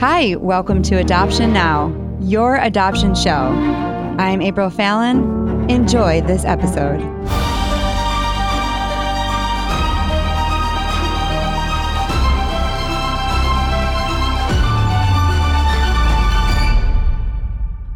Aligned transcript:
Hi, 0.00 0.36
welcome 0.36 0.80
to 0.84 0.94
Adoption 0.94 1.52
Now, 1.52 1.92
your 2.20 2.54
adoption 2.54 3.16
show. 3.16 3.32
I'm 4.20 4.40
April 4.40 4.70
Fallon. 4.70 5.68
Enjoy 5.68 6.20
this 6.20 6.44
episode. 6.44 7.00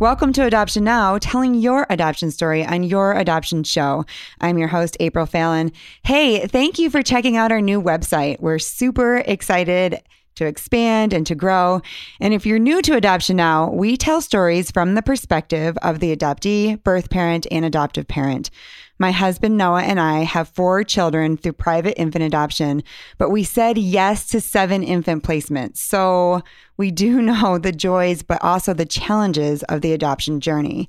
Welcome 0.00 0.32
to 0.32 0.44
Adoption 0.44 0.82
Now, 0.82 1.18
telling 1.18 1.54
your 1.54 1.86
adoption 1.88 2.32
story 2.32 2.66
on 2.66 2.82
your 2.82 3.12
adoption 3.12 3.62
show. 3.62 4.04
I'm 4.40 4.58
your 4.58 4.66
host, 4.66 4.96
April 4.98 5.26
Fallon. 5.26 5.70
Hey, 6.02 6.48
thank 6.48 6.80
you 6.80 6.90
for 6.90 7.04
checking 7.04 7.36
out 7.36 7.52
our 7.52 7.60
new 7.60 7.80
website. 7.80 8.40
We're 8.40 8.58
super 8.58 9.18
excited 9.18 10.02
to 10.36 10.46
expand 10.46 11.12
and 11.12 11.26
to 11.26 11.34
grow. 11.34 11.80
And 12.20 12.34
if 12.34 12.46
you're 12.46 12.58
new 12.58 12.82
to 12.82 12.96
Adoption 12.96 13.36
Now, 13.36 13.70
we 13.70 13.96
tell 13.96 14.20
stories 14.20 14.70
from 14.70 14.94
the 14.94 15.02
perspective 15.02 15.76
of 15.82 16.00
the 16.00 16.14
adoptee, 16.14 16.82
birth 16.82 17.10
parent, 17.10 17.46
and 17.50 17.64
adoptive 17.64 18.08
parent. 18.08 18.50
My 18.98 19.10
husband 19.10 19.58
Noah 19.58 19.82
and 19.82 19.98
I 19.98 20.20
have 20.20 20.48
four 20.48 20.84
children 20.84 21.36
through 21.36 21.54
private 21.54 21.98
infant 22.00 22.22
adoption, 22.22 22.84
but 23.18 23.30
we 23.30 23.42
said 23.42 23.76
yes 23.76 24.28
to 24.28 24.40
seven 24.40 24.84
infant 24.84 25.24
placements. 25.24 25.78
So 25.78 26.42
we 26.76 26.92
do 26.92 27.20
know 27.22 27.58
the 27.58 27.72
joys, 27.72 28.22
but 28.22 28.42
also 28.44 28.72
the 28.72 28.86
challenges 28.86 29.64
of 29.64 29.80
the 29.80 29.92
adoption 29.92 30.40
journey. 30.40 30.88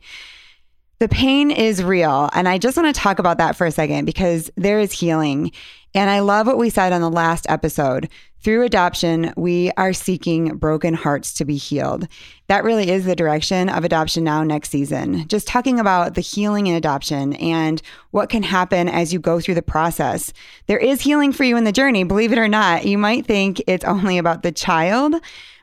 The 1.03 1.09
pain 1.09 1.51
is 1.51 1.83
real. 1.83 2.29
And 2.31 2.47
I 2.47 2.57
just 2.57 2.77
want 2.77 2.95
to 2.95 2.97
talk 2.97 3.19
about 3.19 3.37
that 3.37 3.57
for 3.57 3.67
a 3.67 3.71
second 3.71 4.05
because 4.05 4.49
there 4.55 4.79
is 4.79 4.93
healing. 4.93 5.51
And 5.93 6.09
I 6.09 6.21
love 6.21 6.47
what 6.47 6.57
we 6.57 6.69
said 6.69 6.93
on 6.93 7.01
the 7.01 7.09
last 7.09 7.45
episode. 7.49 8.07
Through 8.39 8.63
adoption, 8.63 9.33
we 9.35 9.69
are 9.75 9.91
seeking 9.91 10.55
broken 10.55 10.93
hearts 10.93 11.33
to 11.33 11.43
be 11.43 11.57
healed. 11.57 12.07
That 12.47 12.63
really 12.63 12.89
is 12.89 13.03
the 13.03 13.17
direction 13.17 13.67
of 13.67 13.83
Adoption 13.83 14.23
Now 14.23 14.45
next 14.45 14.69
season. 14.69 15.27
Just 15.27 15.45
talking 15.45 15.77
about 15.77 16.13
the 16.13 16.21
healing 16.21 16.67
in 16.67 16.75
adoption 16.75 17.33
and 17.33 17.81
what 18.11 18.29
can 18.29 18.43
happen 18.43 18.87
as 18.87 19.11
you 19.11 19.19
go 19.19 19.41
through 19.41 19.55
the 19.55 19.61
process. 19.61 20.31
There 20.67 20.79
is 20.79 21.01
healing 21.01 21.33
for 21.33 21.43
you 21.43 21.57
in 21.57 21.65
the 21.65 21.73
journey, 21.73 22.05
believe 22.05 22.31
it 22.31 22.39
or 22.39 22.47
not. 22.47 22.85
You 22.85 22.97
might 22.97 23.25
think 23.25 23.61
it's 23.67 23.83
only 23.83 24.17
about 24.17 24.41
the 24.41 24.53
child, 24.53 25.15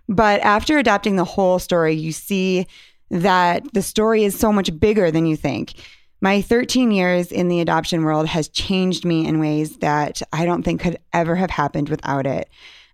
but 0.06 0.40
after 0.40 0.76
adopting 0.76 1.16
the 1.16 1.24
whole 1.24 1.58
story, 1.58 1.94
you 1.94 2.12
see 2.12 2.66
that 3.10 3.72
the 3.72 3.82
story 3.82 4.24
is 4.24 4.38
so 4.38 4.52
much 4.52 4.78
bigger 4.78 5.10
than 5.10 5.26
you 5.26 5.36
think. 5.36 5.74
My 6.20 6.42
13 6.42 6.90
years 6.90 7.32
in 7.32 7.48
the 7.48 7.60
adoption 7.60 8.04
world 8.04 8.26
has 8.26 8.48
changed 8.48 9.04
me 9.04 9.26
in 9.26 9.40
ways 9.40 9.78
that 9.78 10.20
I 10.32 10.44
don't 10.44 10.62
think 10.62 10.80
could 10.80 10.98
ever 11.12 11.34
have 11.34 11.50
happened 11.50 11.88
without 11.88 12.26
it. 12.26 12.48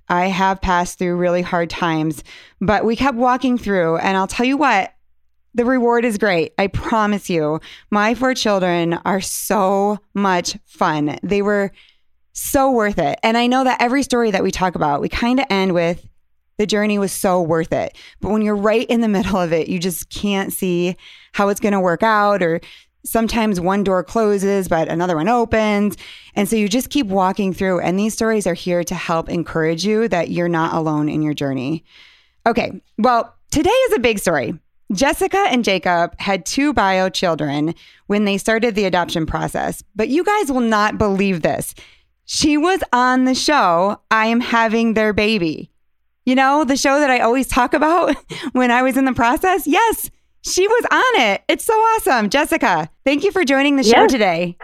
I 0.09 0.27
have 0.27 0.61
passed 0.61 0.99
through 0.99 1.17
really 1.17 1.43
hard 1.43 1.69
times, 1.69 2.23
but 2.61 2.85
we 2.85 2.95
kept 2.95 3.17
walking 3.17 3.59
through. 3.59 3.97
And 3.97 4.17
I'll 4.17 4.29
tell 4.29 4.47
you 4.47 4.57
what, 4.57 4.95
the 5.55 5.65
reward 5.65 6.05
is 6.05 6.19
great. 6.19 6.53
I 6.59 6.69
promise 6.69 7.29
you. 7.29 7.61
My 7.91 8.15
four 8.15 8.35
children 8.35 8.95
are 9.05 9.21
so 9.21 9.99
much 10.15 10.57
fun. 10.65 11.19
They 11.23 11.43
were 11.43 11.73
so 12.33 12.71
worth 12.71 12.99
it. 12.99 13.19
And 13.23 13.37
I 13.37 13.47
know 13.47 13.65
that 13.65 13.81
every 13.81 14.03
story 14.03 14.31
that 14.31 14.43
we 14.43 14.51
talk 14.51 14.75
about, 14.75 15.01
we 15.01 15.09
kind 15.09 15.41
of 15.41 15.47
end 15.51 15.73
with 15.73 16.07
the 16.59 16.67
journey 16.67 16.99
was 16.99 17.13
so 17.13 17.41
worth 17.41 17.73
it. 17.73 17.97
But 18.21 18.31
when 18.31 18.43
you're 18.43 18.57
right 18.57 18.89
in 18.89 19.01
the 19.01 19.09
middle 19.09 19.37
of 19.37 19.53
it, 19.53 19.69
you 19.69 19.79
just 19.79 20.11
can't 20.11 20.53
see 20.53 20.97
how 21.33 21.49
it's 21.49 21.61
going 21.61 21.73
to 21.73 21.81
work 21.81 22.03
out 22.03 22.43
or 22.43 22.61
sometimes 23.05 23.61
one 23.61 23.85
door 23.85 24.03
closes, 24.03 24.69
but 24.69 24.89
another 24.89 25.17
one 25.17 25.29
opens. 25.29 25.97
And 26.35 26.49
so 26.49 26.57
you 26.57 26.69
just 26.69 26.91
keep 26.91 27.07
walking 27.07 27.53
through. 27.53 27.81
And 27.81 27.99
these 27.99 28.15
stories 28.15 28.47
are 28.47 28.55
here 28.55 28.83
to 28.85 28.95
help 28.95 29.29
encourage 29.29 29.85
you 29.85 30.09
that 30.09 30.31
you're 30.31 30.49
not 30.49 30.75
alone 30.75 31.09
in 31.09 31.23
your 31.23 31.35
journey. 31.35 31.85
Okay, 32.47 32.81
well, 32.99 33.35
today 33.51 33.71
is 33.71 33.93
a 33.95 34.01
big 34.01 34.19
story. 34.19 34.59
Jessica 34.93 35.47
and 35.51 35.65
Jacob 35.65 36.19
had 36.21 36.47
two 36.47 36.73
bio 36.73 37.09
children 37.09 37.75
when 38.07 38.25
they 38.25 38.39
started 38.39 38.75
the 38.75 38.85
adoption 38.85 39.27
process, 39.27 39.83
but 39.97 40.09
you 40.09 40.23
guys 40.23 40.51
will 40.51 40.61
not 40.61 40.97
believe 40.97 41.43
this. 41.43 41.75
She 42.25 42.57
was 42.57 42.81
on 42.93 43.25
the 43.25 43.35
show, 43.35 44.01
I 44.11 44.27
Am 44.27 44.41
Having 44.41 44.95
Their 44.95 45.13
Baby. 45.13 45.71
You 46.27 46.35
know, 46.35 46.65
the 46.65 46.77
show 46.77 46.99
that 46.99 47.09
I 47.09 47.21
always 47.21 47.47
talk 47.47 47.73
about 47.73 48.15
when 48.53 48.71
I 48.71 48.83
was 48.83 48.97
in 48.97 49.05
the 49.05 49.13
process? 49.15 49.67
Yes, 49.67 50.11
she 50.43 50.67
was 50.67 50.85
on 50.91 51.21
it. 51.23 51.43
It's 51.49 51.65
so 51.65 51.73
awesome. 51.73 52.29
Jessica, 52.31 52.91
thank 53.05 53.23
you 53.25 53.31
for 53.31 53.45
joining 53.45 53.77
the 53.77 53.85
show 53.85 54.03
Yes. 54.03 54.11
today. 54.13 54.57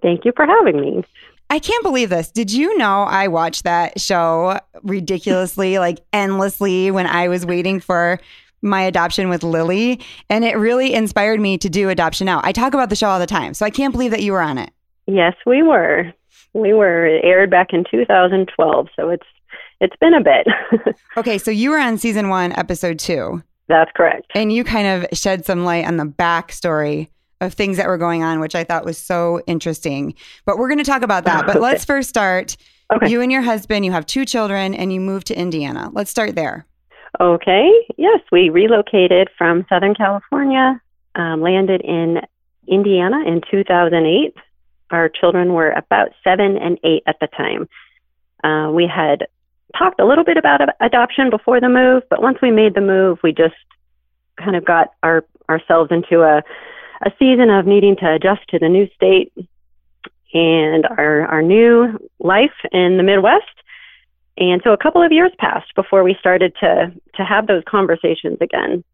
Thank 0.00 0.24
you 0.24 0.32
for 0.34 0.46
having 0.46 0.80
me. 0.80 1.04
I 1.50 1.58
can't 1.58 1.82
believe 1.82 2.08
this. 2.08 2.30
Did 2.30 2.52
you 2.52 2.78
know 2.78 3.02
I 3.02 3.28
watched 3.28 3.64
that 3.64 4.00
show 4.00 4.58
ridiculously, 4.84 5.78
like 5.78 5.98
endlessly 6.12 6.90
when 6.90 7.06
I 7.06 7.28
was 7.28 7.44
waiting 7.44 7.78
for 7.80 8.18
my 8.62 8.80
adoption 8.82 9.28
with 9.28 9.42
Lily? 9.42 10.00
And 10.30 10.44
it 10.44 10.56
really 10.56 10.94
inspired 10.94 11.40
me 11.40 11.58
to 11.58 11.68
do 11.68 11.88
Adoption 11.90 12.24
Now. 12.26 12.40
I 12.44 12.52
talk 12.52 12.74
about 12.74 12.88
the 12.90 12.96
show 12.96 13.08
all 13.08 13.18
the 13.18 13.26
time. 13.26 13.54
So 13.54 13.66
I 13.66 13.70
can't 13.70 13.92
believe 13.92 14.12
that 14.12 14.22
you 14.22 14.32
were 14.32 14.40
on 14.40 14.56
it. 14.56 14.70
Yes, 15.06 15.34
we 15.44 15.62
were. 15.62 16.12
We 16.54 16.72
were. 16.72 17.04
It 17.06 17.24
aired 17.24 17.50
back 17.50 17.72
in 17.72 17.84
2012, 17.90 18.88
so 18.96 19.10
it's 19.10 19.26
it's 19.82 19.96
been 20.00 20.14
a 20.14 20.22
bit. 20.22 20.46
Okay, 21.18 21.36
so 21.36 21.50
you 21.50 21.68
were 21.70 21.78
on 21.78 21.98
season 21.98 22.30
one, 22.30 22.52
episode 22.52 22.98
two, 22.98 23.42
That's 23.68 23.90
correct. 23.94 24.28
and 24.34 24.50
you 24.50 24.64
kind 24.64 24.86
of 24.86 25.06
shed 25.18 25.44
some 25.44 25.62
light 25.64 25.84
on 25.86 25.98
the 25.98 26.06
backstory 26.06 27.08
of 27.42 27.52
things 27.52 27.76
that 27.76 27.86
were 27.86 27.98
going 27.98 28.22
on, 28.22 28.40
which 28.40 28.54
I 28.54 28.64
thought 28.64 28.86
was 28.86 28.96
so 28.96 29.42
interesting. 29.46 30.14
But 30.46 30.56
we're 30.56 30.68
going 30.68 30.78
to 30.78 30.84
talk 30.84 31.02
about 31.02 31.24
that. 31.24 31.42
But 31.46 31.56
Okay. 31.56 31.60
let's 31.64 31.84
first 31.84 32.08
start. 32.08 32.56
Okay. 32.94 33.10
You 33.10 33.20
and 33.20 33.30
your 33.30 33.42
husband, 33.42 33.84
you 33.84 33.92
have 33.92 34.06
two 34.06 34.24
children, 34.24 34.72
and 34.74 34.90
you 34.90 35.00
moved 35.00 35.26
to 35.26 35.38
Indiana. 35.38 35.90
Let's 35.92 36.10
start 36.10 36.34
there. 36.34 36.64
Okay. 37.20 37.70
Yes, 37.98 38.20
we 38.30 38.48
relocated 38.48 39.28
from 39.36 39.66
Southern 39.68 39.94
California, 39.94 40.80
um, 41.14 41.42
landed 41.42 41.82
in 41.82 42.22
Indiana 42.66 43.22
in 43.26 43.42
2008. 43.50 44.34
Our 44.90 45.10
children 45.10 45.52
were 45.52 45.72
about 45.72 46.08
seven 46.24 46.56
and 46.56 46.78
eight 46.84 47.02
at 47.06 47.16
the 47.20 47.26
time. 47.26 47.68
Uh, 48.42 48.70
we 48.72 48.86
had 48.86 49.26
talked 49.76 50.00
a 50.00 50.06
little 50.06 50.24
bit 50.24 50.36
about 50.36 50.60
adoption 50.80 51.30
before 51.30 51.60
the 51.60 51.68
move, 51.68 52.02
but 52.08 52.22
once 52.22 52.38
we 52.40 52.50
made 52.50 52.74
the 52.74 52.80
move, 52.80 53.18
we 53.22 53.32
just 53.32 53.54
kind 54.36 54.56
of 54.56 54.64
got 54.64 54.88
our 55.02 55.24
ourselves 55.48 55.90
into 55.90 56.22
a 56.22 56.42
a 57.04 57.10
season 57.18 57.50
of 57.50 57.66
needing 57.66 57.96
to 57.96 58.14
adjust 58.14 58.42
to 58.48 58.58
the 58.58 58.68
new 58.68 58.88
state 58.94 59.32
and 60.32 60.86
our 60.86 61.26
our 61.26 61.42
new 61.42 61.98
life 62.18 62.54
in 62.72 62.96
the 62.96 63.02
Midwest. 63.02 63.44
And 64.38 64.62
so 64.64 64.72
a 64.72 64.78
couple 64.78 65.02
of 65.02 65.12
years 65.12 65.32
passed 65.38 65.74
before 65.74 66.02
we 66.02 66.16
started 66.18 66.54
to 66.60 66.92
to 67.16 67.24
have 67.24 67.46
those 67.46 67.62
conversations 67.66 68.38
again. 68.40 68.84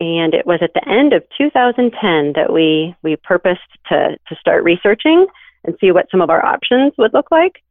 And 0.00 0.34
it 0.34 0.46
was 0.46 0.58
at 0.60 0.74
the 0.74 0.88
end 0.88 1.12
of 1.12 1.22
2010 1.36 2.32
that 2.34 2.52
we 2.52 2.94
we 3.02 3.16
purposed 3.16 3.60
to 3.88 4.16
to 4.28 4.36
start 4.36 4.64
researching 4.64 5.26
and 5.64 5.76
see 5.80 5.92
what 5.92 6.10
some 6.10 6.20
of 6.20 6.30
our 6.30 6.44
options 6.44 6.92
would 6.98 7.14
look 7.14 7.30
like. 7.30 7.62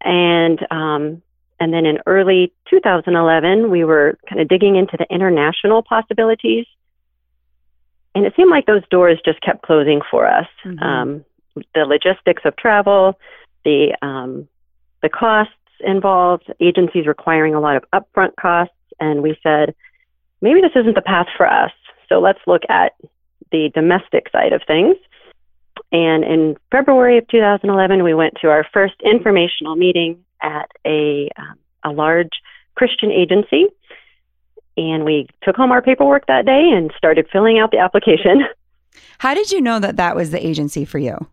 And 0.00 0.60
um, 0.70 1.22
and 1.60 1.72
then 1.72 1.86
in 1.86 1.98
early 2.06 2.52
2011, 2.68 3.70
we 3.70 3.84
were 3.84 4.18
kind 4.28 4.40
of 4.40 4.48
digging 4.48 4.76
into 4.76 4.96
the 4.96 5.06
international 5.10 5.82
possibilities. 5.82 6.66
And 8.14 8.24
it 8.24 8.34
seemed 8.36 8.50
like 8.50 8.66
those 8.66 8.86
doors 8.90 9.20
just 9.24 9.40
kept 9.40 9.62
closing 9.62 10.00
for 10.10 10.26
us. 10.26 10.46
Mhm. 10.64 10.82
Um, 10.82 11.24
the 11.74 11.84
logistics 11.84 12.44
of 12.44 12.56
travel, 12.56 13.18
the 13.64 13.96
um, 14.02 14.48
the 15.02 15.08
costs 15.08 15.54
involved, 15.80 16.52
agencies 16.60 17.06
requiring 17.06 17.54
a 17.54 17.60
lot 17.60 17.76
of 17.76 17.84
upfront 17.92 18.36
costs, 18.36 18.74
and 19.00 19.22
we 19.22 19.38
said 19.42 19.74
maybe 20.40 20.60
this 20.60 20.74
isn't 20.74 20.94
the 20.94 21.02
path 21.02 21.28
for 21.36 21.46
us. 21.46 21.72
So 22.08 22.20
let's 22.20 22.40
look 22.46 22.62
at 22.68 22.92
the 23.50 23.70
domestic 23.74 24.28
side 24.30 24.52
of 24.52 24.62
things. 24.66 24.96
And 25.92 26.24
in 26.24 26.56
February 26.70 27.18
of 27.18 27.28
2011, 27.28 28.02
we 28.02 28.14
went 28.14 28.34
to 28.40 28.48
our 28.48 28.64
first 28.72 28.94
informational 29.02 29.76
meeting 29.76 30.24
at 30.44 30.70
a 30.86 31.28
um, 31.36 31.58
a 31.82 31.90
large 31.90 32.30
Christian 32.76 33.10
agency, 33.10 33.66
and 34.76 35.04
we 35.04 35.26
took 35.42 35.56
home 35.56 35.72
our 35.72 35.82
paperwork 35.82 36.26
that 36.26 36.46
day 36.46 36.70
and 36.72 36.92
started 36.96 37.26
filling 37.32 37.58
out 37.58 37.70
the 37.70 37.78
application. 37.78 38.44
How 39.18 39.34
did 39.34 39.50
you 39.50 39.60
know 39.60 39.80
that 39.80 39.96
that 39.96 40.14
was 40.14 40.30
the 40.30 40.44
agency 40.44 40.84
for 40.84 40.98
you? 40.98 41.26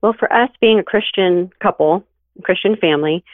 Well, 0.00 0.14
for 0.18 0.32
us 0.32 0.50
being 0.60 0.78
a 0.78 0.84
Christian 0.84 1.50
couple, 1.60 2.04
Christian 2.42 2.76
family, 2.76 3.24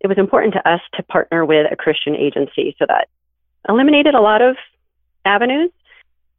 it 0.00 0.06
was 0.06 0.18
important 0.18 0.54
to 0.54 0.68
us 0.68 0.80
to 0.94 1.02
partner 1.02 1.44
with 1.44 1.66
a 1.70 1.76
Christian 1.76 2.14
agency. 2.14 2.74
So 2.78 2.86
that 2.86 3.08
eliminated 3.68 4.14
a 4.14 4.20
lot 4.20 4.42
of 4.42 4.56
avenues. 5.24 5.70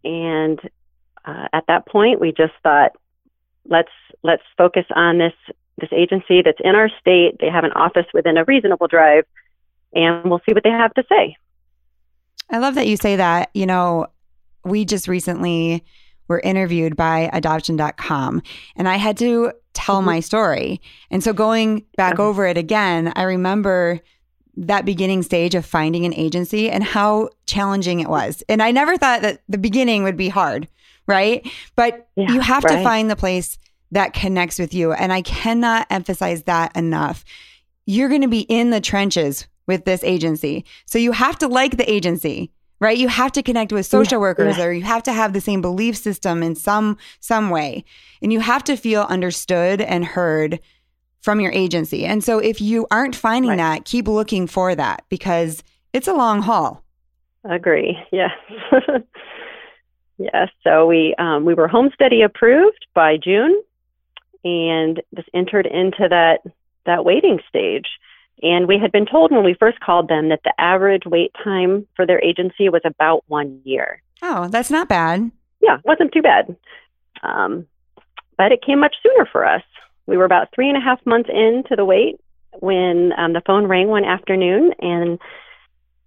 And 0.04 0.60
uh, 1.26 1.48
at 1.54 1.66
that 1.68 1.88
point, 1.88 2.20
we 2.20 2.32
just 2.32 2.54
thought, 2.62 2.92
let's 3.68 3.92
let's 4.24 4.44
focus 4.58 4.86
on 4.96 5.18
this 5.18 5.34
this 5.80 5.90
agency 5.92 6.42
that's 6.42 6.60
in 6.64 6.76
our 6.76 6.90
state. 7.00 7.38
They 7.40 7.50
have 7.50 7.64
an 7.64 7.72
office 7.74 8.06
within 8.14 8.38
a 8.38 8.44
reasonable 8.46 8.88
drive, 8.88 9.26
and 9.94 10.30
we'll 10.30 10.42
see 10.46 10.54
what 10.54 10.64
they 10.64 10.70
have 10.70 10.94
to 10.96 11.04
say. 11.10 11.36
I 12.50 12.60
love 12.60 12.76
that 12.76 12.88
you 12.88 12.98
say 12.98 13.16
that. 13.16 13.50
You 13.54 13.66
know, 13.66 14.08
we 14.64 14.86
just 14.86 15.08
recently 15.08 15.84
were 16.28 16.40
interviewed 16.40 16.96
by 16.96 17.30
adoption.com 17.34 18.42
and 18.76 18.88
I 18.88 18.96
had 18.96 19.18
to 19.18 19.52
tell 19.74 20.02
Mhm. 20.02 20.06
my 20.06 20.20
story. 20.20 20.82
And 21.12 21.24
so 21.24 21.34
going 21.34 21.84
back 21.98 22.14
Okay. 22.14 22.24
over 22.24 22.46
it 22.48 22.58
again, 22.58 23.12
I 23.16 23.24
remember 23.24 24.00
that 24.56 24.86
beginning 24.86 25.24
stage 25.24 25.56
of 25.56 25.66
finding 25.66 26.06
an 26.06 26.14
agency 26.14 26.70
and 26.70 26.84
how 26.84 27.30
challenging 27.46 28.00
it 28.00 28.08
was. 28.08 28.44
And 28.48 28.62
I 28.62 28.72
never 28.72 28.98
thought 28.98 29.22
that 29.22 29.42
the 29.50 29.58
beginning 29.58 30.04
would 30.04 30.16
be 30.16 30.30
hard, 30.30 30.68
right? 31.08 31.46
But 31.76 32.08
yeah, 32.16 32.32
you 32.32 32.40
have 32.40 32.64
right. 32.64 32.78
to 32.78 32.84
find 32.84 33.10
the 33.10 33.16
place 33.16 33.58
that 33.94 34.14
connects 34.14 34.60
with 34.60 34.74
you. 34.74 34.92
And 34.92 35.14
I 35.14 35.22
cannot 35.22 35.88
emphasize 35.90 36.44
that 36.44 36.76
enough. 36.76 37.24
You're 37.86 38.10
going 38.10 38.22
to 38.22 38.28
be 38.28 38.42
in 38.42 38.70
the 38.70 38.82
trenches 38.82 39.48
with 39.68 39.86
this 39.86 40.04
agency. 40.04 40.66
So 40.86 40.98
you 41.00 41.12
have 41.12 41.38
to 41.40 41.48
like 41.48 41.78
the 41.78 41.90
agency 41.90 42.52
right 42.84 42.98
you 42.98 43.08
have 43.08 43.32
to 43.32 43.42
connect 43.42 43.72
with 43.72 43.86
social 43.86 44.18
yeah, 44.18 44.22
workers 44.22 44.58
yeah. 44.58 44.66
or 44.66 44.74
you 44.74 44.84
have 44.84 45.04
to 45.04 45.14
have 45.14 45.34
the 45.34 45.42
same 45.42 45.62
belief 45.62 45.96
system 45.96 46.44
in 46.44 46.54
some 46.54 46.98
some 47.20 47.50
way 47.50 47.84
and 48.22 48.34
you 48.34 48.40
have 48.40 48.64
to 48.64 48.76
feel 48.76 49.04
understood 49.04 49.80
and 49.80 50.04
heard 50.06 50.60
from 51.22 51.40
your 51.40 51.52
agency 51.52 52.06
and 52.06 52.24
so 52.24 52.40
if 52.40 52.60
you 52.60 52.86
aren't 52.92 53.16
finding 53.16 53.52
right. 53.52 53.58
that 53.58 53.86
keep 53.86 54.08
looking 54.08 54.46
for 54.46 54.76
that 54.76 55.04
because 55.08 55.64
it's 55.94 56.08
a 56.08 56.14
long 56.14 56.42
haul 56.42 56.84
agree 57.50 57.98
yes 58.12 58.32
yes 60.18 60.50
so 60.64 60.86
we 60.86 61.16
um, 61.18 61.46
we 61.46 61.54
were 61.54 61.68
home 61.68 61.90
study 61.94 62.22
approved 62.22 62.86
by 62.94 63.18
june 63.18 63.62
and 64.44 65.02
just 65.16 65.30
entered 65.34 65.66
into 65.66 66.08
that 66.10 66.40
that 66.86 67.06
waiting 67.06 67.40
stage 67.48 67.88
and 68.42 68.68
we 68.68 68.78
had 68.78 68.92
been 68.92 69.06
told 69.06 69.32
when 69.32 69.44
we 69.44 69.54
first 69.54 69.80
called 69.80 70.10
them 70.10 70.30
that 70.30 70.42
the 70.44 70.54
average 70.60 71.04
wait 71.06 71.32
time 71.44 71.88
for 71.96 72.06
their 72.06 72.24
agency 72.24 72.68
was 72.70 72.82
about 72.84 73.24
one 73.28 73.62
year. 73.64 74.02
Oh, 74.22 74.48
that's 74.50 74.70
not 74.72 74.90
bad. 74.90 75.32
Yeah, 75.62 75.78
wasn't 75.86 76.12
too 76.12 76.22
bad. 76.22 76.56
Um, 77.22 77.68
but 78.38 78.52
it 78.52 78.64
came 78.66 78.80
much 78.80 78.96
sooner 79.02 79.26
for 79.32 79.46
us. 79.46 79.64
We 80.08 80.18
were 80.18 80.26
about 80.26 80.50
three 80.54 80.68
and 80.68 80.78
a 80.78 80.82
half 80.82 81.00
months 81.06 81.30
into 81.30 81.76
the 81.76 81.86
wait 81.86 82.20
when 82.60 83.14
um, 83.18 83.34
the 83.34 83.42
phone 83.46 83.68
rang 83.68 83.88
one 83.88 84.04
afternoon 84.04 84.74
and 84.80 85.20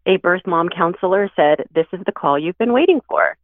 a 0.04 0.18
birth 0.18 0.42
mom 0.46 0.68
counselor 0.68 1.30
said, 1.34 1.66
This 1.74 1.86
is 1.92 2.00
the 2.04 2.12
call 2.12 2.38
you've 2.38 2.58
been 2.58 2.74
waiting 2.74 3.00
for. 3.08 3.36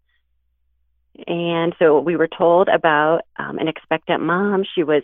And 1.27 1.75
so 1.79 2.01
we 2.01 2.17
were 2.17 2.29
told 2.29 2.69
about 2.69 3.23
um, 3.37 3.59
an 3.59 3.69
expectant 3.69 4.23
mom. 4.23 4.65
She 4.75 4.83
was 4.83 5.03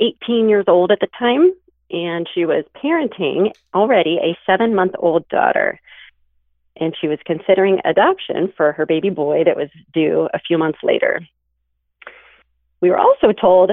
18 0.00 0.48
years 0.48 0.64
old 0.66 0.90
at 0.90 1.00
the 1.00 1.08
time 1.18 1.52
and 1.90 2.28
she 2.34 2.44
was 2.44 2.64
parenting 2.82 3.52
already 3.74 4.18
a 4.18 4.38
seven 4.46 4.74
month 4.74 4.92
old 4.98 5.28
daughter. 5.28 5.80
And 6.76 6.96
she 6.98 7.08
was 7.08 7.18
considering 7.26 7.80
adoption 7.84 8.52
for 8.56 8.72
her 8.72 8.86
baby 8.86 9.10
boy 9.10 9.44
that 9.44 9.56
was 9.56 9.68
due 9.92 10.28
a 10.32 10.38
few 10.38 10.56
months 10.56 10.78
later. 10.82 11.20
We 12.80 12.88
were 12.90 12.98
also 12.98 13.32
told 13.32 13.70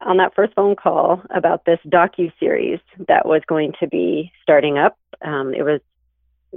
on 0.00 0.16
that 0.18 0.34
first 0.34 0.54
phone 0.54 0.76
call 0.76 1.22
about 1.30 1.64
this 1.64 1.80
docu 1.86 2.32
series 2.38 2.80
that 3.08 3.26
was 3.26 3.42
going 3.46 3.72
to 3.80 3.86
be 3.86 4.32
starting 4.42 4.78
up. 4.78 4.96
Um, 5.22 5.52
it 5.54 5.62
was 5.62 5.80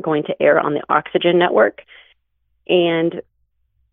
going 0.02 0.24
to 0.24 0.42
air 0.42 0.60
on 0.60 0.74
the 0.74 0.84
Oxygen 0.90 1.38
Network, 1.38 1.81
and 2.68 3.22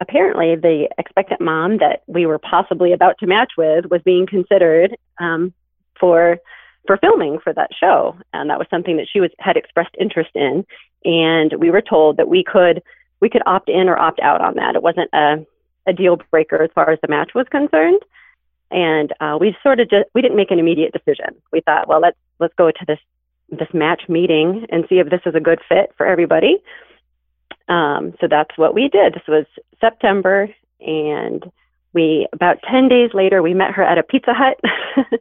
apparently 0.00 0.56
the 0.56 0.88
expectant 0.98 1.40
mom 1.40 1.78
that 1.78 2.02
we 2.06 2.26
were 2.26 2.38
possibly 2.38 2.92
about 2.92 3.18
to 3.18 3.26
match 3.26 3.52
with 3.56 3.86
was 3.86 4.02
being 4.02 4.26
considered 4.26 4.96
um, 5.18 5.52
for 5.98 6.38
for 6.86 6.96
filming 6.98 7.40
for 7.40 7.52
that 7.52 7.70
show, 7.78 8.16
and 8.32 8.48
that 8.48 8.58
was 8.58 8.68
something 8.70 8.96
that 8.96 9.08
she 9.12 9.20
was 9.20 9.30
had 9.38 9.56
expressed 9.56 9.94
interest 9.98 10.30
in. 10.34 10.64
And 11.04 11.54
we 11.58 11.70
were 11.70 11.82
told 11.82 12.16
that 12.16 12.28
we 12.28 12.44
could 12.44 12.82
we 13.20 13.28
could 13.28 13.42
opt 13.46 13.68
in 13.68 13.88
or 13.88 13.98
opt 13.98 14.20
out 14.20 14.40
on 14.40 14.54
that. 14.54 14.76
It 14.76 14.82
wasn't 14.82 15.10
a 15.12 15.44
a 15.86 15.92
deal 15.92 16.18
breaker 16.30 16.62
as 16.62 16.70
far 16.74 16.90
as 16.90 16.98
the 17.00 17.08
match 17.08 17.32
was 17.34 17.46
concerned. 17.50 18.00
And 18.70 19.12
uh, 19.20 19.38
we 19.40 19.56
sort 19.62 19.80
of 19.80 19.88
just 19.88 20.06
we 20.14 20.22
didn't 20.22 20.36
make 20.36 20.50
an 20.50 20.58
immediate 20.58 20.92
decision. 20.92 21.36
We 21.52 21.60
thought, 21.60 21.88
well, 21.88 22.00
let's 22.00 22.18
let's 22.40 22.54
go 22.54 22.70
to 22.70 22.84
this 22.86 22.98
this 23.48 23.68
match 23.72 24.02
meeting 24.08 24.66
and 24.70 24.84
see 24.88 24.98
if 24.98 25.08
this 25.08 25.20
is 25.24 25.34
a 25.34 25.40
good 25.40 25.60
fit 25.68 25.92
for 25.96 26.06
everybody. 26.06 26.58
Um, 27.68 28.14
so 28.20 28.28
that's 28.28 28.56
what 28.56 28.74
we 28.74 28.88
did. 28.88 29.14
This 29.14 29.26
was 29.28 29.46
September, 29.80 30.48
and 30.80 31.44
we 31.92 32.26
about 32.32 32.58
ten 32.70 32.88
days 32.88 33.10
later 33.14 33.42
we 33.42 33.54
met 33.54 33.72
her 33.72 33.82
at 33.82 33.98
a 33.98 34.02
Pizza 34.02 34.32
Hut. 34.34 34.60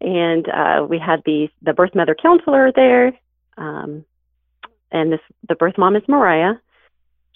and 0.00 0.48
uh, 0.48 0.86
we 0.88 0.98
had 0.98 1.22
the 1.24 1.48
the 1.62 1.72
birth 1.72 1.94
mother 1.94 2.14
counselor 2.20 2.70
there, 2.74 3.12
um, 3.56 4.04
and 4.92 5.12
this 5.12 5.20
the 5.48 5.54
birth 5.54 5.78
mom 5.78 5.96
is 5.96 6.02
Mariah. 6.08 6.54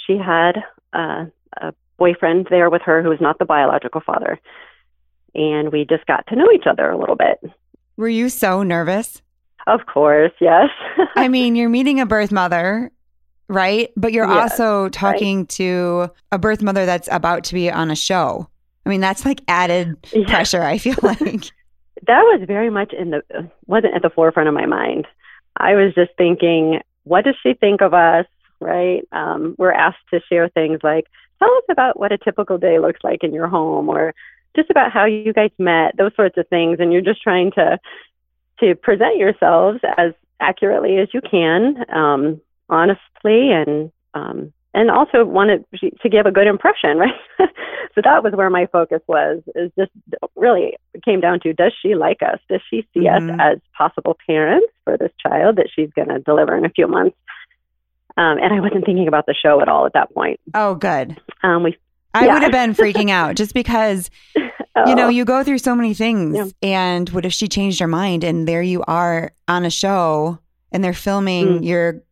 She 0.07 0.19
had 0.19 0.63
uh, 0.93 1.27
a 1.57 1.73
boyfriend 1.97 2.49
there 2.51 2.71
with 2.71 2.83
her 2.83 3.03
who 3.03 3.09
was 3.09 3.21
not 3.21 3.39
the 3.39 3.45
biological 3.45 4.03
father, 4.05 4.39
and 5.35 5.73
we 5.73 5.87
just 5.89 6.07
got 6.07 6.27
to 6.29 6.37
know 6.37 6.51
each 6.55 6.67
other 6.67 6.91
a 6.91 6.99
little 6.99 7.17
bit. 7.17 7.53
Were 7.97 8.09
you 8.09 8.29
so 8.29 8.63
nervous? 8.63 9.23
Of 9.67 9.87
course, 9.87 10.33
yes. 10.41 10.69
I 11.17 11.29
mean, 11.29 11.57
you're 11.57 11.69
meeting 11.69 12.01
a 12.01 12.07
birth 12.07 12.33
mother, 12.33 12.91
right? 13.49 13.91
But 13.97 14.13
you're 14.13 14.27
also 14.27 14.89
talking 14.91 15.41
right. 15.41 15.49
to 15.51 16.11
a 16.33 16.39
birth 16.39 16.63
mother 16.63 16.87
that's 16.87 17.09
about 17.11 17.45
to 17.45 17.55
be 17.55 17.71
on 17.71 17.91
a 17.91 17.97
show. 17.97 18.49
I 18.85 18.89
mean, 18.89 19.01
that's 19.01 19.25
like 19.25 19.43
added 19.49 19.97
yes. 20.13 20.29
pressure, 20.29 20.63
I 20.63 20.79
feel 20.79 20.97
like 21.03 21.51
that 22.07 22.23
was 22.23 22.43
very 22.47 22.71
much 22.71 22.93
in 22.93 23.11
the 23.11 23.23
wasn't 23.67 23.95
at 23.95 24.03
the 24.03 24.11
forefront 24.11 24.49
of 24.49 24.55
my 24.55 24.67
mind. 24.67 25.07
I 25.57 25.75
was 25.75 25.95
just 25.95 26.13
thinking, 26.17 26.81
what 27.05 27.25
does 27.25 27.35
she 27.43 27.55
think 27.55 27.81
of 27.81 27.95
us? 27.95 28.27
Right? 28.61 29.07
Um, 29.13 29.55
we're 29.59 29.73
asked 29.73 29.99
to 30.13 30.21
share 30.29 30.49
things 30.49 30.81
like, 30.83 31.07
tell 31.39 31.51
us 31.51 31.65
about 31.71 31.99
what 31.99 32.13
a 32.13 32.19
typical 32.19 32.59
day 32.59 32.79
looks 32.79 33.01
like 33.03 33.23
in 33.23 33.33
your 33.33 33.49
home, 33.49 33.89
or 33.89 34.15
just 34.57 34.71
about 34.71 34.93
how 34.93 35.05
you 35.05 35.33
guys 35.33 35.51
met, 35.59 35.97
those 35.97 36.15
sorts 36.17 36.37
of 36.39 36.49
things. 36.49 36.79
And 36.81 36.93
you're 36.93 37.03
just 37.03 37.23
trying 37.23 37.53
to 37.53 37.79
to 38.61 38.75
present 38.75 39.19
yourselves 39.19 39.79
as 39.97 40.13
accurately 40.41 40.99
as 40.99 41.09
you 41.13 41.21
can, 41.21 41.85
um, 41.91 42.41
honestly, 42.69 43.51
and 43.53 43.91
um, 44.15 44.53
and 44.75 44.91
also 44.91 45.25
wanted 45.25 45.65
to 45.81 46.09
give 46.09 46.27
a 46.27 46.31
good 46.31 46.47
impression, 46.47 46.99
right? 46.99 47.15
so 47.95 48.01
that 48.05 48.23
was 48.23 48.33
where 48.35 48.51
my 48.51 48.67
focus 48.67 49.01
was. 49.07 49.43
Is 49.55 49.71
just 49.79 49.91
really 50.37 50.77
came 51.05 51.21
down 51.21 51.41
to 51.41 51.53
does 51.53 51.73
she 51.83 51.95
like 51.95 52.23
us? 52.23 52.39
Does 52.49 52.61
she 52.71 52.87
see 52.95 53.07
mm-hmm. 53.07 53.41
us 53.41 53.41
as 53.41 53.59
possible 53.77 54.17
parents 54.27 54.73
for 54.85 54.97
this 54.97 55.13
child 55.21 55.57
that 55.57 55.69
she's 55.75 55.91
going 55.95 56.09
to 56.09 56.21
deliver 56.21 56.57
in 56.57 56.65
a 56.65 56.71
few 56.71 56.87
months? 56.87 57.17
Um, 58.17 58.39
and 58.39 58.53
I 58.53 58.61
wasn't 58.61 58.85
thinking 58.85 59.07
about 59.07 59.27
the 59.27 59.35
show 59.35 59.61
at 59.61 59.69
all 59.69 59.87
at 59.87 59.93
that 59.93 60.13
point. 60.13 60.41
Oh, 60.53 60.75
good. 60.75 61.21
Um, 61.43 61.63
we. 61.63 61.77
I 62.15 62.27
yeah. 62.27 62.35
would 62.35 62.43
have 62.43 62.53
been 62.53 62.75
freaking 62.75 63.11
out 63.11 63.37
just 63.37 63.55
because, 63.55 64.11
oh. 64.37 64.43
you 64.89 64.95
know, 64.97 65.07
oh. 65.07 65.11
you 65.11 65.25
go 65.25 65.45
through 65.45 65.59
so 65.59 65.75
many 65.75 65.95
things. 65.95 66.37
Yeah. 66.37 66.47
And 66.63 67.09
what 67.11 67.25
if 67.25 67.33
she 67.33 67.47
changed 67.47 67.79
her 67.81 67.87
mind 67.87 68.25
and 68.25 68.49
there 68.49 68.63
you 68.63 68.83
are 68.89 69.33
on 69.47 69.65
a 69.65 69.71
show 69.71 70.39
and 70.73 70.83
they're 70.83 70.95
filming 70.95 71.61
mm. 71.61 71.65
your 71.65 72.03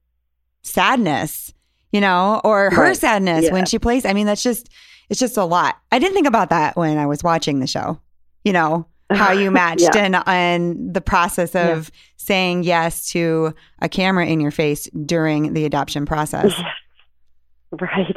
sadness? 0.66 1.52
you 1.96 2.00
know, 2.00 2.42
or 2.44 2.70
her 2.70 2.82
right. 2.82 2.96
sadness 2.96 3.46
yeah. 3.46 3.52
when 3.52 3.64
she 3.64 3.78
plays. 3.78 4.04
I 4.04 4.12
mean, 4.12 4.26
that's 4.26 4.42
just, 4.42 4.68
it's 5.08 5.18
just 5.18 5.38
a 5.38 5.44
lot. 5.44 5.76
I 5.90 5.98
didn't 5.98 6.14
think 6.14 6.26
about 6.26 6.50
that 6.50 6.76
when 6.76 6.98
I 6.98 7.06
was 7.06 7.22
watching 7.22 7.60
the 7.60 7.66
show, 7.66 7.98
you 8.44 8.52
know, 8.52 8.86
how 9.10 9.32
you 9.32 9.50
matched 9.62 9.94
yeah. 9.94 10.04
and, 10.04 10.16
and 10.26 10.92
the 10.92 11.00
process 11.00 11.54
of 11.54 11.88
yeah. 11.88 12.00
saying 12.16 12.64
yes 12.64 13.08
to 13.12 13.54
a 13.80 13.88
camera 13.88 14.26
in 14.26 14.40
your 14.40 14.50
face 14.50 14.90
during 15.06 15.54
the 15.54 15.64
adoption 15.64 16.06
process. 16.06 16.52
Right. 17.72 18.16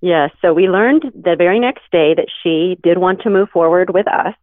Yeah. 0.00 0.28
So 0.40 0.54
we 0.54 0.68
learned 0.68 1.12
the 1.14 1.36
very 1.36 1.60
next 1.60 1.82
day 1.92 2.14
that 2.14 2.28
she 2.42 2.78
did 2.82 2.96
want 2.96 3.20
to 3.20 3.30
move 3.30 3.50
forward 3.50 3.90
with 3.90 4.08
us. 4.08 4.34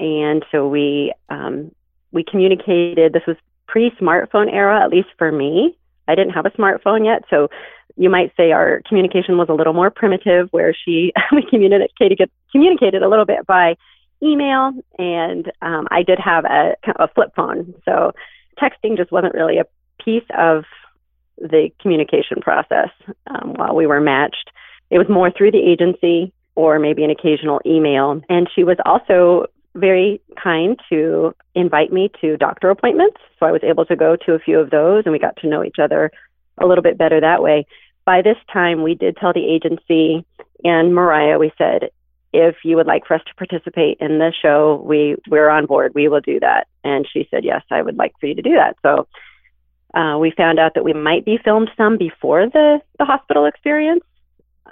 And 0.00 0.44
so 0.50 0.66
we, 0.66 1.12
um, 1.28 1.70
we 2.10 2.24
communicated, 2.24 3.12
this 3.12 3.22
was 3.26 3.36
pre 3.66 3.90
smartphone 4.00 4.50
era, 4.50 4.82
at 4.82 4.88
least 4.88 5.10
for 5.18 5.30
me. 5.30 5.76
I 6.08 6.14
didn't 6.14 6.32
have 6.32 6.46
a 6.46 6.50
smartphone 6.50 7.04
yet, 7.04 7.24
so 7.30 7.48
you 7.96 8.10
might 8.10 8.32
say 8.36 8.52
our 8.52 8.82
communication 8.88 9.38
was 9.38 9.48
a 9.48 9.54
little 9.54 9.72
more 9.72 9.90
primitive, 9.90 10.48
where 10.50 10.74
she 10.74 11.12
we 11.32 11.46
communicated 11.48 12.30
communicated 12.52 13.02
a 13.02 13.08
little 13.08 13.24
bit 13.26 13.46
by 13.46 13.76
email, 14.22 14.72
and 14.98 15.50
um, 15.62 15.86
I 15.90 16.02
did 16.02 16.18
have 16.18 16.44
a 16.44 16.74
a 16.98 17.08
flip 17.08 17.30
phone, 17.36 17.74
so 17.84 18.12
texting 18.60 18.96
just 18.96 19.12
wasn't 19.12 19.34
really 19.34 19.58
a 19.58 19.66
piece 20.02 20.24
of 20.36 20.64
the 21.38 21.70
communication 21.80 22.40
process 22.40 22.90
um, 23.26 23.54
while 23.54 23.74
we 23.74 23.86
were 23.86 24.00
matched. 24.00 24.50
It 24.90 24.98
was 24.98 25.08
more 25.08 25.30
through 25.30 25.50
the 25.50 25.58
agency 25.58 26.32
or 26.54 26.78
maybe 26.78 27.02
an 27.02 27.10
occasional 27.10 27.60
email, 27.66 28.20
and 28.28 28.48
she 28.54 28.62
was 28.62 28.76
also 28.84 29.46
very 29.74 30.20
kind 30.42 30.78
to 30.88 31.34
invite 31.54 31.92
me 31.92 32.10
to 32.20 32.36
doctor 32.36 32.70
appointments. 32.70 33.16
So 33.38 33.46
I 33.46 33.52
was 33.52 33.62
able 33.64 33.84
to 33.86 33.96
go 33.96 34.16
to 34.16 34.34
a 34.34 34.38
few 34.38 34.58
of 34.58 34.70
those 34.70 35.02
and 35.04 35.12
we 35.12 35.18
got 35.18 35.36
to 35.38 35.48
know 35.48 35.64
each 35.64 35.78
other 35.82 36.10
a 36.58 36.66
little 36.66 36.82
bit 36.82 36.98
better 36.98 37.20
that 37.20 37.42
way. 37.42 37.66
By 38.04 38.22
this 38.22 38.36
time, 38.52 38.82
we 38.82 38.94
did 38.94 39.16
tell 39.16 39.32
the 39.32 39.46
agency 39.46 40.24
and 40.62 40.94
Mariah, 40.94 41.38
we 41.38 41.52
said, 41.58 41.90
if 42.32 42.56
you 42.64 42.76
would 42.76 42.86
like 42.86 43.06
for 43.06 43.14
us 43.14 43.22
to 43.26 43.34
participate 43.34 43.98
in 44.00 44.18
the 44.18 44.32
show, 44.42 44.82
we, 44.84 45.16
we're 45.28 45.48
on 45.48 45.66
board. 45.66 45.92
We 45.94 46.08
will 46.08 46.20
do 46.20 46.40
that. 46.40 46.66
And 46.82 47.06
she 47.10 47.28
said, 47.30 47.44
yes, 47.44 47.62
I 47.70 47.82
would 47.82 47.96
like 47.96 48.12
for 48.18 48.26
you 48.26 48.34
to 48.34 48.42
do 48.42 48.54
that. 48.54 48.76
So 48.82 49.06
uh, 49.94 50.18
we 50.18 50.32
found 50.32 50.58
out 50.58 50.74
that 50.74 50.84
we 50.84 50.92
might 50.92 51.24
be 51.24 51.38
filmed 51.38 51.70
some 51.76 51.96
before 51.96 52.48
the, 52.48 52.80
the 52.98 53.04
hospital 53.04 53.46
experience. 53.46 54.04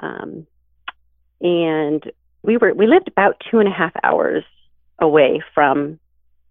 Um, 0.00 0.46
and 1.40 2.10
we 2.42 2.56
were 2.56 2.72
we 2.72 2.86
lived 2.86 3.08
about 3.08 3.40
two 3.50 3.58
and 3.58 3.68
a 3.68 3.72
half 3.72 3.92
hours 4.02 4.44
away 5.02 5.42
from 5.54 5.98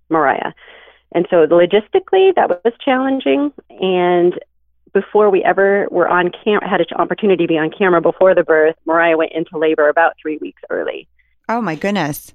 Mariah. 0.09 0.51
And 1.13 1.25
so 1.29 1.47
logistically, 1.47 2.35
that 2.35 2.49
was 2.63 2.73
challenging. 2.83 3.51
And 3.69 4.39
before 4.93 5.29
we 5.29 5.43
ever 5.43 5.87
were 5.89 6.07
on 6.07 6.31
camera, 6.43 6.69
had 6.69 6.81
an 6.81 6.87
opportunity 6.97 7.45
to 7.45 7.47
be 7.47 7.57
on 7.57 7.71
camera 7.71 8.01
before 8.01 8.35
the 8.35 8.43
birth, 8.43 8.75
Mariah 8.85 9.17
went 9.17 9.31
into 9.31 9.57
labor 9.57 9.89
about 9.89 10.13
three 10.21 10.37
weeks 10.37 10.61
early. 10.69 11.07
Oh 11.49 11.61
my 11.61 11.75
goodness. 11.75 12.33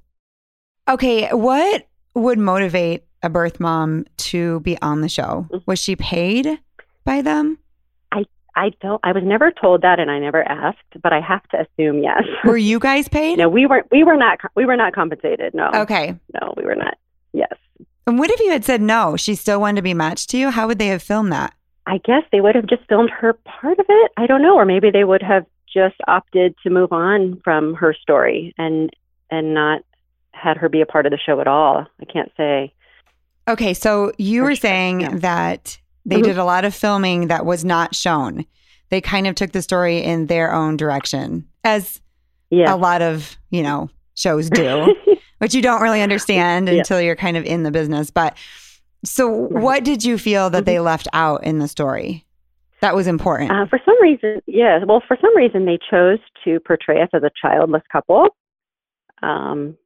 Okay, 0.88 1.28
what 1.30 1.86
would 2.14 2.38
motivate 2.38 3.04
a 3.22 3.28
birth 3.28 3.60
mom 3.60 4.06
to 4.16 4.60
be 4.60 4.80
on 4.82 5.00
the 5.00 5.08
show? 5.08 5.46
Mm-hmm. 5.50 5.58
Was 5.66 5.78
she 5.78 5.96
paid 5.96 6.58
by 7.04 7.22
them? 7.22 7.58
I 8.56 8.70
don't. 8.80 9.00
I 9.04 9.12
was 9.12 9.22
never 9.24 9.50
told 9.52 9.82
that, 9.82 10.00
and 10.00 10.10
I 10.10 10.18
never 10.18 10.42
asked, 10.42 10.78
but 11.02 11.12
I 11.12 11.20
have 11.20 11.46
to 11.50 11.58
assume 11.60 12.02
yes. 12.02 12.22
Were 12.44 12.56
you 12.56 12.78
guys 12.78 13.06
paid? 13.18 13.38
no, 13.38 13.48
we 13.48 13.66
weren't. 13.66 13.86
We 13.92 14.02
were 14.02 14.16
not. 14.16 14.38
We 14.54 14.64
were 14.64 14.76
not 14.76 14.94
compensated. 14.94 15.54
No. 15.54 15.70
Okay. 15.74 16.16
No, 16.40 16.54
we 16.56 16.64
were 16.64 16.74
not. 16.74 16.96
Yes. 17.32 17.52
And 18.06 18.18
what 18.18 18.30
if 18.30 18.40
you 18.40 18.50
had 18.50 18.64
said 18.64 18.80
no? 18.80 19.16
She 19.16 19.34
still 19.34 19.60
wanted 19.60 19.76
to 19.76 19.82
be 19.82 19.94
matched 19.94 20.30
to 20.30 20.38
you. 20.38 20.50
How 20.50 20.66
would 20.66 20.78
they 20.78 20.86
have 20.88 21.02
filmed 21.02 21.32
that? 21.32 21.52
I 21.86 21.98
guess 21.98 22.22
they 22.32 22.40
would 22.40 22.54
have 22.54 22.66
just 22.66 22.82
filmed 22.88 23.10
her 23.10 23.34
part 23.34 23.78
of 23.78 23.86
it. 23.88 24.12
I 24.16 24.26
don't 24.26 24.42
know, 24.42 24.56
or 24.56 24.64
maybe 24.64 24.90
they 24.90 25.04
would 25.04 25.22
have 25.22 25.44
just 25.72 25.96
opted 26.08 26.54
to 26.62 26.70
move 26.70 26.92
on 26.92 27.40
from 27.44 27.74
her 27.74 27.92
story 27.94 28.54
and 28.58 28.90
and 29.30 29.52
not 29.54 29.82
had 30.32 30.56
her 30.56 30.68
be 30.68 30.80
a 30.80 30.86
part 30.86 31.06
of 31.06 31.10
the 31.12 31.18
show 31.18 31.40
at 31.40 31.46
all. 31.46 31.86
I 32.00 32.04
can't 32.06 32.32
say. 32.36 32.72
Okay, 33.48 33.74
so 33.74 34.12
you 34.18 34.40
For 34.40 34.44
were 34.44 34.50
sure, 34.56 34.60
saying 34.62 35.00
yeah. 35.02 35.16
that 35.18 35.78
they 36.06 36.20
Mhm. 36.20 36.24
did 36.24 36.38
a 36.38 36.44
lot 36.44 36.64
of 36.64 36.74
filming 36.74 37.26
that 37.28 37.44
was 37.44 37.64
not 37.64 37.94
shown. 37.94 38.44
They 38.90 39.00
kind 39.00 39.26
of 39.26 39.34
took 39.34 39.52
the 39.52 39.60
story 39.62 39.98
in 39.98 40.26
their 40.26 40.52
own 40.52 40.76
direction, 40.76 41.44
as 41.64 42.00
Yeah. 42.50 42.72
a 42.72 42.76
lot 42.76 43.02
of, 43.02 43.36
you 43.50 43.62
know, 43.62 43.90
shows 44.14 44.48
do, 44.48 44.94
which 45.38 45.54
you 45.54 45.60
don't 45.60 45.82
really 45.82 46.00
understand 46.02 46.68
Yeah. 46.68 46.74
until 46.74 47.00
you're 47.00 47.16
kind 47.16 47.36
of 47.36 47.44
in 47.44 47.64
the 47.64 47.70
business. 47.72 48.10
But 48.10 48.36
so, 49.04 49.48
Right. 49.50 49.62
what 49.62 49.84
did 49.84 50.04
you 50.04 50.16
feel 50.18 50.48
that 50.50 50.62
Mhm. 50.62 50.66
they 50.66 50.78
left 50.80 51.08
out 51.12 51.44
in 51.44 51.58
the 51.58 51.68
story 51.68 52.24
that 52.80 52.94
was 52.94 53.06
important? 53.08 53.50
Uh, 53.50 53.66
for 53.66 53.80
some 53.84 54.00
reason, 54.00 54.40
yeah. 54.46 54.84
Well, 54.84 55.02
for 55.06 55.16
some 55.20 55.36
reason, 55.36 55.64
they 55.66 55.78
chose 55.90 56.18
to 56.44 56.60
portray 56.60 57.02
us 57.02 57.08
as 57.12 57.22
a 57.24 57.30
childless 57.42 57.82
couple. 57.90 58.28
Um, 59.22 59.76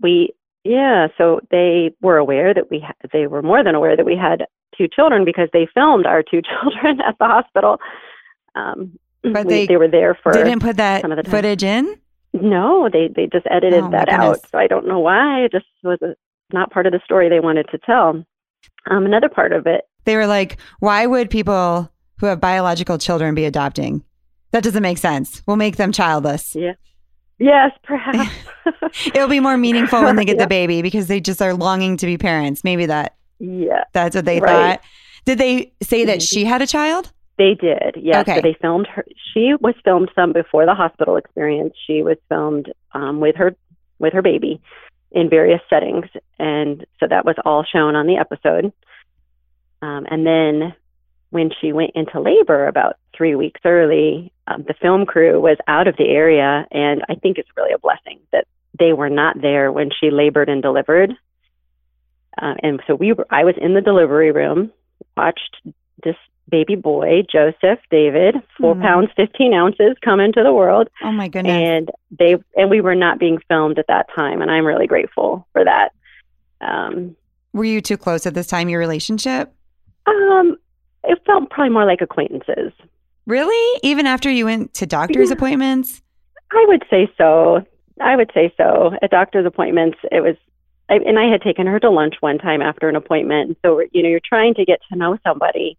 we, 0.00 0.30
yeah. 0.64 1.08
So 1.18 1.40
they 1.50 1.94
were 2.02 2.16
aware 2.18 2.52
that 2.54 2.70
we, 2.70 2.80
ha- 2.80 2.92
they 3.12 3.26
were 3.26 3.42
more 3.42 3.62
than 3.62 3.74
aware 3.74 3.96
that 3.96 4.06
we 4.06 4.16
had 4.16 4.46
two 4.76 4.88
children 4.88 5.24
because 5.24 5.48
they 5.52 5.66
filmed 5.74 6.06
our 6.06 6.22
two 6.22 6.40
children 6.62 7.00
at 7.00 7.16
the 7.18 7.26
hospital. 7.26 7.78
Um, 8.54 8.98
But 9.22 9.46
we- 9.46 9.52
they 9.54 9.66
they 9.66 9.76
were 9.76 9.88
there 9.88 10.18
for. 10.22 10.32
Didn't 10.32 10.60
put 10.60 10.76
that 10.76 11.02
some 11.02 11.10
of 11.12 11.16
the 11.16 11.22
time. 11.22 11.30
footage 11.30 11.62
in? 11.62 11.96
No, 12.34 12.88
they 12.92 13.08
they 13.14 13.26
just 13.26 13.46
edited 13.50 13.84
Oh, 13.84 13.90
that 13.90 14.08
out. 14.08 14.38
So 14.50 14.58
I 14.58 14.66
don't 14.66 14.86
know 14.86 14.98
why. 15.00 15.40
It 15.44 15.52
just 15.52 15.66
was 15.84 16.00
a, 16.02 16.14
not 16.52 16.70
part 16.70 16.86
of 16.86 16.92
the 16.92 17.00
story 17.04 17.28
they 17.28 17.40
wanted 17.40 17.66
to 17.70 17.78
tell. 17.78 18.24
Um, 18.90 19.06
another 19.06 19.28
part 19.28 19.52
of 19.52 19.66
it 19.66 19.82
They 20.04 20.16
were 20.16 20.26
like, 20.26 20.56
why 20.80 21.06
would 21.06 21.30
people 21.30 21.90
who 22.18 22.26
have 22.26 22.40
biological 22.40 22.98
children 22.98 23.34
be 23.34 23.44
adopting? 23.44 24.02
That 24.52 24.62
doesn't 24.64 24.82
make 24.82 24.98
sense. 24.98 25.42
We'll 25.46 25.56
make 25.56 25.76
them 25.76 25.92
childless. 25.92 26.56
Yes, 27.38 27.70
perhaps. 27.84 28.30
It'll 29.14 29.28
be 29.28 29.40
more 29.40 29.56
meaningful 29.56 30.02
when 30.02 30.16
they 30.16 30.24
get 30.30 30.36
Yeah. 30.36 30.44
the 30.44 30.48
baby 30.48 30.82
because 30.82 31.06
they 31.08 31.20
just 31.20 31.40
are 31.42 31.54
longing 31.54 31.96
to 31.98 32.06
be 32.06 32.18
parents. 32.18 32.62
Maybe 32.64 32.86
that 32.86 33.14
yeah, 33.42 33.84
that's 33.92 34.14
what 34.16 34.24
they 34.24 34.40
Right. 34.40 34.78
thought. 34.78 34.80
Did 35.24 35.38
they 35.38 35.72
say 35.82 36.04
that 36.04 36.18
Mhm. 36.18 36.28
she 36.30 36.44
had 36.44 36.62
a 36.62 36.66
child? 36.66 37.12
they 37.38 37.54
did. 37.54 37.96
Yes, 37.96 38.20
Okay. 38.22 38.36
so 38.36 38.40
they 38.42 38.52
filmed 38.54 38.86
her. 38.86 39.04
She 39.32 39.54
was 39.60 39.74
filmed 39.84 40.10
some 40.14 40.32
before 40.32 40.64
the 40.66 40.74
hospital 40.74 41.16
experience. 41.16 41.74
She 41.86 42.02
was 42.02 42.16
filmed 42.28 42.72
um, 42.94 43.20
with 43.20 43.34
her 43.36 43.54
with 43.98 44.12
her 44.12 44.22
baby 44.22 44.60
in 45.10 45.28
various 45.28 45.60
settings, 45.68 46.06
and 46.38 46.84
so 47.00 47.06
that 47.08 47.24
was 47.24 47.34
all 47.44 47.64
shown 47.64 47.96
on 47.96 48.06
the 48.06 48.16
episode. 48.16 48.70
Um, 49.80 50.06
and 50.10 50.26
then 50.26 50.74
when 51.30 51.50
she 51.60 51.72
went 51.72 51.92
into 51.94 52.20
labor 52.20 52.66
about 52.66 52.96
three 53.16 53.34
weeks 53.34 53.60
early, 53.64 54.30
um, 54.46 54.64
the 54.68 54.74
film 54.74 55.06
crew 55.06 55.40
was 55.40 55.56
out 55.66 55.88
of 55.88 55.96
the 55.96 56.08
area, 56.08 56.66
and 56.70 57.02
I 57.08 57.14
think 57.16 57.38
it's 57.38 57.48
really 57.56 57.72
a 57.72 57.78
blessing 57.78 58.20
that 58.32 58.46
they 58.78 58.92
were 58.92 59.10
not 59.10 59.40
there 59.40 59.72
when 59.72 59.90
she 59.98 60.10
labored 60.10 60.48
and 60.50 60.62
delivered. 60.62 61.14
Uh, 62.40 62.54
and 62.62 62.80
so 62.86 62.94
we 62.94 63.12
were, 63.12 63.26
I 63.30 63.44
was 63.44 63.54
in 63.60 63.74
the 63.74 63.80
delivery 63.80 64.32
room, 64.32 64.72
watched 65.16 65.56
this 66.04 66.16
baby 66.48 66.74
boy, 66.74 67.22
Joseph 67.30 67.78
David, 67.90 68.36
4 68.58 68.74
Hmm. 68.74 68.82
pounds, 68.82 69.08
15 69.16 69.52
ounces, 69.54 69.96
come 70.04 70.20
into 70.20 70.42
the 70.42 70.52
world. 70.52 70.88
Oh 71.02 71.12
my 71.12 71.28
goodness. 71.28 71.52
And 71.52 71.90
they, 72.18 72.36
and 72.56 72.70
we 72.70 72.80
were 72.80 72.94
not 72.94 73.18
being 73.18 73.38
filmed 73.48 73.78
at 73.78 73.86
that 73.88 74.06
time. 74.14 74.42
And 74.42 74.50
I'm 74.50 74.64
really 74.66 74.86
grateful 74.86 75.46
for 75.52 75.64
that. 75.64 75.92
Um, 76.60 77.16
Were 77.52 77.64
you 77.64 77.80
too 77.80 77.96
close 77.96 78.26
at 78.26 78.34
this 78.34 78.46
time, 78.46 78.68
your 78.68 78.80
relationship? 78.80 79.52
um, 80.06 80.56
it 81.04 81.18
felt 81.26 81.48
probably 81.50 81.72
more 81.72 81.84
like 81.84 82.00
acquaintances. 82.00 82.72
Really? 83.26 83.80
Even 83.82 84.06
after 84.06 84.30
you 84.30 84.44
went 84.46 84.74
to 84.74 84.86
doctor's 84.86 85.28
Yeah. 85.30 85.34
appointments? 85.34 86.02
I 86.52 86.64
would 86.68 86.82
say 86.90 87.10
so. 87.18 87.64
I 88.00 88.16
would 88.16 88.30
say 88.34 88.52
so. 88.56 88.92
At 89.00 89.10
doctor's 89.10 89.46
appointments, 89.46 89.98
it 90.10 90.20
was, 90.22 90.36
I, 90.92 90.96
and 91.06 91.18
I 91.18 91.30
had 91.30 91.40
taken 91.40 91.66
her 91.66 91.80
to 91.80 91.90
lunch 91.90 92.16
one 92.20 92.36
time 92.36 92.60
after 92.60 92.88
an 92.88 92.96
appointment. 92.96 93.56
So, 93.64 93.80
you 93.92 94.02
know, 94.02 94.10
you're 94.10 94.20
trying 94.22 94.54
to 94.54 94.64
get 94.66 94.80
to 94.90 94.98
know 94.98 95.18
somebody, 95.26 95.78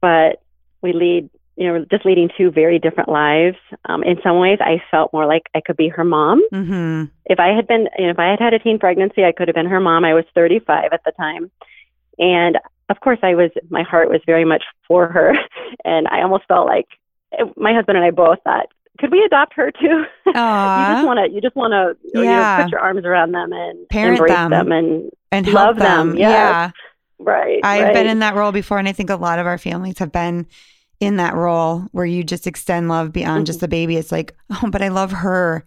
but 0.00 0.42
we 0.82 0.92
lead, 0.92 1.30
you 1.56 1.68
know, 1.68 1.84
just 1.88 2.04
leading 2.04 2.28
two 2.36 2.50
very 2.50 2.80
different 2.80 3.08
lives. 3.08 3.56
Um, 3.84 4.02
in 4.02 4.18
some 4.24 4.40
ways, 4.40 4.58
I 4.60 4.82
felt 4.90 5.12
more 5.12 5.26
like 5.26 5.44
I 5.54 5.60
could 5.60 5.76
be 5.76 5.88
her 5.88 6.02
mom. 6.02 6.42
Mm-hmm. 6.52 7.04
If 7.26 7.38
I 7.38 7.54
had 7.54 7.68
been, 7.68 7.88
you 7.96 8.06
know, 8.06 8.10
if 8.10 8.18
I 8.18 8.30
had 8.30 8.40
had 8.40 8.52
a 8.52 8.58
teen 8.58 8.80
pregnancy, 8.80 9.24
I 9.24 9.30
could 9.30 9.46
have 9.46 9.54
been 9.54 9.66
her 9.66 9.80
mom. 9.80 10.04
I 10.04 10.14
was 10.14 10.24
35 10.34 10.88
at 10.92 11.04
the 11.04 11.12
time. 11.12 11.52
And 12.18 12.58
of 12.88 12.98
course, 12.98 13.20
I 13.22 13.36
was, 13.36 13.52
my 13.70 13.84
heart 13.84 14.10
was 14.10 14.20
very 14.26 14.44
much 14.44 14.64
for 14.88 15.06
her. 15.08 15.34
And 15.84 16.08
I 16.08 16.22
almost 16.22 16.46
felt 16.48 16.66
like 16.66 16.86
my 17.56 17.74
husband 17.74 17.96
and 17.96 18.04
I 18.04 18.10
both 18.10 18.38
thought, 18.42 18.66
could 18.98 19.10
we 19.12 19.22
adopt 19.24 19.54
her 19.54 19.70
too? 19.70 20.04
you 20.26 20.32
just 20.32 21.06
want 21.06 21.18
to, 21.18 21.30
you 21.34 21.40
just 21.40 21.56
want 21.56 21.72
to, 21.72 21.96
you 22.14 22.24
Yeah. 22.24 22.58
know, 22.58 22.64
put 22.64 22.72
your 22.72 22.80
arms 22.80 23.04
around 23.04 23.32
them 23.32 23.52
and 23.52 23.88
Parent 23.88 24.18
embrace 24.18 24.32
them. 24.36 24.50
them. 24.50 24.72
and 24.72 25.10
and 25.32 25.46
help 25.46 25.54
love 25.56 25.76
them. 25.76 26.08
them, 26.10 26.18
yes. 26.18 26.30
Yeah. 26.30 26.70
right. 27.18 27.60
I've 27.64 27.82
right. 27.84 27.94
been 27.94 28.06
in 28.06 28.20
that 28.20 28.34
role 28.34 28.52
before, 28.52 28.78
and 28.78 28.88
I 28.88 28.92
think 28.92 29.10
a 29.10 29.16
lot 29.16 29.38
of 29.38 29.46
our 29.46 29.58
families 29.58 29.98
have 29.98 30.12
been 30.12 30.46
in 31.00 31.16
that 31.16 31.34
role 31.34 31.80
where 31.92 32.06
you 32.06 32.24
just 32.24 32.46
extend 32.46 32.88
love 32.88 33.12
beyond 33.12 33.46
just 33.46 33.58
Mhm. 33.58 33.62
the 33.62 33.68
baby. 33.68 33.96
It's 33.96 34.12
like, 34.12 34.34
oh, 34.50 34.70
but 34.70 34.82
I 34.82 34.88
love 34.88 35.12
her, 35.12 35.64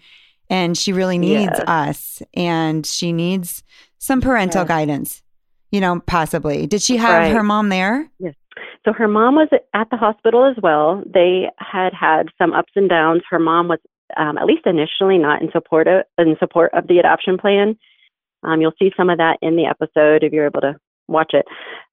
and 0.50 0.78
she 0.78 0.92
really 0.94 1.18
needs 1.20 1.52
Yes. 1.56 1.64
us, 1.68 2.22
and 2.34 2.86
she 2.86 3.12
needs 3.14 3.64
some 4.00 4.22
parental 4.22 4.62
Yes. 4.62 4.68
guidance. 4.68 5.24
You 5.72 5.82
know, 5.82 6.00
possibly. 6.08 6.66
Did 6.66 6.82
she 6.82 6.98
have 6.98 7.14
Right. 7.24 7.32
her 7.32 7.44
mom 7.44 7.70
there? 7.70 8.10
So 8.86 8.94
her 8.94 9.08
mom 9.08 9.36
was 9.36 9.50
at 9.74 9.90
the 9.90 9.98
hospital 9.98 10.46
as 10.46 10.56
well. 10.62 11.04
They 11.06 11.50
had 11.58 11.94
had 11.94 12.28
some 12.38 12.54
ups 12.54 12.72
and 12.76 12.90
downs. 12.90 13.24
Her 13.30 13.40
mom 13.40 13.68
was, 13.68 13.80
um, 14.18 14.38
at 14.38 14.46
least 14.46 14.66
initially, 14.66 15.18
not 15.18 15.42
in 15.42 15.52
support 15.52 15.88
of, 15.88 16.04
in 16.18 16.36
support 16.40 16.74
of 16.74 16.88
the 16.88 17.00
adoption 17.00 17.38
plan. 17.38 17.78
Um, 18.44 18.62
you'll 18.62 18.74
see 18.80 18.92
some 18.96 19.10
of 19.10 19.18
that 19.18 19.38
in 19.42 19.58
the 19.58 19.66
episode 19.66 20.24
if 20.24 20.32
you're 20.32 20.46
able 20.46 20.62
to 20.62 20.78
watch 21.08 21.32
it 21.34 21.46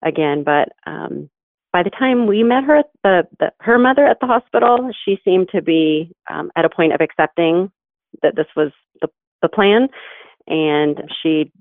again. 0.05 0.45
But 0.45 0.69
um, 0.87 1.29
by 1.73 1.83
the 1.83 1.91
time 1.91 2.27
we 2.27 2.43
met 2.43 2.65
her, 2.65 2.85
the, 3.03 3.27
the 3.41 3.53
her 3.61 3.79
mother 3.79 4.07
at 4.07 4.21
the 4.21 4.27
hospital, 4.27 4.91
she 5.05 5.19
seemed 5.25 5.49
to 5.51 5.61
be 5.61 6.13
um, 6.31 6.51
at 6.57 6.65
a 6.65 6.71
point 6.71 6.93
of 6.95 7.01
accepting 7.01 7.71
that 8.23 8.37
this 8.37 8.47
was 8.55 8.71
the 9.03 9.09
the 9.43 9.49
plan, 9.49 9.89
and 10.47 11.03
she 11.23 11.53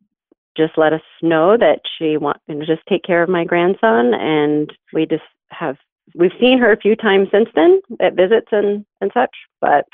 just 0.57 0.77
let 0.77 0.93
us 0.93 1.01
know 1.21 1.57
that 1.57 1.81
she 1.97 2.17
want 2.17 2.37
to 2.49 2.59
just 2.65 2.81
take 2.89 3.03
care 3.03 3.21
of 3.23 3.29
my 3.29 3.43
grandson 3.43 4.13
and 4.13 4.71
we 4.93 5.05
just 5.05 5.23
have 5.49 5.77
we've 6.15 6.31
seen 6.39 6.57
her 6.59 6.71
a 6.71 6.77
few 6.79 6.95
times 6.95 7.27
since 7.31 7.49
then 7.55 7.81
at 7.99 8.13
visits 8.15 8.47
and 8.51 8.85
and 9.01 9.11
such 9.13 9.35
but 9.61 9.85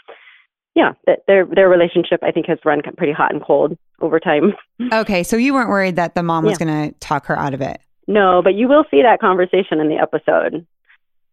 yeah 0.75 0.91
that 1.07 1.19
their 1.27 1.45
their 1.45 1.69
relationship 1.69 2.19
i 2.23 2.31
think 2.31 2.45
has 2.47 2.57
run 2.65 2.81
pretty 2.97 3.13
hot 3.13 3.33
and 3.33 3.43
cold 3.43 3.77
over 4.01 4.19
time 4.19 4.53
Okay, 4.93 5.23
so 5.23 5.37
you 5.37 5.53
weren't 5.53 5.69
worried 5.69 5.95
that 5.97 6.15
the 6.15 6.23
mom 6.23 6.43
was 6.45 6.59
Yeah. 6.59 6.65
going 6.65 6.89
to 6.91 6.99
talk 6.99 7.25
her 7.27 7.37
out 7.37 7.53
of 7.53 7.61
it. 7.61 7.79
no 8.07 8.41
but 8.43 8.55
you 8.55 8.67
will 8.67 8.85
see 8.91 9.01
that 9.01 9.19
conversation 9.19 9.79
in 9.79 9.89
the 9.89 9.97
episode 9.97 10.65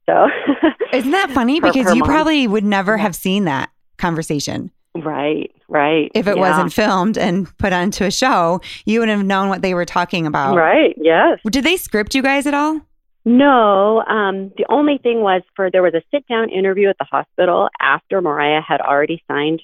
so 0.09 0.27
Isn't 0.95 1.11
that 1.11 1.31
funny? 1.33 1.61
Her- 1.61 1.67
Because 1.71 1.85
her 1.87 1.93
you 1.95 2.01
mom. 2.01 2.09
probably 2.09 2.47
would 2.47 2.65
never 2.65 2.97
have 2.97 3.15
seen 3.15 3.45
that 3.45 3.71
conversation 3.99 4.71
right 5.05 5.51
right 5.69 6.11
if 6.15 6.27
it 6.27 6.37
yeah. 6.37 6.41
wasn't 6.41 6.73
filmed 6.73 7.19
and 7.19 7.57
put 7.59 7.73
onto 7.73 8.05
a 8.05 8.11
show. 8.11 8.61
You 8.85 9.01
wouldn't 9.01 9.17
have 9.17 9.27
known 9.27 9.49
what 9.49 9.63
they 9.63 9.75
were 9.75 9.85
talking 9.85 10.27
about. 10.27 10.57
right 10.57 10.95
yes 10.97 11.39
Did 11.51 11.65
they 11.65 11.77
script 11.77 12.15
you 12.15 12.23
guys 12.23 12.47
at 12.47 12.55
all? 12.55 12.81
No, 13.25 14.03
um, 14.05 14.53
the 14.57 14.65
only 14.71 14.97
thing 14.97 15.21
was 15.21 15.43
for 15.55 15.71
there 15.71 15.83
was 15.83 15.93
a 15.93 16.03
sit 16.11 16.27
down 16.29 16.49
interview 16.49 16.89
at 16.89 16.97
the 16.99 17.05
hospital 17.05 17.69
after 17.79 18.23
Mariah 18.23 18.63
had 18.67 18.81
already 18.81 19.23
signed 19.29 19.61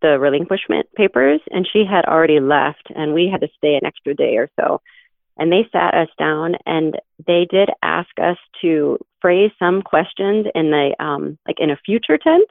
the 0.00 0.18
relinquishment 0.18 0.86
papers 0.94 1.40
and 1.50 1.68
she 1.70 1.84
had 1.84 2.04
already 2.06 2.40
left 2.40 2.88
and 2.94 3.12
we 3.12 3.28
had 3.30 3.40
to 3.40 3.48
stay 3.56 3.74
an 3.74 3.86
extra 3.86 4.14
day 4.14 4.36
or 4.36 4.48
so. 4.58 4.80
And 5.36 5.50
they 5.50 5.66
sat 5.72 5.94
us 5.94 6.08
down 6.18 6.54
and 6.64 6.96
they 7.26 7.46
did 7.50 7.68
ask 7.82 8.10
us 8.22 8.36
to 8.62 8.98
phrase 9.20 9.50
some 9.58 9.82
questions 9.82 10.46
in 10.54 10.70
the 10.70 10.94
um, 10.98 11.38
like 11.46 11.56
in 11.58 11.70
a 11.70 11.76
future 11.84 12.18
tense. 12.18 12.46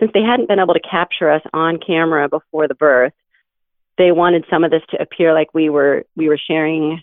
Since 0.00 0.10
they 0.12 0.22
hadn't 0.22 0.48
been 0.48 0.58
able 0.58 0.74
to 0.74 0.80
capture 0.80 1.30
us 1.30 1.42
on 1.52 1.78
camera 1.78 2.28
before 2.28 2.66
the 2.68 2.74
birth, 2.74 3.12
they 3.96 4.10
wanted 4.10 4.44
some 4.50 4.64
of 4.64 4.70
this 4.70 4.82
to 4.90 5.00
appear 5.00 5.32
like 5.32 5.54
we 5.54 5.70
were 5.70 6.04
we 6.16 6.28
were 6.28 6.38
sharing 6.38 7.00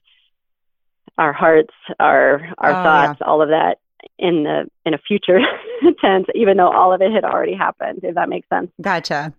our 1.17 1.33
hearts, 1.33 1.73
our 1.99 2.41
our 2.57 2.71
Oh, 2.71 2.83
thoughts, 2.83 3.21
all 3.25 3.41
of 3.41 3.49
that 3.49 3.77
in 4.17 4.43
the 4.43 4.65
in 4.85 4.93
a 4.93 4.97
future 4.97 5.39
tense, 6.01 6.25
even 6.35 6.57
though 6.57 6.71
all 6.71 6.93
of 6.93 7.01
it 7.01 7.11
had 7.11 7.23
already 7.23 7.53
happened. 7.53 7.99
If 8.03 8.15
that 8.15 8.27
makes 8.29 8.49
sense. 8.49 8.71
Gotcha. 8.81 9.33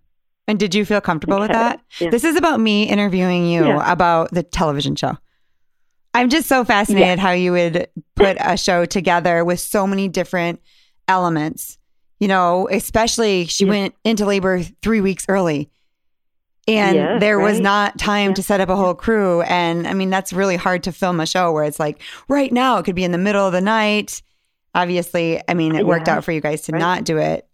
And 0.49 0.59
did 0.59 0.75
you 0.75 0.85
feel 0.85 1.01
comfortable 1.01 1.39
with 1.39 1.53
that? 1.53 1.81
Yeah. 2.01 2.11
This 2.11 2.25
is 2.25 2.37
about 2.37 2.59
me 2.59 2.85
interviewing 2.89 3.47
you 3.47 3.67
Yeah. 3.67 3.93
about 3.93 4.31
the 4.33 4.43
television 4.43 4.97
show. 4.97 5.17
I'm 6.15 6.29
just 6.29 6.49
so 6.49 6.65
fascinated 6.65 7.19
how 7.19 7.31
you 7.31 7.53
would 7.53 7.89
put 8.17 8.37
a 8.41 8.57
show 8.57 8.85
together 8.85 9.45
with 9.45 9.61
so 9.61 9.87
many 9.87 10.09
different 10.09 10.61
elements. 11.09 11.79
You 12.23 12.29
know, 12.29 12.69
especially 12.71 13.47
she 13.47 13.65
Yeah. 13.65 13.71
went 13.71 13.95
into 14.05 14.25
labor 14.25 14.61
three 14.81 15.01
weeks 15.01 15.27
early. 15.29 15.69
And 16.69 16.95
Yes, 16.95 17.21
there 17.21 17.41
was 17.41 17.59
not 17.59 17.99
time 17.99 18.29
Yeah. 18.31 18.35
to 18.35 18.43
set 18.45 18.61
up 18.61 18.69
a 18.69 18.77
whole 18.77 18.95
crew. 18.95 19.43
And 19.43 19.89
I 19.89 19.93
mean, 19.95 20.09
that's 20.09 20.33
really 20.33 20.55
hard 20.55 20.85
to 20.85 20.93
film 20.93 21.19
a 21.19 21.27
show 21.27 21.51
where 21.51 21.65
it's 21.65 21.81
like 21.81 22.01
right 22.29 22.53
now, 22.53 22.79
it 22.79 22.85
could 22.85 22.95
be 22.95 23.03
in 23.03 23.11
the 23.11 23.19
middle 23.19 23.45
of 23.45 23.53
the 23.53 23.61
night. 23.61 24.23
Obviously, 24.73 25.41
I 25.49 25.55
mean, 25.55 25.75
it 25.75 25.85
worked 25.85 26.09
out 26.09 26.23
for 26.23 26.31
you 26.31 26.41
guys 26.41 26.63
to 26.63 26.73
Right. 26.73 26.79
not 26.79 27.03
do 27.03 27.19
it, 27.19 27.45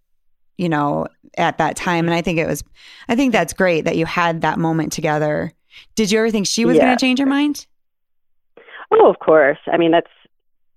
you 0.58 0.68
know, 0.68 1.06
at 1.38 1.56
that 1.56 1.74
time. 1.74 2.04
And 2.06 2.14
I 2.14 2.20
think 2.20 2.38
it 2.38 2.46
was, 2.46 2.62
I 3.08 3.16
think 3.16 3.32
that's 3.32 3.54
great 3.54 3.86
that 3.86 3.96
you 3.96 4.04
had 4.04 4.42
that 4.42 4.58
moment 4.58 4.92
together. 4.92 5.50
Did 5.94 6.12
you 6.12 6.18
ever 6.18 6.30
think 6.30 6.46
she 6.46 6.66
was 6.66 6.76
going 6.78 6.94
to 6.94 7.00
change 7.00 7.20
her 7.20 7.24
mind? 7.26 7.66
Oh, 8.92 9.08
of 9.08 9.18
course. 9.20 9.58
I 9.72 9.78
mean, 9.78 9.92
that's 9.92 10.10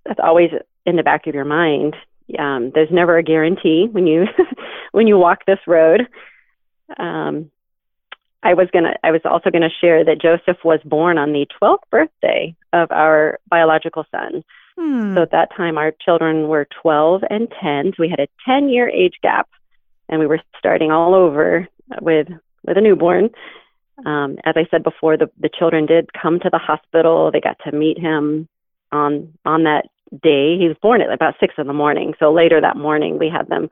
that's 0.05 0.19
always 0.23 0.51
in 0.85 0.95
the 0.95 1.03
back 1.03 1.27
of 1.27 1.35
your 1.35 1.43
mind. 1.43 1.97
Um, 2.37 2.71
there's 2.73 2.91
never 2.91 3.17
a 3.17 3.23
guarantee 3.23 3.87
when 3.91 4.07
you 4.07 4.25
when 4.91 5.07
you 5.07 5.17
walk 5.17 5.45
this 5.45 5.59
road. 5.67 6.07
Um, 6.97 7.51
I 8.43 8.53
was 8.53 8.67
gonna. 8.73 8.95
I 9.03 9.11
was 9.11 9.21
also 9.23 9.49
gonna 9.49 9.69
share 9.81 10.03
that 10.03 10.21
Joseph 10.21 10.63
was 10.63 10.79
born 10.83 11.17
on 11.17 11.31
the 11.31 11.45
12th 11.61 11.83
birthday 11.91 12.55
of 12.73 12.91
our 12.91 13.39
biological 13.49 14.05
son. 14.11 14.43
Hmm. 14.77 15.15
So 15.15 15.21
at 15.23 15.31
that 15.31 15.49
time, 15.55 15.77
our 15.77 15.93
children 16.03 16.47
were 16.47 16.67
12 16.81 17.23
and 17.29 17.47
10. 17.61 17.93
So 17.95 17.95
we 17.99 18.09
had 18.09 18.19
a 18.19 18.27
10 18.45 18.69
year 18.69 18.89
age 18.89 19.15
gap, 19.21 19.47
and 20.09 20.19
we 20.19 20.27
were 20.27 20.39
starting 20.57 20.91
all 20.91 21.13
over 21.13 21.67
with 22.01 22.27
with 22.65 22.77
a 22.77 22.81
newborn. 22.81 23.29
Um, 24.05 24.37
as 24.43 24.55
I 24.57 24.65
said 24.71 24.83
before, 24.83 25.17
the 25.17 25.29
the 25.39 25.49
children 25.49 25.85
did 25.85 26.09
come 26.13 26.39
to 26.39 26.49
the 26.49 26.57
hospital. 26.57 27.29
They 27.31 27.41
got 27.41 27.57
to 27.65 27.71
meet 27.71 27.99
him 27.99 28.47
on 28.91 29.33
on 29.45 29.63
that 29.63 29.85
day. 30.23 30.57
He 30.57 30.67
was 30.67 30.77
born 30.81 31.01
at 31.01 31.11
about 31.11 31.35
six 31.39 31.55
in 31.57 31.67
the 31.67 31.73
morning. 31.73 32.13
So 32.19 32.31
later 32.33 32.59
that 32.61 32.77
morning, 32.77 33.17
we 33.19 33.29
had 33.29 33.47
them 33.47 33.69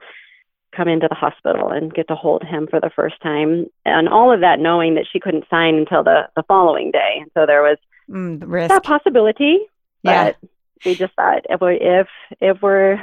come 0.76 0.88
into 0.88 1.08
the 1.10 1.16
hospital 1.16 1.70
and 1.70 1.94
get 1.94 2.08
to 2.08 2.16
hold 2.16 2.44
him 2.44 2.68
for 2.70 2.80
the 2.80 2.92
first 2.96 3.20
time. 3.22 3.66
And 3.86 4.08
all 4.08 4.32
of 4.32 4.42
that 4.42 4.60
knowing 4.60 4.96
that 4.96 5.06
she 5.12 5.20
couldn't 5.20 5.46
sign 5.50 5.76
until 5.76 6.04
the 6.04 6.30
the 6.36 6.44
following 6.44 6.92
day. 6.92 7.18
And 7.22 7.32
so 7.34 7.46
there 7.46 7.62
was 7.64 7.78
Mm, 8.10 8.42
risk. 8.48 8.70
that 8.70 8.84
possibility. 8.84 9.60
Yeah. 10.04 10.32
But 10.42 10.50
we 10.86 10.96
just 10.96 11.14
thought 11.16 11.46
if 11.50 11.62
we 11.62 11.76
if 11.82 12.08
if 12.40 12.62
we're 12.62 13.00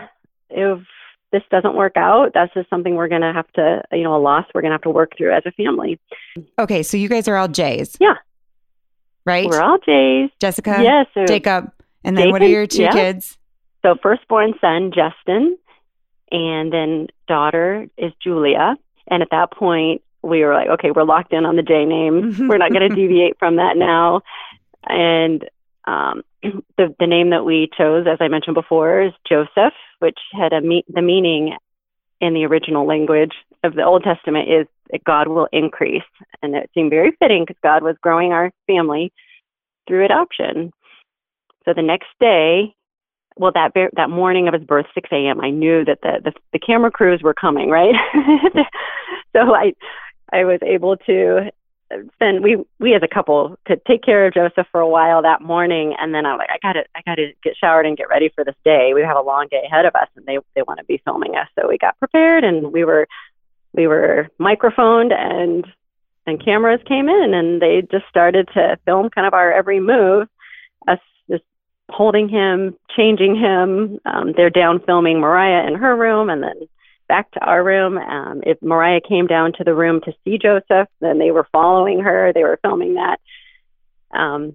if 0.51 0.79
this 1.33 1.43
doesn't 1.51 1.75
work 1.77 1.97
out, 1.97 2.31
that's 2.35 2.55
just 2.55 2.71
something 2.71 2.95
we're 2.95 3.09
gonna 3.09 3.33
have 3.33 3.51
to 3.53 3.83
you 3.93 4.03
know, 4.05 4.17
a 4.17 4.19
loss 4.23 4.45
we're 4.55 4.63
gonna 4.63 4.75
have 4.75 4.83
to 4.83 4.91
work 4.91 5.13
through 5.19 5.33
as 5.33 5.43
a 5.45 5.51
family. 5.53 6.01
Okay. 6.59 6.83
So 6.83 6.97
you 6.97 7.09
guys 7.09 7.29
are 7.29 7.37
all 7.37 7.49
J's. 7.49 7.97
Yeah. 8.01 8.15
Right? 9.25 9.49
We're 9.49 9.61
all 9.61 9.79
Jays. 9.85 10.31
Jessica, 10.41 10.79
yes. 10.83 11.07
so, 11.13 11.25
Jacob. 11.27 11.73
And 12.07 12.17
then 12.17 12.31
what 12.31 12.43
are 12.43 12.49
your 12.49 12.67
two 12.67 12.83
yeah. 12.83 12.93
kids? 12.93 13.39
so 13.87 13.97
firstborn 14.03 14.55
son, 14.61 14.91
Justin, 14.93 15.57
and 16.33 16.73
then 16.73 17.07
daughter 17.29 17.87
is 17.97 18.13
Julia. 18.23 18.77
And 19.07 19.23
at 19.23 19.31
that 19.31 19.53
point 19.53 20.03
we 20.23 20.45
were 20.45 20.55
like, 20.55 20.69
okay, 20.69 20.91
we're 20.91 21.05
locked 21.05 21.33
in 21.33 21.47
on 21.47 21.55
the 21.55 21.63
J 21.63 21.85
name. 21.85 22.37
we're 22.49 22.59
not 22.59 22.73
gonna 22.73 22.89
deviate 22.89 23.39
from 23.39 23.57
that 23.57 23.77
now. 23.77 24.23
And 24.85 25.49
um, 25.85 26.23
the 26.43 26.95
the 26.99 27.07
name 27.07 27.31
that 27.31 27.45
we 27.45 27.71
chose, 27.77 28.07
as 28.11 28.19
I 28.21 28.29
mentioned 28.29 28.55
before, 28.55 29.03
is 29.03 29.13
Joseph, 29.29 29.75
which 30.01 30.19
had 30.33 30.53
a 30.53 30.61
me- 30.61 30.85
the 30.89 31.03
meaning 31.03 31.57
in 32.21 32.35
the 32.35 32.47
original 32.47 32.87
language 32.87 33.35
of 33.63 33.75
the 33.75 33.85
Old 33.85 34.03
Testament 34.03 34.49
is 34.51 34.67
that 34.91 35.05
God 35.05 35.29
will 35.29 35.49
increase, 35.53 36.03
and 36.43 36.57
it 36.57 36.71
seemed 36.75 36.91
very 36.91 37.13
fitting 37.21 37.45
because 37.47 37.61
God 37.63 37.83
was 37.85 37.97
growing 38.01 38.33
our 38.33 38.51
family 38.67 39.13
through 39.87 40.05
adoption. 40.05 40.73
So 41.67 41.75
the 41.75 41.83
next 41.83 42.09
day, 42.21 42.75
well, 43.37 43.53
that 43.55 43.75
ver- 43.75 43.91
that 43.97 44.11
morning 44.11 44.49
of 44.49 44.55
his 44.55 44.65
birth, 44.65 44.87
6 44.95 45.09
a.m., 45.13 45.41
I 45.41 45.51
knew 45.51 45.85
that 45.85 46.01
the, 46.03 46.21
the 46.25 46.33
the 46.53 46.59
camera 46.59 46.91
crews 46.91 47.23
were 47.23 47.35
coming, 47.35 47.71
right? 47.71 47.95
Mm-hmm. 48.15 48.61
so 49.37 49.55
I 49.55 49.75
I 50.33 50.45
was 50.45 50.61
able 50.63 50.97
to 50.99 51.51
spend 52.15 52.43
we 52.43 52.57
we 52.81 52.95
as 52.95 53.03
a 53.03 53.09
couple 53.09 53.57
to 53.67 53.77
take 53.87 54.03
care 54.03 54.27
of 54.27 54.35
Joseph 54.35 54.67
for 54.73 54.81
a 54.81 54.89
while 54.89 55.23
that 55.23 55.43
morning, 55.43 55.95
and 55.99 56.15
then 56.15 56.27
I'm 56.27 56.39
like, 56.39 56.51
I 56.51 56.59
gotta 56.63 56.85
I 56.95 57.03
gotta 57.05 57.33
get 57.43 57.57
showered 57.57 57.87
and 57.87 57.97
get 57.97 58.09
ready 58.09 58.31
for 58.35 58.45
this 58.45 58.57
day. 58.65 58.93
We 58.95 59.03
have 59.03 59.17
a 59.17 59.23
long 59.23 59.49
day 59.51 59.63
ahead 59.65 59.85
of 59.85 59.95
us, 59.95 60.09
and 60.17 60.27
they 60.27 60.39
they 60.55 60.63
want 60.63 60.79
to 60.79 60.85
be 60.85 61.01
filming 61.05 61.37
us, 61.37 61.49
so 61.59 61.69
we 61.69 61.79
got 61.79 61.99
prepared, 61.99 62.45
and 62.45 62.73
we 62.73 62.85
were 62.85 63.07
we 63.73 63.87
were 63.87 64.29
microphoned 64.39 65.13
and 65.13 65.67
and 66.27 66.45
cameras 66.45 66.81
came 66.87 67.09
in, 67.09 67.35
and 67.35 67.63
they 67.63 67.83
just 67.91 68.07
started 68.09 68.49
to 68.55 68.79
film 68.85 69.11
kind 69.11 69.27
of 69.27 69.35
our 69.35 69.53
every 69.53 69.79
move, 69.79 70.29
us 70.89 70.99
holding 71.91 72.29
him, 72.29 72.77
changing 72.97 73.37
him. 73.37 73.99
Um, 74.05 74.33
they're 74.37 74.51
down 74.51 74.81
filming 74.85 75.21
Mariah 75.21 75.67
in 75.67 75.75
her 75.75 75.97
room, 75.97 76.31
and 76.31 76.43
then 76.43 76.69
back 77.09 77.31
to 77.33 77.41
our 77.41 77.63
room. 77.63 77.99
Um, 77.99 78.43
if 78.45 78.61
Mariah 78.63 79.01
came 79.07 79.27
down 79.27 79.53
to 79.55 79.65
the 79.65 79.75
room 79.75 80.01
to 80.05 80.13
see 80.25 80.39
Joseph, 80.39 80.89
then 81.01 81.19
they 81.19 81.31
were 81.31 81.49
following 81.53 82.01
her. 82.01 82.33
They 82.33 82.43
were 82.43 82.59
filming 82.63 82.95
that. 82.95 83.21
Um, 84.17 84.55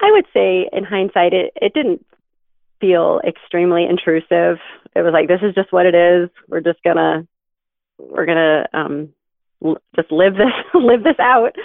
I 0.00 0.12
would 0.12 0.26
say, 0.32 0.68
in 0.72 0.84
hindsight, 0.84 1.32
it, 1.32 1.52
it 1.56 1.74
didn't 1.74 2.04
feel 2.80 3.20
extremely 3.26 3.84
intrusive. 3.84 4.58
It 4.94 5.02
was 5.02 5.12
like, 5.12 5.28
this 5.28 5.40
is 5.42 5.54
just 5.54 5.72
what 5.72 5.86
it 5.86 5.94
is. 5.94 6.30
We're 6.46 6.60
just 6.60 6.82
gonna, 6.84 7.26
we're 7.98 8.26
gonna 8.26 8.66
um, 8.72 9.08
l- 9.64 9.82
just 9.96 10.12
live 10.12 10.34
this, 10.34 10.52
live 10.74 11.02
this 11.02 11.18
out, 11.18 11.56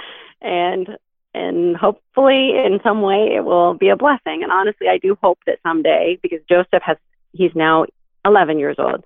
and 0.41 0.97
and 1.33 1.75
hopefully, 1.75 2.51
in 2.65 2.79
some 2.83 3.01
way, 3.01 3.33
it 3.35 3.43
will 3.43 3.73
be 3.73 3.89
a 3.89 3.95
blessing. 3.95 4.41
And 4.43 4.51
honestly, 4.51 4.87
I 4.87 4.97
do 4.97 5.17
hope 5.21 5.39
that 5.45 5.59
someday, 5.63 6.19
because 6.21 6.39
Joseph 6.47 6.83
has, 6.83 6.97
he's 7.31 7.51
now 7.55 7.85
11 8.25 8.59
years 8.59 8.75
old 8.79 9.03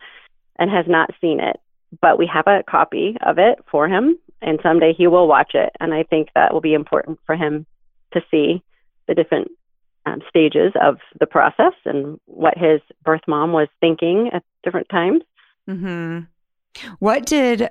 and 0.60 0.70
has 0.70 0.86
not 0.88 1.12
seen 1.22 1.40
it, 1.40 1.60
but 2.02 2.18
we 2.18 2.30
have 2.32 2.48
a 2.48 2.64
copy 2.70 3.18
of 3.22 3.38
it 3.38 3.60
for 3.72 3.88
him, 3.88 4.18
and 4.42 4.60
someday 4.62 4.94
he 4.94 5.08
will 5.08 5.28
watch 5.28 5.52
it. 5.54 5.72
And 5.80 5.94
I 5.94 6.04
think 6.04 6.30
that 6.36 6.54
will 6.54 6.62
be 6.62 6.74
important 6.74 7.20
for 7.26 7.36
him 7.36 7.66
to 8.14 8.22
see 8.30 8.62
the 9.08 9.16
different 9.16 9.50
um, 10.06 10.22
stages 10.30 10.74
of 10.82 10.98
the 11.20 11.26
process 11.26 11.74
and 11.86 12.20
what 12.26 12.58
his 12.58 12.82
birth 13.04 13.22
mom 13.28 13.52
was 13.52 13.68
thinking 13.80 14.30
at 14.34 14.44
different 14.64 14.90
times. 14.90 15.22
hmm 15.66 16.20
What 17.00 17.26
did 17.26 17.70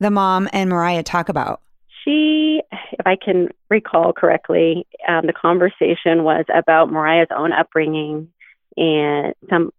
the 0.00 0.10
mom 0.10 0.48
and 0.52 0.70
Mariah 0.70 1.02
talk 1.02 1.28
about? 1.28 1.60
She, 2.04 2.60
I 3.06 3.16
can 3.16 3.48
recall 3.68 4.12
correctly, 4.12 4.86
um, 5.06 5.26
the 5.26 5.32
conversation 5.32 6.24
was 6.24 6.44
about 6.52 6.90
Mariah's 6.90 7.28
own 7.36 7.52
upbringing 7.52 8.32
and 8.76 9.34
some 9.48 9.72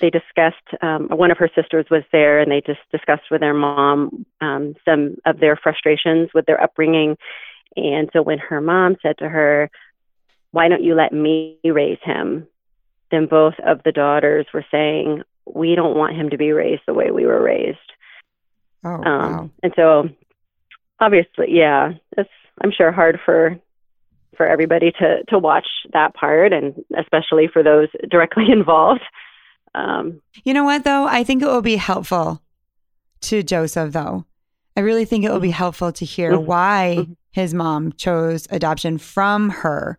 they 0.00 0.10
discussed 0.10 0.56
um, 0.82 1.06
one 1.08 1.30
of 1.30 1.38
her 1.38 1.48
sisters 1.54 1.86
was 1.88 2.02
there 2.10 2.40
and 2.40 2.50
they 2.50 2.60
just 2.60 2.80
discussed 2.90 3.30
with 3.30 3.40
their 3.40 3.54
mom 3.54 4.26
um, 4.40 4.74
some 4.84 5.16
of 5.24 5.38
their 5.38 5.56
frustrations 5.56 6.30
with 6.34 6.46
their 6.46 6.60
upbringing. 6.60 7.16
And 7.76 8.10
so 8.12 8.20
when 8.20 8.38
her 8.38 8.60
mom 8.60 8.96
said 9.02 9.18
to 9.18 9.28
her 9.28 9.70
why 10.50 10.68
don't 10.68 10.82
you 10.82 10.94
let 10.94 11.12
me 11.12 11.58
raise 11.64 11.98
him? 12.02 12.46
then 13.14 13.26
both 13.26 13.54
of 13.64 13.80
the 13.84 13.92
daughters 13.92 14.46
were 14.52 14.64
saying 14.70 15.22
we 15.46 15.74
don't 15.74 15.96
want 15.96 16.16
him 16.16 16.30
to 16.30 16.38
be 16.38 16.52
raised 16.52 16.82
the 16.86 16.94
way 16.94 17.10
we 17.10 17.26
were 17.26 17.42
raised. 17.42 17.78
Oh, 18.84 18.88
um, 18.88 19.02
wow. 19.04 19.50
and 19.62 19.72
so 19.76 20.08
obviously 21.00 21.46
yeah 21.48 21.92
it's 22.18 22.28
i'm 22.62 22.70
sure 22.72 22.92
hard 22.92 23.18
for 23.24 23.56
for 24.36 24.46
everybody 24.46 24.90
to 24.92 25.22
to 25.28 25.38
watch 25.38 25.66
that 25.92 26.14
part 26.14 26.52
and 26.52 26.74
especially 26.98 27.48
for 27.52 27.62
those 27.62 27.88
directly 28.10 28.44
involved 28.50 29.02
um, 29.76 30.20
You 30.44 30.54
know 30.54 30.62
what, 30.62 30.84
though? 30.84 31.04
I 31.06 31.24
think 31.24 31.42
it 31.42 31.46
will 31.46 31.60
be 31.62 31.74
helpful 31.74 32.40
to 33.22 33.42
Joseph, 33.42 33.92
though. 33.92 34.24
I 34.76 34.80
really 34.82 35.04
think 35.04 35.24
it 35.24 35.30
will 35.32 35.40
be 35.40 35.50
helpful 35.50 35.90
to 35.90 36.04
hear 36.04 36.30
Mhm. 36.32 36.44
why 36.46 36.96
Mhm. 37.00 37.16
his 37.32 37.54
mom 37.54 37.92
chose 37.92 38.46
adoption 38.50 38.98
from 38.98 39.50
her. 39.50 39.98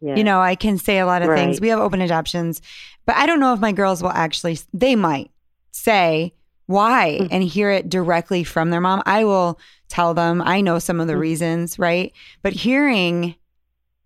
yeah. 0.00 0.16
You 0.16 0.24
know, 0.24 0.40
I 0.40 0.54
can 0.54 0.78
say 0.78 0.98
a 1.00 1.06
lot 1.06 1.20
of 1.22 1.28
things. 1.34 1.60
We 1.60 1.68
have 1.68 1.80
open 1.80 2.00
adoptions, 2.00 2.62
but 3.06 3.14
I 3.16 3.26
don't 3.26 3.40
know 3.40 3.52
if 3.52 3.60
my 3.60 3.72
girls 3.72 4.02
will 4.02 4.10
actually, 4.10 4.56
they 4.72 4.96
might 4.96 5.30
say 5.70 6.32
why 6.66 7.18
Mhm. 7.20 7.28
and 7.30 7.42
hear 7.44 7.70
it 7.70 7.88
directly 7.88 8.44
from 8.44 8.70
their 8.70 8.80
mom. 8.80 9.02
I 9.06 9.24
will 9.24 9.58
tell 9.88 10.14
them, 10.14 10.42
I 10.42 10.60
know 10.60 10.78
some 10.78 11.00
of 11.00 11.06
the 11.06 11.12
Mhm. 11.14 11.20
reasons, 11.20 11.78
right? 11.78 12.12
But 12.42 12.52
hearing 12.54 13.34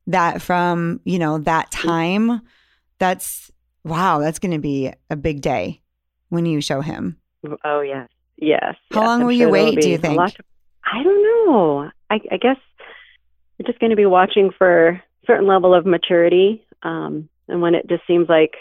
that 0.06 0.40
from, 0.42 1.00
you 1.04 1.18
know, 1.18 1.38
that 1.38 1.70
Mm-hmm. 1.70 1.88
time, 1.88 2.40
that's, 2.98 3.50
wow, 3.84 4.18
that's 4.18 4.38
going 4.38 4.52
to 4.52 4.58
be 4.58 4.90
a 5.10 5.16
big 5.16 5.40
day 5.40 5.80
when 6.30 6.46
you 6.46 6.60
show 6.60 6.80
him. 6.80 7.16
oh 7.64 7.80
yes 7.80 8.08
yes 8.36 8.74
How 8.92 9.00
yes. 9.00 9.06
long 9.06 9.20
I'm 9.20 9.26
will 9.26 9.32
sure 9.34 9.46
you 9.46 9.50
wait, 9.50 9.80
do 9.80 9.88
you 9.88 9.96
think? 9.98 10.18
to- 10.34 10.42
i 10.84 11.02
don't 11.02 11.22
know 11.22 11.90
i, 12.10 12.14
I 12.32 12.36
guess 12.36 12.56
we're 13.58 13.66
just 13.66 13.78
going 13.80 13.90
to 13.90 13.96
be 13.96 14.06
watching 14.06 14.50
for 14.56 14.88
a 14.88 15.02
certain 15.26 15.46
level 15.46 15.74
of 15.74 15.86
maturity 15.86 16.64
um, 16.82 17.28
and 17.48 17.60
when 17.62 17.74
it 17.74 17.86
just 17.88 18.06
seems 18.06 18.28
like 18.28 18.54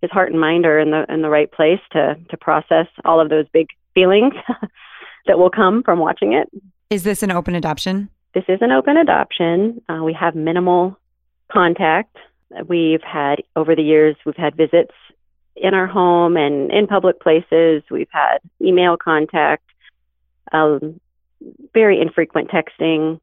his 0.00 0.10
heart 0.10 0.30
and 0.30 0.40
mind 0.40 0.66
are 0.66 0.78
in 0.78 0.90
the 0.90 1.04
in 1.08 1.22
the 1.22 1.30
right 1.30 1.50
place 1.50 1.80
to 1.92 2.16
to 2.30 2.36
process 2.36 2.86
all 3.04 3.20
of 3.20 3.28
those 3.28 3.46
big 3.52 3.68
feelings 3.94 4.34
that 5.26 5.38
will 5.38 5.50
come 5.50 5.82
from 5.82 5.98
watching 5.98 6.32
it. 6.32 6.48
Is 6.90 7.02
this 7.02 7.22
an 7.22 7.30
open 7.30 7.54
adoption? 7.54 8.08
This 8.34 8.44
is 8.48 8.58
an 8.60 8.70
open 8.70 8.96
adoption. 8.96 9.80
Uh, 9.88 10.02
we 10.04 10.12
have 10.12 10.34
minimal 10.34 10.96
contact. 11.52 12.16
We've 12.66 13.02
had 13.02 13.42
over 13.56 13.74
the 13.76 13.82
years 13.82 14.16
we've 14.24 14.36
had 14.36 14.56
visits 14.56 14.94
in 15.56 15.74
our 15.74 15.86
home 15.86 16.36
and 16.36 16.70
in 16.72 16.86
public 16.86 17.20
places. 17.20 17.82
We've 17.90 18.08
had 18.10 18.38
email 18.60 18.96
contact, 18.96 19.64
um, 20.52 21.00
very 21.74 22.00
infrequent 22.00 22.50
texting, 22.50 23.20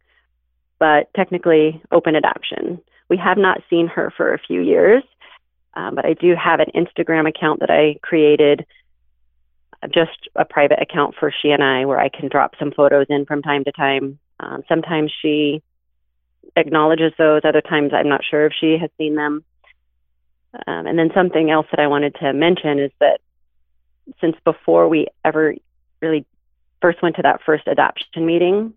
but 0.80 1.10
technically 1.16 1.82
open 1.92 2.16
adoption. 2.16 2.82
We 3.10 3.18
have 3.18 3.38
not 3.38 3.62
seen 3.70 3.88
her 3.88 4.14
for 4.16 4.34
a 4.34 4.40
few 4.40 4.62
years, 4.62 5.04
um, 5.78 5.94
but 5.94 6.06
I 6.06 6.14
do 6.14 6.34
have 6.36 6.60
an 6.60 6.72
Instagram 6.74 7.30
account 7.30 7.60
that 7.60 7.70
I 7.70 8.00
created, 8.02 8.66
uh, 9.84 9.88
just 9.88 10.28
a 10.36 10.44
private 10.44 10.82
account 10.82 11.14
for 11.20 11.32
she 11.32 11.52
and 11.52 11.64
I, 11.64 11.86
where 11.86 12.00
I 12.00 12.10
can 12.10 12.30
drop 12.30 12.56
some 12.58 12.72
photos 12.72 13.06
in 13.10 13.26
from 13.26 13.44
time 13.44 13.64
to 13.64 13.72
time. 13.72 14.18
Um, 14.40 14.64
sometimes 14.68 15.14
she 15.22 15.62
acknowledges 16.56 17.14
those, 17.20 17.42
other 17.44 17.62
times 17.62 17.92
I'm 17.94 18.10
not 18.10 18.22
sure 18.28 18.48
if 18.48 18.54
she 18.60 18.80
has 18.82 18.90
seen 18.98 19.14
them. 19.14 19.44
Um, 20.66 20.88
and 20.88 20.98
then 20.98 21.12
something 21.14 21.52
else 21.52 21.68
that 21.70 21.80
I 21.80 21.86
wanted 21.86 22.16
to 22.22 22.34
mention 22.34 22.80
is 22.80 22.92
that 23.00 23.20
since 24.20 24.36
before 24.44 24.90
we 24.90 25.06
ever 25.24 25.54
really 26.02 26.26
first 26.82 27.04
went 27.04 27.18
to 27.18 27.22
that 27.22 27.42
first 27.46 27.68
adoption 27.68 28.26
meeting, 28.26 28.74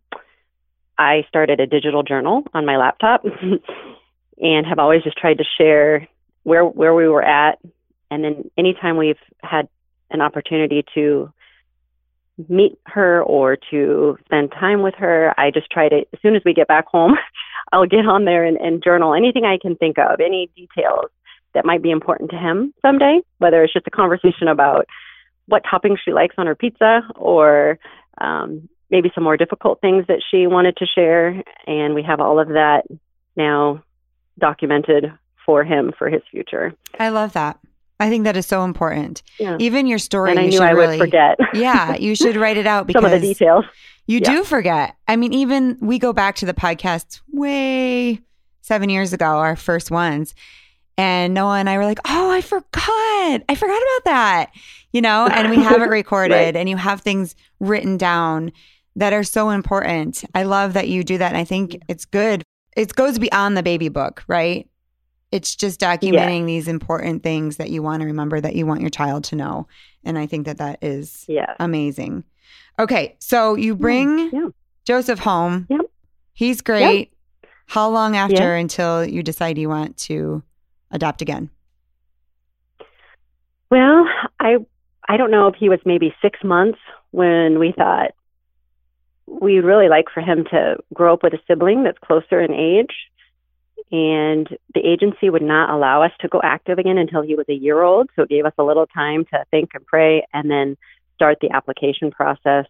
I 0.98 1.24
started 1.28 1.60
a 1.60 1.66
digital 1.66 2.02
journal 2.02 2.42
on 2.52 2.66
my 2.66 2.76
laptop 2.76 3.24
and 4.38 4.66
have 4.66 4.78
always 4.78 5.02
just 5.02 5.16
tried 5.16 5.38
to 5.38 5.44
share 5.56 6.06
where 6.42 6.64
where 6.64 6.94
we 6.94 7.08
were 7.08 7.22
at 7.22 7.58
and 8.10 8.24
then 8.24 8.50
anytime 8.58 8.96
we've 8.96 9.18
had 9.42 9.68
an 10.10 10.20
opportunity 10.20 10.84
to 10.94 11.32
meet 12.48 12.78
her 12.86 13.22
or 13.22 13.56
to 13.70 14.16
spend 14.24 14.50
time 14.50 14.82
with 14.82 14.94
her, 14.94 15.34
I 15.38 15.50
just 15.50 15.70
try 15.70 15.88
to 15.88 15.98
as 16.12 16.20
soon 16.22 16.34
as 16.34 16.42
we 16.44 16.54
get 16.54 16.68
back 16.68 16.86
home, 16.86 17.14
I'll 17.72 17.86
get 17.86 18.06
on 18.06 18.24
there 18.24 18.44
and, 18.44 18.56
and 18.56 18.82
journal 18.82 19.14
anything 19.14 19.44
I 19.44 19.58
can 19.60 19.76
think 19.76 19.98
of, 19.98 20.20
any 20.20 20.50
details 20.56 21.10
that 21.54 21.64
might 21.64 21.82
be 21.82 21.90
important 21.90 22.30
to 22.30 22.36
him 22.36 22.72
someday, 22.82 23.20
whether 23.38 23.62
it's 23.62 23.72
just 23.72 23.86
a 23.86 23.90
conversation 23.90 24.48
about 24.48 24.86
what 25.46 25.64
toppings 25.64 25.98
she 26.04 26.12
likes 26.12 26.36
on 26.38 26.46
her 26.46 26.54
pizza 26.54 27.02
or 27.16 27.78
um, 28.20 28.68
maybe 28.88 29.10
some 29.14 29.24
more 29.24 29.36
difficult 29.36 29.80
things 29.80 30.06
that 30.06 30.22
she 30.30 30.46
wanted 30.46 30.76
to 30.76 30.86
share. 30.86 31.42
And 31.66 31.94
we 31.94 32.02
have 32.02 32.20
all 32.20 32.38
of 32.38 32.48
that 32.48 32.82
now 33.36 33.82
documented 34.38 35.12
for 35.50 35.64
him 35.64 35.92
for 35.98 36.08
his 36.08 36.22
future. 36.30 36.72
I 37.00 37.08
love 37.08 37.32
that. 37.32 37.58
I 37.98 38.08
think 38.08 38.22
that 38.24 38.36
is 38.36 38.46
so 38.46 38.62
important. 38.64 39.22
Yeah. 39.38 39.56
Even 39.58 39.86
your 39.88 39.98
story, 39.98 40.30
and 40.30 40.38
I 40.38 40.42
you 40.44 40.50
knew 40.50 40.56
should 40.58 40.62
I 40.62 40.70
really, 40.70 40.96
would 40.98 41.04
forget 41.06 41.38
yeah, 41.54 41.96
you 41.96 42.14
should 42.14 42.36
write 42.36 42.56
it 42.56 42.66
out 42.66 42.86
because 42.86 43.02
some 43.02 43.12
of 43.12 43.20
the 43.20 43.26
details. 43.26 43.64
You 44.06 44.20
Yeah. 44.22 44.32
do 44.36 44.44
forget. 44.44 44.96
I 45.08 45.16
mean, 45.16 45.32
even 45.32 45.76
we 45.80 45.98
go 45.98 46.12
back 46.12 46.36
to 46.36 46.46
the 46.46 46.54
podcast 46.54 47.20
way 47.32 48.20
seven 48.62 48.88
years 48.90 49.12
ago, 49.12 49.24
our 49.26 49.56
first 49.56 49.90
ones. 49.90 50.34
And 50.96 51.34
Noah 51.34 51.58
and 51.58 51.68
I 51.68 51.76
were 51.78 51.84
like, 51.84 51.98
oh, 52.06 52.30
I 52.30 52.40
forgot. 52.40 53.42
I 53.48 53.54
forgot 53.56 53.76
about 53.82 54.04
that. 54.04 54.50
You 54.92 55.00
know, 55.02 55.26
and 55.26 55.50
we 55.50 55.56
have 55.62 55.82
it 55.82 55.88
recorded 55.90 56.34
Right. 56.34 56.56
and 56.56 56.68
you 56.68 56.76
have 56.76 57.00
things 57.00 57.34
written 57.58 57.96
down 57.96 58.52
that 58.96 59.12
are 59.12 59.22
so 59.24 59.50
important. 59.50 60.24
I 60.34 60.42
love 60.44 60.72
that 60.74 60.88
you 60.88 61.02
do 61.04 61.18
that. 61.18 61.28
And 61.28 61.36
I 61.36 61.44
think 61.44 61.80
it's 61.88 62.04
good. 62.04 62.42
It 62.76 62.94
goes 62.94 63.18
beyond 63.18 63.56
the 63.56 63.62
baby 63.62 63.88
book, 63.88 64.24
right? 64.26 64.68
It's 65.32 65.54
just 65.54 65.80
documenting 65.80 66.46
these 66.46 66.66
important 66.66 67.22
things 67.22 67.56
that 67.56 67.70
you 67.70 67.82
want 67.82 68.00
to 68.00 68.06
remember 68.06 68.40
that 68.40 68.56
you 68.56 68.66
want 68.66 68.80
your 68.80 68.90
child 68.90 69.24
to 69.24 69.36
know. 69.36 69.68
And 70.04 70.18
I 70.18 70.26
think 70.26 70.46
that 70.46 70.58
that 70.58 70.78
is 70.82 71.24
Yeah. 71.28 71.54
Amazing. 71.60 72.24
Okay, 72.78 73.16
so 73.20 73.54
you 73.54 73.76
bring 73.76 74.30
Yeah. 74.32 74.48
Joseph 74.84 75.20
home. 75.20 75.66
Yep. 75.68 75.82
He's 76.32 76.60
great. 76.62 77.12
How 77.66 77.88
long 77.88 78.16
after 78.16 78.56
until 78.56 79.04
you 79.04 79.22
decide 79.22 79.58
you 79.58 79.68
want 79.68 79.96
to 79.98 80.42
adopt 80.90 81.22
again? 81.22 81.50
Well, 83.70 84.08
I 84.40 84.56
I 85.08 85.16
don't 85.16 85.30
know 85.30 85.46
if 85.46 85.54
he 85.54 85.68
was 85.68 85.80
maybe 85.84 86.14
six 86.22 86.42
months 86.42 86.78
when 87.10 87.58
we 87.58 87.72
thought 87.72 88.12
we'd 89.26 89.60
really 89.60 89.88
like 89.88 90.06
for 90.12 90.20
him 90.20 90.44
to 90.50 90.76
grow 90.92 91.14
up 91.14 91.22
with 91.22 91.34
a 91.34 91.38
sibling 91.46 91.84
that's 91.84 91.98
closer 91.98 92.40
in 92.40 92.52
age. 92.52 92.94
And 93.92 94.48
the 94.74 94.80
agency 94.86 95.30
would 95.30 95.42
not 95.42 95.70
allow 95.70 96.02
us 96.02 96.12
to 96.20 96.28
go 96.28 96.40
active 96.42 96.78
again 96.78 96.98
until 96.98 97.22
he 97.22 97.34
was 97.34 97.46
a 97.48 97.54
year 97.54 97.82
old. 97.82 98.08
So 98.14 98.22
it 98.22 98.28
gave 98.28 98.44
us 98.44 98.52
a 98.56 98.62
little 98.62 98.86
time 98.86 99.24
to 99.26 99.44
think 99.50 99.70
and 99.74 99.84
pray 99.84 100.26
and 100.32 100.50
then 100.50 100.76
start 101.16 101.38
the 101.40 101.50
application 101.50 102.10
process 102.10 102.66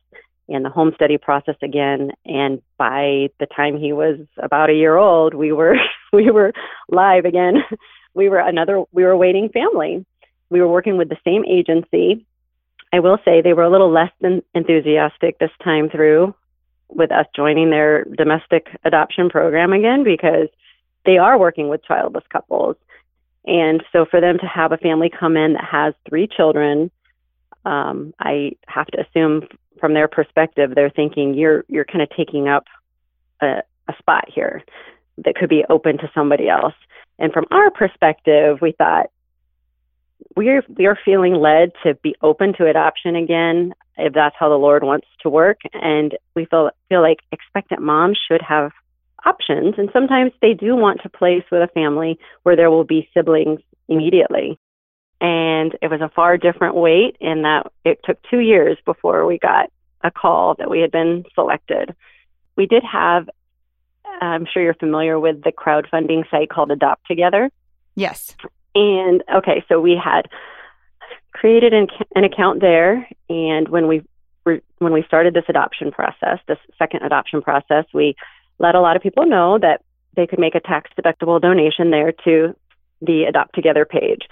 and 0.48 0.64
the 0.64 0.70
home 0.70 0.92
study 0.94 1.18
process 1.18 1.56
again. 1.62 2.12
And 2.24 2.62
by 2.78 3.28
the 3.38 3.46
time 3.54 3.78
he 3.78 3.92
was 3.92 4.18
about 4.38 4.70
a 4.70 4.74
year 4.74 4.96
old, 4.96 5.34
we 5.34 5.52
were 5.52 5.76
we 6.12 6.30
were 6.30 6.52
live 6.88 7.24
again. 7.24 7.62
We 8.12 8.28
were 8.28 8.40
another 8.40 8.82
we 8.90 9.04
were 9.04 9.16
waiting 9.16 9.50
family 9.50 10.04
we 10.50 10.60
were 10.60 10.68
working 10.68 10.98
with 10.98 11.08
the 11.08 11.16
same 11.24 11.44
agency. 11.44 12.26
I 12.92 12.98
will 12.98 13.18
say 13.24 13.40
they 13.40 13.52
were 13.52 13.62
a 13.62 13.70
little 13.70 13.90
less 13.90 14.10
than 14.20 14.42
enthusiastic 14.54 15.38
this 15.38 15.50
time 15.62 15.88
through 15.88 16.34
with 16.88 17.12
us 17.12 17.26
joining 17.36 17.70
their 17.70 18.04
domestic 18.04 18.66
adoption 18.84 19.30
program 19.30 19.72
again 19.72 20.02
because 20.02 20.48
they 21.04 21.18
are 21.18 21.38
working 21.38 21.68
with 21.68 21.84
childless 21.84 22.24
couples. 22.30 22.76
And 23.46 23.82
so 23.92 24.04
for 24.04 24.20
them 24.20 24.38
to 24.38 24.46
have 24.46 24.72
a 24.72 24.76
family 24.76 25.10
come 25.10 25.36
in 25.36 25.54
that 25.54 25.64
has 25.64 25.94
three 26.08 26.28
children, 26.28 26.90
um, 27.64 28.14
I 28.18 28.52
have 28.66 28.86
to 28.88 29.00
assume 29.00 29.48
from 29.80 29.94
their 29.94 30.08
perspective, 30.08 30.72
they're 30.74 30.90
thinking 30.90 31.34
you're 31.34 31.64
you're 31.68 31.84
kind 31.84 32.02
of 32.02 32.10
taking 32.16 32.48
up 32.48 32.64
a, 33.40 33.62
a 33.88 33.94
spot 33.98 34.26
here 34.28 34.62
that 35.18 35.34
could 35.34 35.48
be 35.48 35.64
open 35.68 35.98
to 35.98 36.10
somebody 36.14 36.48
else. 36.48 36.74
And 37.18 37.32
from 37.32 37.46
our 37.50 37.70
perspective, 37.70 38.58
we 38.60 38.72
thought 38.72 39.10
we're 40.36 40.62
we 40.68 40.86
are 40.86 40.98
feeling 41.04 41.34
led 41.34 41.72
to 41.82 41.94
be 41.94 42.14
open 42.22 42.54
to 42.54 42.66
adoption 42.66 43.16
again 43.16 43.74
if 43.96 44.12
that's 44.12 44.36
how 44.38 44.48
the 44.48 44.54
Lord 44.54 44.82
wants 44.82 45.06
to 45.22 45.30
work. 45.30 45.60
And 45.72 46.16
we 46.34 46.44
feel 46.46 46.70
feel 46.88 47.02
like 47.02 47.18
expectant 47.32 47.82
moms 47.82 48.18
should 48.28 48.42
have 48.42 48.72
options, 49.24 49.74
and 49.78 49.90
sometimes 49.92 50.32
they 50.40 50.54
do 50.54 50.76
want 50.76 51.02
to 51.02 51.08
place 51.08 51.44
with 51.50 51.62
a 51.62 51.72
family 51.72 52.18
where 52.42 52.56
there 52.56 52.70
will 52.70 52.84
be 52.84 53.08
siblings 53.14 53.60
immediately. 53.88 54.58
And 55.20 55.76
it 55.82 55.90
was 55.90 56.00
a 56.00 56.08
far 56.08 56.38
different 56.38 56.76
wait 56.76 57.16
in 57.20 57.42
that 57.42 57.70
it 57.84 58.00
took 58.04 58.18
two 58.30 58.38
years 58.38 58.78
before 58.86 59.26
we 59.26 59.38
got 59.38 59.70
a 60.02 60.10
call 60.10 60.54
that 60.54 60.70
we 60.70 60.80
had 60.80 60.90
been 60.90 61.24
selected. 61.34 61.94
We 62.56 62.66
did 62.66 62.82
have, 62.90 63.28
I'm 64.22 64.46
sure 64.50 64.62
you're 64.62 64.74
familiar 64.74 65.20
with 65.20 65.42
the 65.42 65.52
crowdfunding 65.52 66.30
site 66.30 66.48
called 66.48 66.70
Adopt 66.70 67.06
Together. 67.06 67.50
Yes. 67.96 68.34
And 68.74 69.22
okay, 69.34 69.64
so 69.68 69.80
we 69.80 70.00
had 70.02 70.22
created 71.32 71.74
an, 71.74 71.88
an 72.14 72.24
account 72.24 72.60
there, 72.60 73.06
and 73.28 73.68
when 73.68 73.86
we 73.86 74.02
when 74.78 74.92
we 74.92 75.02
started 75.02 75.34
this 75.34 75.44
adoption 75.48 75.92
process, 75.92 76.38
this 76.48 76.58
second 76.78 77.02
adoption 77.02 77.42
process, 77.42 77.84
we 77.92 78.16
let 78.60 78.76
a 78.76 78.80
lot 78.80 78.94
of 78.94 79.02
people 79.02 79.26
know 79.26 79.58
that 79.58 79.82
they 80.14 80.26
could 80.26 80.38
make 80.38 80.54
a 80.54 80.60
tax 80.60 80.90
deductible 80.96 81.40
donation 81.40 81.90
there 81.90 82.12
to 82.24 82.54
the 83.00 83.24
Adopt 83.24 83.54
Together 83.54 83.84
page. 83.84 84.28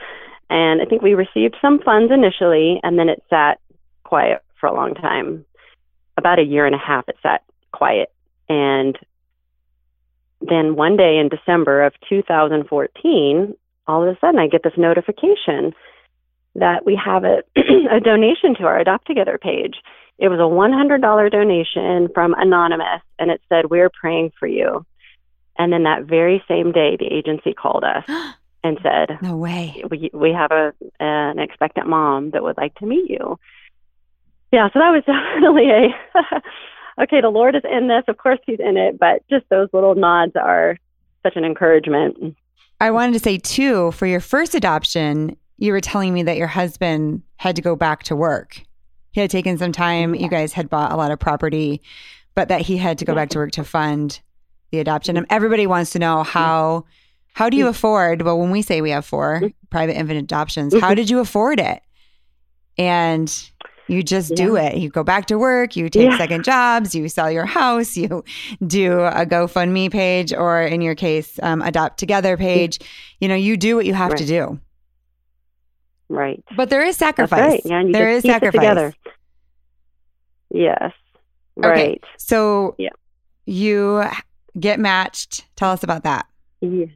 And 0.50 0.80
I 0.80 0.84
think 0.84 1.02
we 1.02 1.14
received 1.14 1.56
some 1.60 1.80
funds 1.80 2.12
initially, 2.12 2.78
and 2.82 2.98
then 2.98 3.08
it 3.08 3.22
sat 3.28 3.58
quiet 4.04 4.42
for 4.60 4.66
a 4.66 4.74
long 4.74 4.94
time. 4.94 5.44
About 6.16 6.38
a 6.38 6.42
year 6.42 6.66
and 6.66 6.74
a 6.74 6.78
half, 6.78 7.08
it 7.08 7.16
sat 7.22 7.42
quiet. 7.72 8.12
And 8.48 8.96
then 10.40 10.76
one 10.76 10.96
day 10.96 11.18
in 11.18 11.28
December 11.28 11.82
of 11.82 11.94
2014, 12.08 13.54
all 13.86 14.02
of 14.02 14.14
a 14.14 14.18
sudden 14.20 14.38
I 14.38 14.46
get 14.46 14.62
this 14.62 14.76
notification 14.76 15.72
that 16.54 16.84
we 16.84 17.00
have 17.02 17.24
a, 17.24 17.42
a 17.90 18.00
donation 18.00 18.54
to 18.56 18.64
our 18.64 18.78
Adopt 18.78 19.06
Together 19.06 19.38
page. 19.40 19.76
It 20.18 20.28
was 20.28 20.40
a 20.40 20.42
$100 20.42 21.30
donation 21.30 22.08
from 22.12 22.34
Anonymous, 22.36 23.02
and 23.18 23.30
it 23.30 23.40
said, 23.48 23.70
We're 23.70 23.90
praying 23.90 24.32
for 24.38 24.46
you. 24.48 24.84
And 25.56 25.72
then 25.72 25.84
that 25.84 26.04
very 26.04 26.42
same 26.48 26.72
day, 26.72 26.96
the 26.98 27.06
agency 27.06 27.52
called 27.54 27.84
us 27.84 28.04
and 28.64 28.78
said, 28.82 29.18
No 29.22 29.36
way. 29.36 29.82
we 29.90 30.10
we 30.12 30.32
have 30.32 30.50
a 30.50 30.72
an 31.00 31.38
expectant 31.38 31.86
mom 31.88 32.30
that 32.30 32.42
would 32.42 32.56
like 32.56 32.74
to 32.76 32.86
meet 32.86 33.08
you. 33.08 33.38
Yeah, 34.52 34.68
so 34.72 34.78
that 34.78 34.90
was 34.90 35.04
definitely 35.06 35.70
a 35.70 37.02
okay. 37.02 37.20
The 37.20 37.28
Lord 37.28 37.54
is 37.54 37.62
in 37.70 37.88
this. 37.88 38.04
Of 38.08 38.18
course, 38.18 38.38
He's 38.46 38.60
in 38.60 38.76
it, 38.76 38.98
but 38.98 39.22
just 39.30 39.48
those 39.50 39.68
little 39.72 39.94
nods 39.94 40.32
are 40.36 40.78
such 41.22 41.36
an 41.36 41.44
encouragement. 41.44 42.36
I 42.80 42.90
wanted 42.92 43.12
to 43.14 43.18
say 43.18 43.38
too, 43.38 43.90
for 43.92 44.06
your 44.06 44.20
first 44.20 44.54
adoption, 44.54 45.36
you 45.58 45.72
were 45.72 45.80
telling 45.80 46.14
me 46.14 46.22
that 46.24 46.36
your 46.36 46.46
husband 46.46 47.22
had 47.36 47.56
to 47.56 47.62
go 47.62 47.74
back 47.74 48.04
to 48.04 48.16
work. 48.16 48.62
He 49.18 49.22
had 49.22 49.32
taken 49.32 49.58
some 49.58 49.72
time. 49.72 50.14
You 50.14 50.28
guys 50.28 50.52
had 50.52 50.70
bought 50.70 50.92
a 50.92 50.96
lot 50.96 51.10
of 51.10 51.18
property, 51.18 51.82
but 52.36 52.46
that 52.50 52.60
he 52.60 52.76
had 52.76 52.98
to 52.98 53.04
go 53.04 53.16
back 53.16 53.30
to 53.30 53.38
work 53.38 53.50
to 53.50 53.64
fund 53.64 54.20
the 54.70 54.78
adoption. 54.78 55.16
And 55.16 55.26
everybody 55.28 55.66
wants 55.66 55.90
to 55.90 55.98
know 55.98 56.22
how 56.22 56.84
How 57.32 57.50
do 57.50 57.56
you 57.56 57.66
afford? 57.66 58.22
Well, 58.22 58.38
when 58.38 58.52
we 58.52 58.62
say 58.62 58.80
we 58.80 58.90
have 58.90 59.04
4 59.04 59.34
Mm-hmm. 59.40 59.46
private 59.70 59.96
infant 59.98 60.20
adoptions, 60.20 60.72
how 60.80 60.94
did 60.94 61.10
you 61.10 61.18
afford 61.18 61.58
it? 61.58 61.82
And 62.78 63.28
you 63.88 64.04
just 64.04 64.36
do 64.36 64.54
it. 64.54 64.76
You 64.76 64.88
go 64.88 65.02
back 65.02 65.26
to 65.26 65.36
work, 65.36 65.74
you 65.74 65.88
take 65.90 66.10
Yeah. 66.10 66.16
second 66.16 66.44
jobs, 66.44 66.94
you 66.94 67.08
sell 67.08 67.28
your 67.28 67.44
house, 67.46 67.96
you 67.96 68.22
do 68.64 69.00
a 69.00 69.26
GoFundMe 69.26 69.90
page, 69.90 70.32
or 70.32 70.62
in 70.62 70.80
your 70.80 70.94
case, 70.94 71.40
um, 71.42 71.60
Adopt 71.62 71.98
Together 71.98 72.36
page. 72.36 72.78
You 73.18 73.26
know, 73.26 73.34
you 73.34 73.56
do 73.56 73.74
what 73.74 73.84
you 73.84 73.94
have 73.94 74.14
to 74.14 74.24
do. 74.26 74.60
Right. 76.08 76.42
But 76.56 76.70
there 76.70 76.84
is 76.84 76.96
sacrifice. 76.96 77.40
right. 77.40 77.62
Yeah, 77.64 77.82
there 77.90 78.10
is 78.10 78.22
sacrifice. 78.22 78.58
together. 78.60 78.94
Yes. 80.50 80.92
Okay. 81.58 81.68
Right. 81.68 82.04
So 82.16 82.74
Yeah. 82.78 82.90
you 83.46 84.04
get 84.58 84.78
matched. 84.80 85.44
Tell 85.56 85.70
us 85.70 85.82
about 85.82 86.04
that. 86.04 86.26
Yeah. 86.60 86.86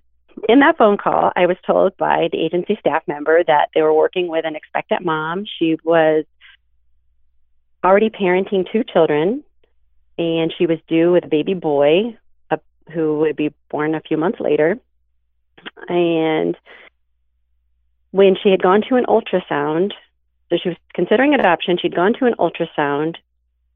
In 0.48 0.60
that 0.60 0.78
phone 0.78 0.96
call, 0.96 1.30
I 1.36 1.44
was 1.46 1.58
told 1.66 1.96
by 1.98 2.28
the 2.32 2.38
agency 2.42 2.76
staff 2.80 3.02
member 3.06 3.44
that 3.44 3.68
they 3.74 3.82
were 3.82 3.92
working 3.92 4.28
with 4.28 4.46
an 4.46 4.56
expectant 4.56 5.04
mom. 5.04 5.44
She 5.58 5.76
was 5.84 6.24
already 7.84 8.08
parenting 8.08 8.70
two 8.72 8.82
children, 8.84 9.44
and 10.16 10.52
she 10.56 10.66
was 10.66 10.78
due 10.88 11.12
with 11.12 11.24
a 11.24 11.28
baby 11.28 11.52
boy 11.54 12.16
uh, 12.50 12.56
who 12.92 13.18
would 13.18 13.36
be 13.36 13.52
born 13.70 13.94
a 13.94 14.00
few 14.00 14.16
months 14.16 14.40
later. 14.40 14.78
And 15.88 16.56
when 18.12 18.36
she 18.40 18.50
had 18.50 18.62
gone 18.62 18.82
to 18.88 18.96
an 18.96 19.06
ultrasound, 19.06 19.92
so 20.48 20.56
she 20.62 20.68
was 20.68 20.78
considering 20.94 21.34
adoption, 21.34 21.78
she'd 21.80 21.94
gone 21.94 22.12
to 22.18 22.26
an 22.26 22.34
ultrasound, 22.38 23.16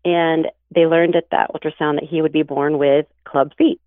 and 0.05 0.47
they 0.71 0.87
learned 0.87 1.17
at 1.17 1.31
that 1.31 1.51
ultrasound 1.53 2.01
that 2.01 2.09
he 2.09 2.23
would 2.23 2.33
be 2.33 2.43
born 2.43 2.79
with 2.79 3.07
club 3.25 3.53
feet. 3.57 3.81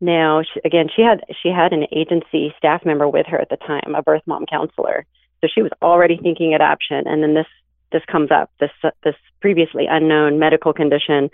Now, 0.00 0.42
she, 0.42 0.60
again, 0.64 0.88
she 0.94 1.02
had 1.02 1.22
she 1.42 1.50
had 1.50 1.72
an 1.72 1.86
agency 1.92 2.54
staff 2.56 2.86
member 2.86 3.06
with 3.06 3.26
her 3.26 3.38
at 3.38 3.50
the 3.50 3.56
time, 3.56 3.94
a 3.94 4.02
birth 4.02 4.22
mom 4.24 4.46
counselor. 4.46 5.04
So 5.40 5.48
she 5.52 5.62
was 5.62 5.72
already 5.82 6.16
thinking 6.16 6.54
adoption, 6.54 7.06
and 7.06 7.22
then 7.22 7.34
this 7.34 7.46
this 7.92 8.02
comes 8.06 8.30
up 8.30 8.50
this 8.60 8.70
this 9.04 9.16
previously 9.40 9.86
unknown 9.90 10.38
medical 10.38 10.72
condition, 10.72 11.30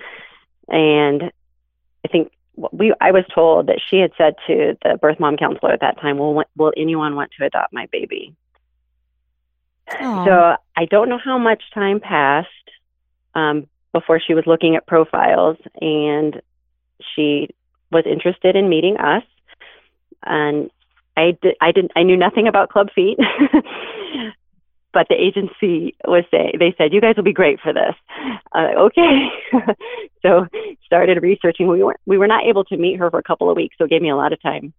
and 0.68 1.30
I 2.04 2.08
think 2.08 2.32
we 2.72 2.94
I 3.00 3.10
was 3.10 3.24
told 3.34 3.66
that 3.68 3.80
she 3.88 3.98
had 3.98 4.12
said 4.16 4.34
to 4.46 4.76
the 4.82 4.96
birth 4.96 5.20
mom 5.20 5.36
counselor 5.36 5.72
at 5.72 5.80
that 5.80 6.00
time, 6.00 6.18
"Will 6.18 6.42
will 6.56 6.72
anyone 6.76 7.14
want 7.14 7.30
to 7.38 7.44
adopt 7.44 7.72
my 7.72 7.86
baby?" 7.92 8.34
Aw. 10.00 10.24
So 10.24 10.56
I 10.76 10.84
don't 10.86 11.08
know 11.08 11.18
how 11.18 11.38
much 11.38 11.62
time 11.72 12.00
passed 12.00 12.48
um, 13.34 13.66
before 13.92 14.20
she 14.20 14.34
was 14.34 14.46
looking 14.46 14.76
at 14.76 14.86
profiles, 14.86 15.56
and 15.80 16.40
she 17.14 17.48
was 17.92 18.04
interested 18.06 18.56
in 18.56 18.68
meeting 18.68 18.96
us. 18.96 19.22
And 20.24 20.70
I 21.16 21.36
did, 21.40 21.56
I 21.60 21.72
didn't, 21.72 21.92
I 21.94 22.02
knew 22.02 22.16
nothing 22.16 22.48
about 22.48 22.70
club 22.70 22.88
feet, 22.94 23.18
but 24.96 25.08
the 25.10 25.14
agency 25.14 25.94
was 26.06 26.24
saying 26.30 26.52
they 26.58 26.74
said 26.78 26.90
you 26.90 27.02
guys 27.02 27.16
will 27.16 27.22
be 27.22 27.34
great 27.34 27.60
for 27.60 27.70
this. 27.74 27.94
Uh, 28.52 28.70
okay, 28.78 29.28
so 30.22 30.46
started 30.86 31.22
researching. 31.22 31.68
We 31.68 31.84
weren't, 31.84 32.00
we 32.06 32.16
were 32.16 32.26
not 32.26 32.46
able 32.46 32.64
to 32.64 32.78
meet 32.78 32.98
her 32.98 33.10
for 33.10 33.18
a 33.18 33.22
couple 33.22 33.50
of 33.50 33.56
weeks, 33.56 33.76
so 33.76 33.84
it 33.84 33.90
gave 33.90 34.00
me 34.00 34.08
a 34.08 34.16
lot 34.16 34.32
of 34.32 34.40
time 34.40 34.72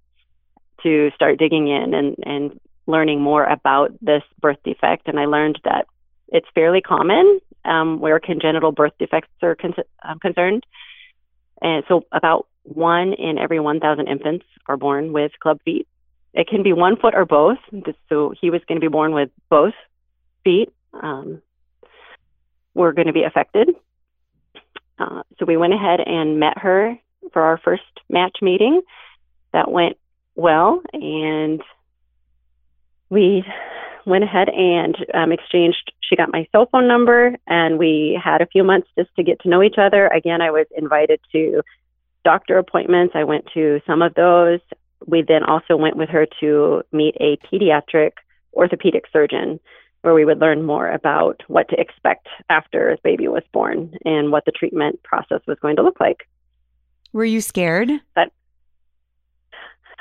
to 0.81 1.11
start 1.13 1.37
digging 1.37 1.67
in 1.67 1.93
and 1.93 2.15
and 2.23 2.59
learning 2.87 3.21
more 3.21 3.43
about 3.43 3.91
this 4.01 4.23
birth 4.41 4.57
defect, 4.63 5.07
and 5.07 5.19
I 5.19 5.25
learned 5.25 5.59
that 5.65 5.85
it's 6.29 6.47
fairly 6.55 6.81
common 6.81 7.39
um, 7.63 7.99
where 7.99 8.19
congenital 8.19 8.71
birth 8.71 8.93
defects 8.97 9.29
are 9.43 9.53
con- 9.53 9.75
um, 10.01 10.17
concerned. 10.17 10.65
And 11.61 11.83
so, 11.87 12.05
about 12.11 12.47
one 12.63 13.13
in 13.13 13.37
every 13.37 13.59
1,000 13.59 14.07
infants 14.07 14.45
are 14.65 14.77
born 14.77 15.13
with 15.13 15.31
club 15.39 15.59
feet. 15.63 15.87
It 16.33 16.47
can 16.47 16.63
be 16.63 16.73
one 16.73 16.97
foot 16.97 17.13
or 17.13 17.25
both. 17.25 17.59
So, 18.09 18.33
he 18.41 18.49
was 18.49 18.61
going 18.67 18.79
to 18.81 18.85
be 18.85 18.91
born 18.91 19.13
with 19.13 19.29
both 19.49 19.73
feet. 20.47 20.73
Um, 20.93 21.41
were 22.73 22.93
going 22.93 23.07
to 23.07 23.13
be 23.13 23.23
affected. 23.23 23.69
Uh, 24.97 25.23
so, 25.37 25.45
we 25.45 25.57
went 25.57 25.73
ahead 25.73 25.99
and 25.99 26.39
met 26.39 26.57
her 26.57 26.97
for 27.33 27.41
our 27.41 27.57
first 27.57 27.83
match 28.09 28.37
meeting. 28.41 28.81
That 29.51 29.69
went 29.71 29.97
well, 30.35 30.81
and 30.93 31.61
we 33.09 33.43
went 34.05 34.23
ahead 34.23 34.47
and 34.49 34.95
um, 35.13 35.31
exchanged. 35.31 35.91
She 36.01 36.15
got 36.15 36.31
my 36.31 36.47
cell 36.51 36.67
phone 36.71 36.87
number, 36.87 37.35
and 37.47 37.77
we 37.77 38.19
had 38.23 38.41
a 38.41 38.47
few 38.47 38.63
months 38.63 38.87
just 38.97 39.09
to 39.17 39.23
get 39.23 39.41
to 39.41 39.49
know 39.49 39.61
each 39.61 39.77
other. 39.77 40.07
Again, 40.07 40.41
I 40.41 40.51
was 40.51 40.67
invited 40.75 41.19
to 41.33 41.61
doctor 42.23 42.57
appointments. 42.57 43.13
I 43.15 43.23
went 43.23 43.45
to 43.53 43.81
some 43.85 44.01
of 44.01 44.13
those. 44.13 44.59
We 45.05 45.23
then 45.27 45.43
also 45.43 45.75
went 45.75 45.97
with 45.97 46.09
her 46.09 46.25
to 46.39 46.83
meet 46.91 47.15
a 47.19 47.37
pediatric 47.47 48.11
orthopedic 48.53 49.05
surgeon, 49.11 49.59
where 50.01 50.13
we 50.13 50.25
would 50.25 50.39
learn 50.39 50.63
more 50.63 50.89
about 50.89 51.41
what 51.47 51.67
to 51.69 51.79
expect 51.79 52.27
after 52.49 52.95
the 52.95 53.01
baby 53.03 53.27
was 53.27 53.43
born 53.51 53.93
and 54.05 54.31
what 54.31 54.45
the 54.45 54.51
treatment 54.51 55.01
process 55.03 55.41
was 55.47 55.57
going 55.61 55.75
to 55.75 55.83
look 55.83 55.99
like. 55.99 56.27
Were 57.13 57.25
you 57.25 57.41
scared? 57.41 57.89
But 58.15 58.31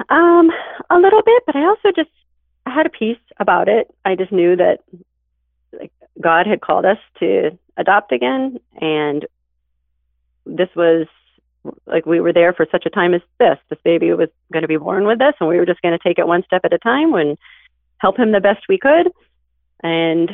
Um, 0.09 0.51
a 0.91 0.99
little 0.99 1.23
bit, 1.23 1.43
but 1.47 1.57
I 1.57 1.65
also 1.65 1.91
just 1.95 2.11
I 2.67 2.71
had 2.71 2.87
a 2.87 2.91
peace 2.91 3.19
about 3.39 3.69
it. 3.69 3.93
I 4.05 4.15
just 4.15 4.33
knew 4.33 4.57
that 4.57 4.81
like, 5.73 5.93
God 6.21 6.47
had 6.47 6.61
called 6.61 6.85
us 6.85 6.99
to 7.21 7.57
adopt 7.77 8.13
again, 8.13 8.59
and 8.81 9.25
this 10.45 10.69
was 10.77 11.07
like 11.87 12.07
we 12.07 12.21
were 12.21 12.33
there 12.33 12.53
for 12.53 12.67
such 12.71 12.85
a 12.87 12.91
time 12.91 13.15
as 13.15 13.23
this. 13.39 13.59
This 13.71 13.79
baby 13.85 14.13
was 14.13 14.29
going 14.53 14.63
to 14.63 14.69
be 14.69 14.77
born 14.77 15.07
with 15.07 15.21
us, 15.21 15.35
and 15.41 15.49
we 15.49 15.57
were 15.57 15.67
just 15.67 15.83
going 15.83 15.97
to 15.97 16.03
take 16.03 16.19
it 16.19 16.27
one 16.27 16.45
step 16.45 16.65
at 16.65 16.73
a 16.73 16.79
time 16.79 17.15
and 17.15 17.39
help 17.99 18.19
him 18.19 18.33
the 18.33 18.41
best 18.41 18.65
we 18.69 18.79
could, 18.79 19.11
and 19.83 20.31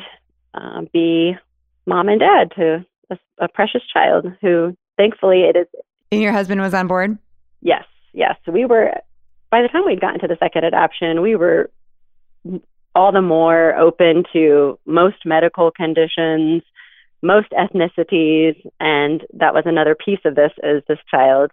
uh, 0.54 0.82
be 0.92 1.36
mom 1.86 2.08
and 2.08 2.20
dad 2.20 2.52
to 2.56 2.84
a, 3.10 3.18
a 3.38 3.48
precious 3.48 3.82
child 3.92 4.26
who, 4.40 4.76
thankfully, 4.96 5.42
it 5.42 5.56
is 5.56 5.66
And 6.10 6.22
your 6.22 6.32
husband 6.32 6.60
was 6.60 6.74
on 6.74 6.86
board? 6.86 7.18
Yes, 7.60 7.84
yes. 8.12 8.36
We 8.46 8.64
were, 8.64 8.92
by 9.50 9.62
the 9.62 9.68
time 9.68 9.84
we'd 9.86 10.00
gotten 10.00 10.20
to 10.20 10.28
the 10.28 10.36
second 10.38 10.64
adoption, 10.64 11.22
we 11.22 11.36
were 11.36 11.70
all 12.94 13.12
the 13.12 13.22
more 13.22 13.74
open 13.76 14.24
to 14.32 14.78
most 14.86 15.16
medical 15.24 15.70
conditions, 15.70 16.62
most 17.22 17.48
ethnicities, 17.52 18.60
and 18.80 19.22
that 19.32 19.54
was 19.54 19.64
another 19.64 19.94
piece 19.94 20.18
of 20.24 20.34
this 20.34 20.52
is 20.62 20.82
this 20.88 20.98
child 21.10 21.52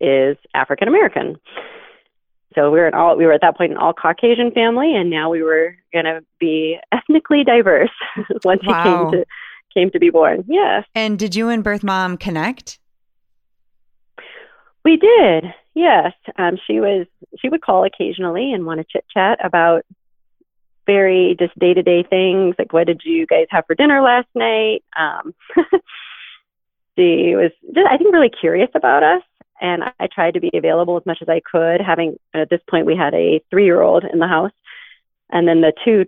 is 0.00 0.36
African 0.54 0.88
American. 0.88 1.36
So 2.54 2.70
we 2.70 2.78
were 2.78 2.86
an 2.86 2.94
all 2.94 3.16
we 3.16 3.26
were 3.26 3.32
at 3.32 3.40
that 3.40 3.56
point 3.56 3.72
an 3.72 3.78
all 3.78 3.92
Caucasian 3.92 4.50
family, 4.52 4.94
and 4.94 5.10
now 5.10 5.30
we 5.30 5.42
were 5.42 5.76
going 5.92 6.04
to 6.04 6.24
be 6.38 6.78
ethnically 6.92 7.44
diverse 7.44 7.90
once 8.44 8.62
Wow. 8.66 8.82
he 8.82 8.90
came 8.90 9.10
to 9.20 9.26
came 9.74 9.90
to 9.90 9.98
be 9.98 10.10
born. 10.10 10.44
Yes. 10.46 10.84
And 10.94 11.18
did 11.18 11.34
you 11.34 11.48
and 11.48 11.64
birth 11.64 11.82
mom 11.82 12.16
connect? 12.16 12.78
We 14.84 14.96
did, 14.96 15.44
yes. 15.74 16.12
Um, 16.36 16.58
she 16.66 16.80
was 16.80 17.06
she 17.38 17.48
would 17.48 17.62
call 17.62 17.84
occasionally 17.84 18.52
and 18.52 18.66
want 18.66 18.80
to 18.80 18.84
chit 18.84 19.04
chat 19.12 19.38
about 19.44 19.84
very 20.86 21.36
just 21.38 21.56
day 21.58 21.72
to 21.72 21.82
day 21.82 22.02
things 22.02 22.56
like 22.58 22.72
what 22.72 22.88
did 22.88 23.02
you 23.04 23.24
guys 23.26 23.46
have 23.50 23.64
for 23.66 23.74
dinner 23.76 24.02
last 24.02 24.26
night. 24.34 24.82
Um, 24.98 25.32
she 26.98 27.34
was 27.36 27.52
just 27.72 27.86
I 27.88 27.96
think 27.96 28.12
really 28.12 28.28
curious 28.30 28.70
about 28.74 29.02
us, 29.04 29.22
and 29.62 29.84
I, 29.98 30.08
tried 30.08 30.34
to 30.34 30.40
be 30.40 30.50
available 30.52 30.96
as 30.96 31.06
much 31.06 31.18
as 31.22 31.28
I 31.28 31.40
could. 31.40 31.80
Having 31.80 32.18
at 32.34 32.50
this 32.50 32.60
point 32.68 32.84
we 32.84 32.96
had 32.96 33.14
a 33.14 33.40
three 33.48 33.64
year 33.64 33.80
old 33.80 34.04
in 34.04 34.18
the 34.18 34.26
house, 34.26 34.50
and 35.30 35.48
then 35.48 35.62
the 35.62 35.72
two 35.84 36.04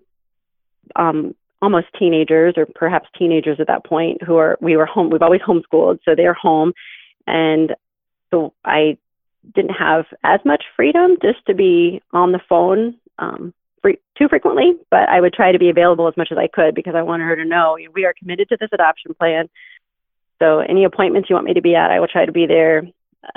um, 0.97 1.35
almost 1.63 1.87
teenagers 1.99 2.55
or 2.57 2.67
perhaps 2.67 3.09
teenagers 3.17 3.59
at 3.61 3.69
that 3.69 3.85
point 3.85 4.23
who 4.23 4.37
are 4.37 4.59
we 4.61 4.77
were 4.77 4.87
home. 4.87 5.09
We've 5.09 5.23
always 5.23 5.41
homeschooled, 5.41 6.01
so 6.05 6.15
they're 6.15 6.35
home, 6.35 6.73
and 7.27 7.75
so 8.31 8.53
I 8.65 8.99
didn't 9.55 9.75
have 9.75 10.07
as 10.25 10.41
much 10.45 10.65
freedom 10.75 11.17
just 11.23 11.47
to 11.47 11.55
be 11.55 12.03
on 12.13 12.33
the 12.33 12.41
phone 12.49 12.97
um, 13.19 13.55
too 14.17 14.29
frequently, 14.29 14.75
but 14.91 15.09
I 15.09 15.21
would 15.21 15.35
try 15.35 15.53
to 15.53 15.59
be 15.59 15.69
available 15.69 16.09
as 16.09 16.17
much 16.17 16.29
as 16.33 16.39
I 16.39 16.49
could 16.49 16.75
because 16.75 16.95
I 16.95 17.03
wanted 17.03 17.25
her 17.25 17.37
to 17.37 17.45
know 17.45 17.77
we 17.93 18.05
are 18.05 18.15
committed 18.19 18.49
to 18.49 18.57
this 18.59 18.71
adoption 18.73 19.15
plan. 19.15 19.49
So 20.41 20.61
any 20.61 20.85
appointments 20.85 21.29
you 21.29 21.35
want 21.35 21.47
me 21.47 21.55
to 21.55 21.63
be 21.63 21.75
at, 21.75 21.91
I 21.91 22.01
will 22.01 22.09
try 22.09 22.25
to 22.25 22.33
be 22.33 22.47
there. 22.47 22.83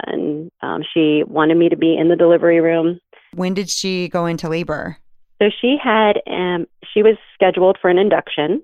And 0.06 0.52
um, 0.62 0.84
she 0.93 1.23
wanted 1.28 1.58
me 1.58 1.69
to 1.69 1.78
be 1.78 1.97
in 1.97 2.10
the 2.10 2.15
delivery 2.15 2.62
room. 2.62 3.00
When 3.34 3.54
did 3.54 3.69
she 3.69 4.10
go 4.10 4.26
into 4.26 4.50
labor? 4.50 4.97
So 5.39 5.50
she 5.62 5.78
had, 5.82 6.21
um, 6.28 6.65
she 6.93 7.04
was 7.04 7.15
scheduled 7.34 7.78
for 7.82 7.89
an 7.89 7.97
induction, 7.97 8.63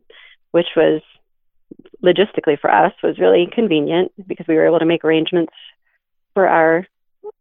which 0.51 0.67
was 0.75 1.01
logistically 2.03 2.59
for 2.59 2.69
us 2.69 2.93
was 3.01 3.17
really 3.17 3.47
convenient 3.51 4.11
because 4.27 4.45
we 4.47 4.55
were 4.55 4.65
able 4.65 4.79
to 4.79 4.85
make 4.85 5.03
arrangements 5.03 5.53
for 6.33 6.47
our 6.47 6.85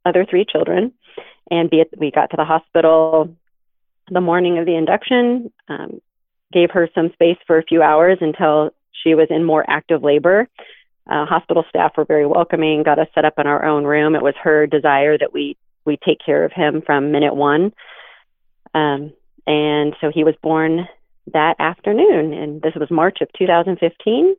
other 0.05 0.25
three 0.29 0.45
children 0.45 0.93
and 1.51 1.69
be 1.69 1.81
at, 1.81 1.89
we 1.99 2.11
got 2.11 2.31
to 2.31 2.37
the 2.37 2.45
hospital 2.45 3.35
the 4.11 4.21
morning 4.21 4.59
of 4.59 4.67
the 4.67 4.77
induction 4.77 5.53
um, 5.69 6.01
gave 6.53 6.71
her 6.71 6.89
some 6.95 7.11
space 7.13 7.39
for 7.47 7.59
a 7.59 7.65
few 7.65 7.83
hours 7.83 8.19
until 8.21 8.71
she 9.03 9.15
was 9.15 9.29
in 9.31 9.45
more 9.45 9.65
active 9.69 10.03
labor 10.03 10.49
uh, 11.11 11.27
hospital 11.27 11.65
staff 11.69 11.93
were 11.97 12.05
very 12.05 12.27
welcoming 12.27 12.83
got 12.83 12.99
us 12.99 13.09
set 13.15 13.25
up 13.25 13.35
in 13.39 13.47
our 13.47 13.65
own 13.65 13.85
room 13.85 14.15
it 14.15 14.23
was 14.23 14.35
her 14.43 14.67
desire 14.67 15.19
that 15.19 15.33
we 15.33 15.57
we 15.85 15.97
take 15.97 16.19
care 16.25 16.45
of 16.45 16.53
him 16.53 16.83
from 16.85 17.13
minute 17.13 17.35
one. 17.35 17.73
Um, 18.75 19.13
and 19.47 19.95
so 20.01 20.11
he 20.13 20.25
was 20.25 20.35
born 20.43 20.89
that 21.33 21.57
afternoon, 21.59 22.33
and 22.33 22.63
this 22.63 22.75
was 22.75 22.91
March 22.91 23.19
of 23.21 23.29
2015. 23.39 24.35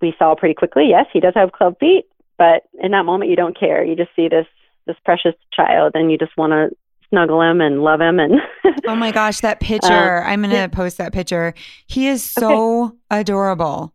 We 0.00 0.14
saw 0.18 0.34
pretty 0.34 0.54
quickly, 0.54 0.88
yes, 0.88 1.06
he 1.12 1.20
does 1.20 1.34
have 1.34 1.52
club 1.52 1.76
feet, 1.80 2.06
but 2.36 2.64
in 2.82 2.92
that 2.92 3.04
moment, 3.04 3.30
you 3.30 3.36
don't 3.36 3.58
care. 3.58 3.84
You 3.84 3.96
just 3.96 4.10
see 4.14 4.28
this 4.28 4.46
this 4.86 4.96
precious 5.02 5.34
child, 5.50 5.92
and 5.94 6.12
you 6.12 6.18
just 6.18 6.36
want 6.36 6.50
to 6.50 6.76
snuggle 7.08 7.40
him 7.40 7.62
and 7.62 7.82
love 7.82 8.02
him. 8.02 8.20
And 8.20 8.34
oh 8.86 8.96
my 8.96 9.12
gosh, 9.12 9.40
that 9.40 9.60
picture! 9.60 10.18
Uh, 10.18 10.28
I'm 10.28 10.42
gonna 10.42 10.68
post 10.68 10.98
that 10.98 11.12
picture. 11.12 11.54
He 11.86 12.08
is 12.08 12.22
so 12.22 12.84
okay. 12.84 12.96
adorable. 13.20 13.94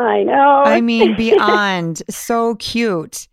I 0.00 0.22
know. 0.22 0.62
I 0.64 0.80
mean, 0.80 1.16
beyond 1.16 2.02
so 2.08 2.54
cute. 2.56 3.28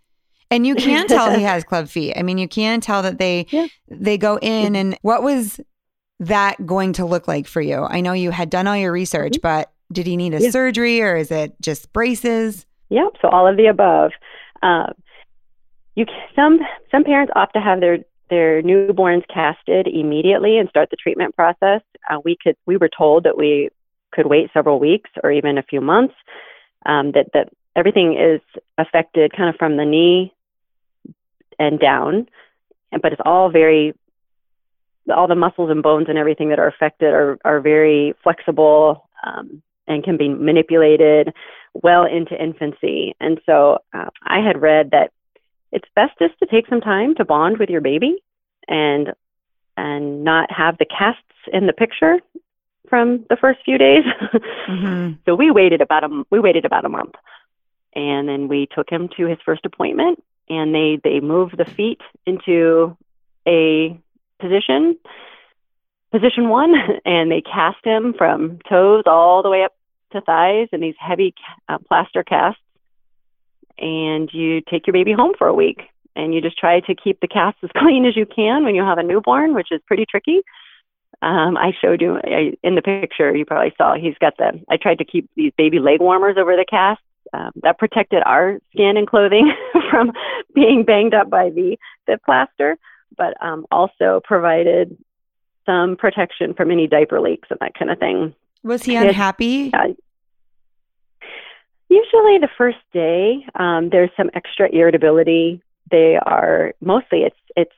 And 0.49 0.65
you 0.65 0.75
can 0.75 1.07
tell 1.07 1.31
he 1.31 1.43
has 1.43 1.63
club 1.63 1.89
feet. 1.89 2.15
I 2.17 2.23
mean, 2.23 2.37
you 2.37 2.47
can 2.47 2.79
tell 2.81 3.01
that 3.03 3.17
they 3.17 3.47
yeah. 3.49 3.67
they 3.87 4.17
go 4.17 4.37
in 4.41 4.75
and 4.75 4.97
what 5.01 5.23
was 5.23 5.59
that 6.19 6.65
going 6.65 6.93
to 6.93 7.05
look 7.05 7.27
like 7.27 7.47
for 7.47 7.61
you? 7.61 7.83
I 7.83 8.01
know 8.01 8.13
you 8.13 8.31
had 8.31 8.49
done 8.49 8.67
all 8.67 8.77
your 8.77 8.91
research, 8.91 9.33
mm-hmm. 9.33 9.41
but 9.41 9.71
did 9.91 10.07
he 10.07 10.17
need 10.17 10.33
a 10.33 10.41
yeah. 10.41 10.49
surgery 10.49 11.01
or 11.01 11.15
is 11.15 11.31
it 11.31 11.53
just 11.61 11.91
braces? 11.93 12.65
Yep, 12.89 13.13
so 13.21 13.29
all 13.29 13.47
of 13.47 13.57
the 13.57 13.67
above. 13.67 14.11
Um, 14.61 14.93
you 15.95 16.05
some 16.35 16.59
some 16.91 17.03
parents 17.03 17.33
opt 17.35 17.53
to 17.53 17.59
have 17.59 17.79
their 17.79 17.99
their 18.29 18.61
newborns 18.61 19.23
casted 19.33 19.87
immediately 19.87 20.57
and 20.57 20.69
start 20.69 20.89
the 20.89 20.97
treatment 20.97 21.35
process. 21.35 21.81
Uh, 22.09 22.19
we 22.23 22.37
could 22.41 22.55
we 22.65 22.77
were 22.77 22.89
told 22.89 23.23
that 23.23 23.37
we 23.37 23.69
could 24.11 24.27
wait 24.27 24.49
several 24.53 24.79
weeks 24.79 25.09
or 25.23 25.31
even 25.31 25.57
a 25.57 25.63
few 25.63 25.81
months. 25.81 26.13
Um, 26.87 27.11
that 27.11 27.27
that 27.33 27.49
everything 27.75 28.17
is 28.17 28.41
affected 28.77 29.35
kind 29.35 29.49
of 29.49 29.55
from 29.57 29.77
the 29.77 29.85
knee 29.85 30.33
and 31.59 31.79
down, 31.79 32.27
but 32.91 33.11
it's 33.13 33.21
all 33.23 33.51
very 33.51 33.93
all 35.15 35.27
the 35.27 35.35
muscles 35.35 35.69
and 35.69 35.83
bones 35.83 36.07
and 36.09 36.17
everything 36.17 36.49
that 36.49 36.59
are 36.59 36.67
affected 36.67 37.13
are 37.13 37.37
are 37.45 37.59
very 37.59 38.13
flexible 38.23 39.07
um, 39.25 39.61
and 39.87 40.03
can 40.03 40.17
be 40.17 40.29
manipulated 40.29 41.33
well 41.73 42.05
into 42.05 42.41
infancy. 42.41 43.15
And 43.19 43.39
so 43.45 43.79
uh, 43.93 44.09
I 44.23 44.39
had 44.39 44.61
read 44.61 44.91
that 44.91 45.11
it's 45.71 45.87
best 45.95 46.13
just 46.19 46.37
to 46.39 46.45
take 46.45 46.67
some 46.67 46.81
time 46.81 47.15
to 47.15 47.25
bond 47.25 47.57
with 47.57 47.69
your 47.69 47.81
baby 47.81 48.17
and 48.67 49.13
and 49.75 50.23
not 50.23 50.51
have 50.51 50.77
the 50.77 50.85
casts 50.85 51.21
in 51.53 51.67
the 51.67 51.73
picture 51.73 52.19
from 52.89 53.25
the 53.29 53.37
first 53.37 53.59
few 53.63 53.77
days. 53.77 54.03
mm-hmm. 54.67 55.13
So 55.25 55.35
we 55.35 55.51
waited 55.51 55.81
about 55.81 56.03
a 56.03 56.23
we 56.29 56.39
waited 56.39 56.65
about 56.65 56.85
a 56.85 56.89
month, 56.89 57.15
and 57.93 58.27
then 58.27 58.47
we 58.47 58.67
took 58.67 58.89
him 58.89 59.09
to 59.17 59.25
his 59.25 59.37
first 59.45 59.65
appointment, 59.65 60.23
and 60.49 60.73
they 60.73 60.99
they 61.03 61.19
moved 61.19 61.57
the 61.57 61.65
feet 61.65 62.01
into 62.25 62.97
a 63.47 63.99
position 64.39 64.97
position 66.11 66.49
one, 66.49 66.73
and 67.05 67.31
they 67.31 67.41
cast 67.41 67.83
him 67.83 68.13
from 68.17 68.59
toes 68.69 69.03
all 69.05 69.43
the 69.43 69.49
way 69.49 69.63
up 69.63 69.73
to 70.11 70.21
thighs 70.21 70.69
in 70.71 70.81
these 70.81 70.95
heavy 70.99 71.33
uh, 71.67 71.77
plaster 71.87 72.23
casts. 72.23 72.61
And 73.79 74.29
you 74.33 74.61
take 74.61 74.87
your 74.87 74.93
baby 74.93 75.13
home 75.13 75.33
for 75.37 75.47
a 75.47 75.53
week, 75.53 75.81
and 76.15 76.33
you 76.33 76.41
just 76.41 76.57
try 76.57 76.79
to 76.79 76.95
keep 76.95 77.19
the 77.19 77.27
casts 77.27 77.59
as 77.63 77.69
clean 77.77 78.05
as 78.05 78.15
you 78.15 78.25
can 78.25 78.63
when 78.63 78.75
you 78.75 78.83
have 78.83 78.97
a 78.97 79.03
newborn, 79.03 79.53
which 79.53 79.71
is 79.71 79.81
pretty 79.85 80.05
tricky. 80.09 80.41
Um, 81.21 81.57
I 81.57 81.71
showed 81.81 82.01
you 82.01 82.17
I, 82.23 82.53
in 82.63 82.75
the 82.75 82.81
picture. 82.81 83.35
You 83.35 83.45
probably 83.45 83.73
saw 83.77 83.95
he's 83.95 84.17
got 84.19 84.37
the. 84.37 84.61
I 84.69 84.77
tried 84.77 84.99
to 84.99 85.05
keep 85.05 85.29
these 85.35 85.51
baby 85.57 85.79
leg 85.79 85.99
warmers 85.99 86.37
over 86.37 86.55
the 86.55 86.65
casts. 86.69 87.03
Um, 87.33 87.51
that 87.61 87.77
protected 87.77 88.23
our 88.25 88.59
skin 88.71 88.95
and 88.95 89.05
clothing 89.05 89.53
from 89.89 90.13
being 90.55 90.85
banged 90.85 91.13
up 91.13 91.29
by 91.29 91.49
the 91.49 91.77
the 92.07 92.17
plaster, 92.23 92.77
but 93.17 93.33
um, 93.41 93.65
also 93.69 94.21
provided 94.23 94.97
some 95.65 95.97
protection 95.97 96.53
from 96.53 96.71
any 96.71 96.87
diaper 96.87 97.19
leaks 97.19 97.49
and 97.49 97.59
that 97.59 97.73
kind 97.73 97.91
of 97.91 97.99
thing. 97.99 98.33
Was 98.63 98.83
he 98.83 98.95
unhappy? 98.95 99.71
Usually, 101.89 102.37
the 102.37 102.49
first 102.57 102.79
day, 102.93 103.45
um, 103.55 103.89
there's 103.89 104.09
some 104.17 104.29
extra 104.33 104.69
irritability. 104.71 105.61
They 105.89 106.17
are 106.17 106.73
mostly 106.81 107.23
it's 107.23 107.35
it's 107.55 107.73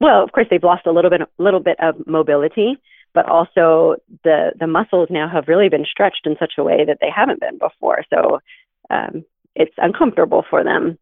well, 0.00 0.22
of 0.22 0.32
course, 0.32 0.46
they've 0.50 0.62
lost 0.62 0.86
a 0.86 0.92
little 0.92 1.10
bit, 1.10 1.20
little 1.38 1.60
bit 1.60 1.78
of 1.80 2.06
mobility, 2.06 2.78
but 3.12 3.28
also 3.28 3.96
the 4.24 4.52
the 4.58 4.66
muscles 4.66 5.08
now 5.10 5.28
have 5.28 5.48
really 5.48 5.68
been 5.68 5.84
stretched 5.84 6.26
in 6.26 6.36
such 6.38 6.54
a 6.58 6.64
way 6.64 6.84
that 6.86 6.98
they 7.00 7.10
haven't 7.14 7.40
been 7.40 7.58
before. 7.58 8.04
So 8.12 8.40
um, 8.88 9.24
it's 9.54 9.74
uncomfortable 9.78 10.44
for 10.48 10.64
them. 10.64 10.98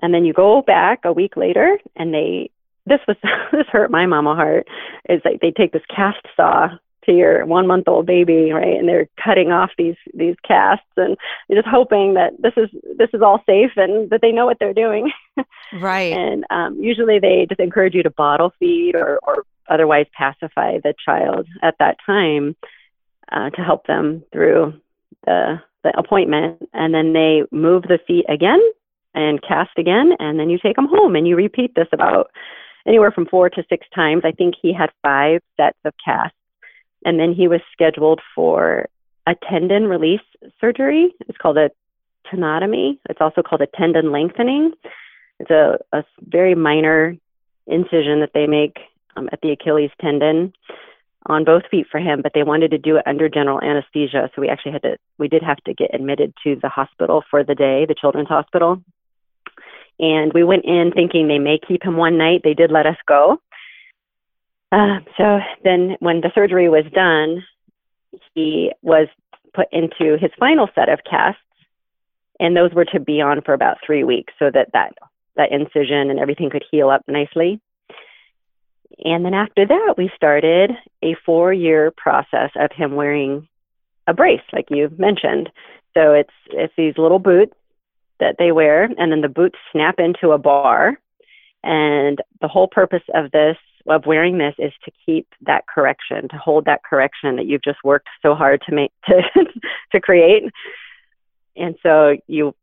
And 0.00 0.14
then 0.14 0.24
you 0.24 0.32
go 0.32 0.62
back 0.62 1.00
a 1.04 1.12
week 1.12 1.36
later, 1.36 1.78
and 1.96 2.14
they 2.14 2.50
this 2.86 3.00
was 3.08 3.16
this 3.52 3.66
hurt 3.70 3.90
my 3.90 4.06
mama 4.06 4.34
heart. 4.34 4.68
Is 5.08 5.20
like 5.24 5.40
they 5.40 5.50
take 5.50 5.72
this 5.72 5.82
cast 5.94 6.24
saw 6.36 6.68
to 7.04 7.12
your 7.12 7.44
one 7.46 7.66
month 7.66 7.88
old 7.88 8.06
baby, 8.06 8.52
right? 8.52 8.76
And 8.78 8.88
they're 8.88 9.08
cutting 9.22 9.50
off 9.50 9.70
these 9.76 9.96
these 10.14 10.36
casts 10.46 10.86
and 10.96 11.16
you're 11.48 11.60
just 11.60 11.72
hoping 11.72 12.14
that 12.14 12.32
this 12.40 12.52
is 12.56 12.68
this 12.96 13.10
is 13.12 13.22
all 13.22 13.42
safe 13.46 13.72
and 13.76 14.10
that 14.10 14.20
they 14.22 14.32
know 14.32 14.46
what 14.46 14.58
they're 14.58 14.74
doing. 14.74 15.10
Right. 15.72 16.12
and 16.12 16.44
um, 16.50 16.78
usually 16.78 17.18
they 17.18 17.46
just 17.48 17.60
encourage 17.60 17.94
you 17.94 18.02
to 18.02 18.10
bottle 18.10 18.52
feed 18.58 18.94
or 18.94 19.18
or 19.22 19.44
otherwise 19.68 20.06
pacify 20.16 20.78
the 20.78 20.94
child 21.02 21.46
at 21.62 21.76
that 21.78 21.96
time 22.04 22.54
uh, 23.30 23.48
to 23.50 23.62
help 23.62 23.86
them 23.86 24.22
through 24.32 24.74
the 25.24 25.60
the 25.82 25.98
appointment. 25.98 26.68
And 26.72 26.94
then 26.94 27.12
they 27.12 27.42
move 27.50 27.84
the 27.84 27.98
feet 28.06 28.26
again 28.28 28.60
and 29.14 29.42
cast 29.42 29.78
again, 29.78 30.12
and 30.18 30.38
then 30.38 30.50
you 30.50 30.58
take 30.62 30.76
them 30.76 30.88
home 30.88 31.16
and 31.16 31.26
you 31.26 31.36
repeat 31.36 31.74
this 31.74 31.88
about 31.92 32.30
anywhere 32.86 33.10
from 33.10 33.26
four 33.26 33.48
to 33.50 33.64
six 33.68 33.86
times. 33.94 34.22
I 34.24 34.32
think 34.32 34.54
he 34.60 34.72
had 34.72 34.90
five 35.02 35.40
sets 35.56 35.78
of 35.84 35.94
casts 36.04 36.36
and 37.04 37.18
then 37.18 37.32
he 37.32 37.48
was 37.48 37.60
scheduled 37.72 38.20
for 38.34 38.88
a 39.26 39.34
tendon 39.48 39.86
release 39.86 40.20
surgery. 40.60 41.14
It's 41.28 41.38
called 41.38 41.58
a 41.58 41.70
tenotomy. 42.32 42.98
It's 43.08 43.20
also 43.20 43.42
called 43.42 43.60
a 43.60 43.66
tendon 43.66 44.10
lengthening. 44.12 44.72
It's 45.38 45.50
a, 45.50 45.78
a 45.92 46.04
very 46.20 46.54
minor 46.54 47.16
incision 47.66 48.20
that 48.20 48.32
they 48.34 48.46
make 48.46 48.78
um, 49.16 49.28
at 49.32 49.40
the 49.40 49.50
Achilles 49.50 49.90
tendon 50.00 50.52
on 51.26 51.44
both 51.44 51.62
feet 51.70 51.86
for 51.90 52.00
him, 52.00 52.20
but 52.22 52.32
they 52.34 52.42
wanted 52.42 52.72
to 52.72 52.78
do 52.78 52.96
it 52.96 53.06
under 53.06 53.28
general 53.28 53.60
anesthesia. 53.60 54.30
So 54.34 54.40
we 54.40 54.48
actually 54.48 54.72
had 54.72 54.82
to, 54.82 54.96
we 55.18 55.28
did 55.28 55.42
have 55.42 55.58
to 55.64 55.74
get 55.74 55.94
admitted 55.94 56.34
to 56.44 56.56
the 56.60 56.68
hospital 56.68 57.22
for 57.30 57.44
the 57.44 57.54
day, 57.54 57.86
the 57.86 57.94
children's 57.94 58.28
hospital. 58.28 58.82
And 60.00 60.32
we 60.32 60.42
went 60.42 60.64
in 60.64 60.90
thinking 60.92 61.28
they 61.28 61.38
may 61.38 61.58
keep 61.58 61.84
him 61.84 61.96
one 61.96 62.18
night. 62.18 62.40
They 62.42 62.54
did 62.54 62.72
let 62.72 62.86
us 62.86 62.96
go. 63.06 63.40
Uh, 64.72 65.00
so 65.18 65.38
then, 65.64 65.96
when 66.00 66.22
the 66.22 66.32
surgery 66.34 66.68
was 66.70 66.84
done, 66.94 67.44
he 68.34 68.72
was 68.80 69.06
put 69.52 69.68
into 69.70 70.16
his 70.18 70.30
final 70.40 70.66
set 70.74 70.88
of 70.88 70.98
casts, 71.08 71.40
and 72.40 72.56
those 72.56 72.72
were 72.72 72.86
to 72.86 72.98
be 72.98 73.20
on 73.20 73.42
for 73.42 73.52
about 73.52 73.76
three 73.84 74.02
weeks, 74.02 74.32
so 74.38 74.50
that 74.50 74.68
that 74.72 74.94
that 75.36 75.52
incision 75.52 76.10
and 76.10 76.18
everything 76.18 76.48
could 76.48 76.64
heal 76.70 76.88
up 76.88 77.02
nicely. 77.06 77.60
And 79.04 79.24
then 79.24 79.34
after 79.34 79.66
that, 79.66 79.94
we 79.98 80.10
started 80.16 80.70
a 81.02 81.16
four-year 81.26 81.92
process 81.96 82.50
of 82.56 82.70
him 82.72 82.94
wearing 82.94 83.48
a 84.06 84.14
brace, 84.14 84.40
like 84.52 84.66
you 84.70 84.90
mentioned. 84.96 85.50
So 85.92 86.12
it's 86.14 86.32
it's 86.50 86.72
these 86.78 86.96
little 86.96 87.18
boots 87.18 87.54
that 88.20 88.36
they 88.38 88.52
wear, 88.52 88.84
and 88.84 89.12
then 89.12 89.20
the 89.20 89.28
boots 89.28 89.58
snap 89.70 89.96
into 89.98 90.30
a 90.30 90.38
bar. 90.38 90.98
And 91.64 92.18
the 92.40 92.48
whole 92.48 92.68
purpose 92.68 93.02
of 93.14 93.30
this 93.30 93.56
of 93.88 94.06
wearing 94.06 94.38
this 94.38 94.54
is 94.58 94.72
to 94.84 94.90
keep 95.04 95.26
that 95.42 95.64
correction, 95.66 96.28
to 96.28 96.36
hold 96.36 96.64
that 96.66 96.82
correction 96.88 97.36
that 97.36 97.46
you've 97.46 97.64
just 97.64 97.78
worked 97.84 98.08
so 98.22 98.34
hard 98.34 98.62
to 98.68 98.74
make 98.74 98.92
to 99.06 99.22
to 99.92 100.00
create. 100.00 100.44
And 101.56 101.76
so 101.82 102.16
you 102.26 102.54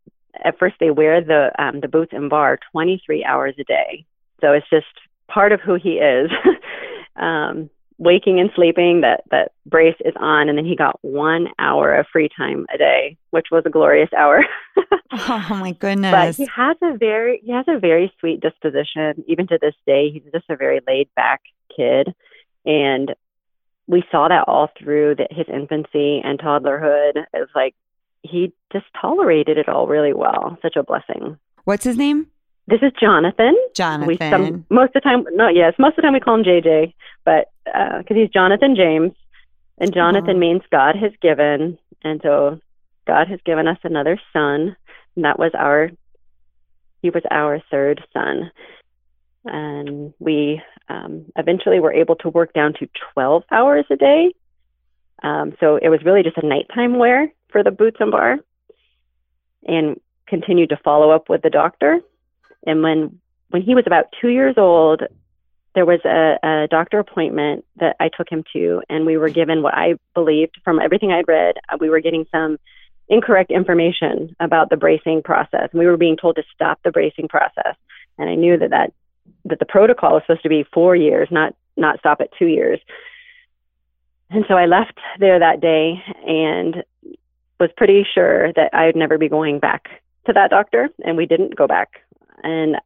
at 0.44 0.58
first 0.58 0.76
they 0.80 0.92
wear 0.92 1.22
the 1.22 1.52
um, 1.58 1.80
the 1.82 1.88
boots 1.88 2.14
and 2.14 2.30
bar 2.30 2.60
23 2.72 3.24
hours 3.26 3.56
a 3.60 3.64
day. 3.64 4.06
So 4.42 4.54
it's 4.54 4.70
just 4.70 4.88
part 5.28 5.52
of 5.52 5.62
who 5.62 5.76
he 5.76 5.94
is. 5.94 6.32
um, 7.16 7.70
waking 8.00 8.40
and 8.40 8.50
sleeping, 8.56 9.02
that 9.02 9.24
that 9.30 9.52
brace 9.66 9.96
is 10.04 10.14
on, 10.20 10.50
and 10.50 10.58
then 10.58 10.66
he 10.66 10.76
got 10.76 10.98
one 11.02 11.50
hour 11.60 11.94
of 11.94 12.08
free 12.12 12.30
time 12.36 12.66
a 12.74 12.78
day, 12.78 13.18
which 13.30 13.48
was 13.52 13.64
a 13.66 13.70
glorious 13.70 14.10
hour. 14.18 14.44
oh 15.12 15.46
my 15.52 15.74
goodness! 15.74 16.12
But 16.12 16.36
he 16.36 16.50
has 16.56 16.78
a 16.82 16.98
very 16.98 17.42
he 17.44 17.52
has 17.52 17.66
a 17.68 17.78
very 17.78 18.12
sweet 18.20 18.42
disposition. 18.42 19.24
Even 19.28 19.46
to 19.48 19.60
this 19.62 19.76
day, 19.86 20.10
he's 20.10 20.24
just 20.34 20.50
a 20.50 20.56
very 20.56 20.80
laid 20.88 21.10
back 21.16 21.42
kid, 21.76 22.14
and 22.66 23.14
we 23.86 24.04
saw 24.12 24.28
that 24.30 24.46
all 24.48 24.70
through 24.82 25.16
the, 25.16 25.28
his 25.30 25.48
infancy 25.52 26.22
and 26.24 26.40
toddlerhood. 26.40 27.24
It's 27.34 27.52
like 27.54 27.76
he 28.24 28.54
just 28.72 28.86
tolerated 29.00 29.58
it 29.58 29.70
all 29.70 29.88
really 29.88 30.14
well. 30.14 30.58
Such 30.62 30.76
a 30.76 30.84
blessing. 30.84 31.38
What's 31.66 31.84
his 31.84 31.98
name? 31.98 32.28
This 32.70 32.84
is 32.84 32.92
Jonathan. 33.00 33.56
Jonathan. 33.74 34.08
We, 34.08 34.18
some, 34.18 34.66
most 34.70 34.90
of 34.96 35.02
the 35.02 35.02
time, 35.02 35.26
no, 35.32 35.48
yes, 35.48 35.74
most 35.80 35.92
of 35.92 35.96
the 35.98 36.02
time 36.04 36.14
we 36.14 36.20
call 36.20 36.36
him 36.36 36.44
JJ, 36.44 36.94
but 37.26 37.52
because 37.66 38.06
uh, 38.12 38.14
he's 38.14 38.30
Jonathan 38.30 38.76
James, 38.76 39.14
and 39.80 39.92
Jonathan 39.92 40.36
oh. 40.36 40.40
means 40.40 40.62
God 40.72 40.96
has 40.96 41.12
given, 41.20 41.80
and 42.04 42.22
so 42.22 42.60
God 43.08 43.28
has 43.28 43.40
given 43.44 43.68
us 43.68 43.80
another 43.84 44.20
son, 44.32 44.76
and 45.16 45.26
that 45.26 45.40
was 45.40 45.52
our 45.58 45.90
he 47.02 47.10
was 47.10 47.24
our 47.32 47.60
third 47.72 48.04
son. 48.14 48.52
And 49.46 50.14
we 50.20 50.62
um, 50.90 51.26
eventually 51.38 51.80
were 51.80 51.94
able 51.94 52.18
to 52.18 52.30
work 52.30 52.54
down 52.54 52.74
to 52.74 52.90
12 53.14 53.44
hours 53.52 53.86
a 53.90 53.96
day. 53.96 54.34
Um, 55.24 55.54
so 55.60 55.78
it 55.78 55.90
was 55.90 56.04
really 56.04 56.22
just 56.24 56.38
a 56.38 56.46
nighttime 56.46 57.00
wear 57.00 57.32
for 57.48 57.64
the 57.64 57.72
boots 57.72 57.98
and 58.00 58.12
bar 58.12 58.38
and 59.66 60.00
continued 60.28 60.70
to 60.70 60.78
follow 60.84 61.10
up 61.10 61.30
with 61.30 61.42
the 61.42 61.50
doctor. 61.50 62.02
And 62.66 62.84
when, 62.84 63.20
when 63.50 63.62
he 63.62 63.76
was 63.76 63.86
about 63.88 64.06
two 64.20 64.30
years 64.30 64.56
old, 64.58 65.04
there 65.76 65.86
was 65.86 66.00
a, 66.04 66.38
a 66.44 66.68
doctor 66.68 67.00
appointment 67.00 67.66
that 67.78 67.96
I 68.00 68.10
took 68.10 68.30
him 68.30 68.44
to, 68.54 68.82
and 68.90 69.06
we 69.06 69.18
were 69.18 69.30
given 69.30 69.62
what 69.62 69.76
I 69.76 69.96
believed 70.14 70.60
from 70.64 70.80
everything 70.80 71.12
I'd 71.12 71.28
read. 71.28 71.56
Uh, 71.72 71.78
we 71.80 71.90
were 71.90 72.00
getting 72.00 72.26
some 72.32 72.58
incorrect 73.08 73.52
information 73.52 74.36
about 74.40 74.70
the 74.70 74.78
bracing 74.78 75.22
process. 75.24 75.70
We 75.74 75.86
were 75.86 75.98
being 75.98 76.18
told 76.18 76.36
to 76.36 76.44
stop 76.54 76.80
the 76.84 76.92
bracing 76.92 77.28
process, 77.28 77.76
and 78.18 78.30
I 78.30 78.36
knew 78.36 78.58
that 78.58 78.72
that 78.72 78.94
that 79.46 79.60
the 79.60 79.66
protocol 79.66 80.14
was 80.14 80.24
supposed 80.24 80.44
to 80.44 80.50
be 80.50 80.66
four 80.74 80.96
years, 80.96 81.28
not 81.32 81.56
not 81.78 82.00
stop 82.00 82.20
at 82.22 82.30
two 82.38 82.48
years. 82.48 82.80
And 84.32 84.46
so 84.48 84.56
I 84.56 84.66
left 84.66 84.98
there 85.20 85.40
that 85.40 85.60
day 85.60 86.04
and 86.28 86.84
was 87.60 87.70
pretty 87.78 88.06
sure 88.14 88.54
that 88.54 88.74
I'd 88.74 88.96
never 88.96 89.18
be 89.18 89.28
going 89.28 89.60
back 89.60 89.90
to 90.28 90.34
that 90.34 90.50
doctor, 90.50 90.90
and 91.04 91.18
we 91.18 91.26
didn't 91.26 91.56
go 91.56 91.68
back. 91.68 92.02
And 92.44 92.78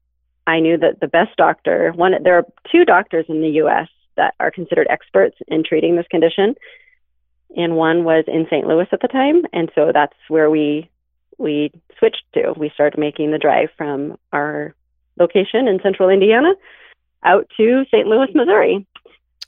I 0.45 0.59
knew 0.59 0.77
that 0.77 0.99
the 0.99 1.07
best 1.07 1.35
doctor, 1.37 1.91
one, 1.95 2.13
there 2.23 2.37
are 2.37 2.45
two 2.71 2.85
doctors 2.85 3.25
in 3.29 3.41
the 3.41 3.49
U.S. 3.49 3.87
that 4.17 4.35
are 4.39 4.51
considered 4.51 4.87
experts 4.89 5.37
in 5.47 5.63
treating 5.63 5.95
this 5.95 6.07
condition, 6.09 6.55
and 7.55 7.75
one 7.75 8.03
was 8.03 8.25
in 8.27 8.45
St. 8.49 8.67
Louis 8.67 8.87
at 8.91 9.01
the 9.01 9.07
time, 9.07 9.43
and 9.53 9.71
so 9.75 9.91
that's 9.93 10.17
where 10.27 10.49
we 10.49 10.89
we 11.37 11.71
switched 11.97 12.23
to. 12.33 12.53
We 12.57 12.69
started 12.73 12.99
making 12.99 13.31
the 13.31 13.37
drive 13.37 13.69
from 13.77 14.17
our 14.31 14.75
location 15.19 15.67
in 15.67 15.79
central 15.81 16.09
Indiana 16.09 16.53
out 17.23 17.49
to 17.57 17.85
St. 17.91 18.07
Louis, 18.07 18.27
Missouri. 18.33 18.85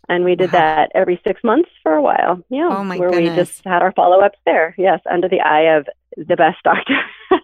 And 0.08 0.24
we 0.24 0.36
did 0.36 0.54
wow. 0.54 0.60
that 0.60 0.92
every 0.94 1.20
six 1.26 1.44
months 1.44 1.70
for 1.82 1.94
a 1.94 2.02
while. 2.02 2.44
Yeah. 2.50 2.70
Oh 2.72 2.84
my 2.84 2.98
where 2.98 3.10
goodness. 3.10 3.30
we 3.32 3.36
just 3.36 3.66
had 3.66 3.82
our 3.82 3.92
follow 3.92 4.22
ups 4.22 4.38
there. 4.46 4.76
Yes, 4.78 5.00
under 5.12 5.28
the 5.28 5.42
eye 5.42 5.78
of 5.78 5.88
the 6.16 6.36
best 6.36 6.58
doctor. 6.64 7.00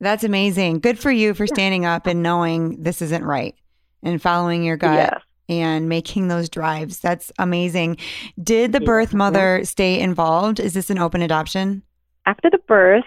That's 0.00 0.24
amazing. 0.24 0.80
Good 0.80 0.98
for 0.98 1.10
you 1.10 1.34
for 1.34 1.46
standing 1.46 1.84
up 1.84 2.06
and 2.06 2.22
knowing 2.22 2.82
this 2.82 3.02
isn't 3.02 3.24
right 3.24 3.54
and 4.02 4.20
following 4.20 4.64
your 4.64 4.76
gut. 4.76 4.96
Yes. 4.96 5.22
And 5.48 5.88
making 5.88 6.28
those 6.28 6.48
drives. 6.48 7.00
That's 7.00 7.32
amazing. 7.36 7.96
Did 8.40 8.70
the 8.70 8.78
birth 8.78 9.12
mother 9.12 9.64
stay 9.64 9.98
involved? 9.98 10.60
Is 10.60 10.74
this 10.74 10.90
an 10.90 10.98
open 10.98 11.22
adoption? 11.22 11.82
After 12.24 12.48
the 12.50 12.60
birth, 12.68 13.02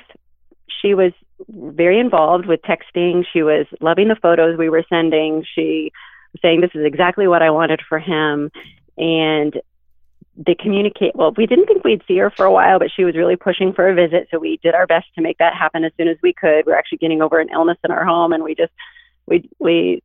she 0.82 0.94
was 0.94 1.14
very 1.48 2.00
involved 2.00 2.46
with 2.46 2.60
texting. 2.64 3.24
She 3.32 3.44
was 3.44 3.66
loving 3.80 4.10
the 4.10 4.18
photos 4.22 4.58
we 4.58 4.70
were 4.70 4.84
sending. 4.90 5.46
She 5.56 5.94
was 6.34 6.42
saying, 6.42 6.60
This 6.60 6.72
is 6.76 6.86
exactly 6.86 7.30
what 7.30 7.42
I 7.42 7.50
wanted 7.50 7.82
for 7.88 7.98
him. 7.98 8.52
And 8.98 9.54
they 10.36 10.56
communicate 10.56 11.16
well 11.16 11.32
we 11.38 11.46
didn't 11.46 11.68
think 11.68 11.84
we'd 11.84 12.02
see 12.08 12.18
her 12.18 12.32
for 12.32 12.46
a 12.46 12.52
while 12.52 12.80
but 12.80 12.90
she 12.96 13.04
was 13.04 13.16
really 13.16 13.36
pushing 13.36 13.72
for 13.74 13.88
a 13.88 13.94
visit. 13.94 14.28
So 14.32 14.40
we 14.40 14.58
did 14.64 14.74
our 14.74 14.88
best 14.88 15.06
to 15.16 15.22
make 15.22 15.38
that 15.38 15.54
happen 15.54 15.84
as 15.84 15.92
soon 15.98 16.08
as 16.08 16.18
we 16.24 16.34
could. 16.34 16.66
We 16.66 16.74
are 16.74 16.78
actually 16.78 16.98
getting 17.00 17.22
over 17.22 17.40
an 17.40 17.50
illness 17.50 17.78
in 17.84 17.92
our 17.92 18.06
home 18.06 18.34
and 18.34 18.44
we 18.44 18.56
just 18.56 18.74
we 19.26 19.50
we 19.60 20.02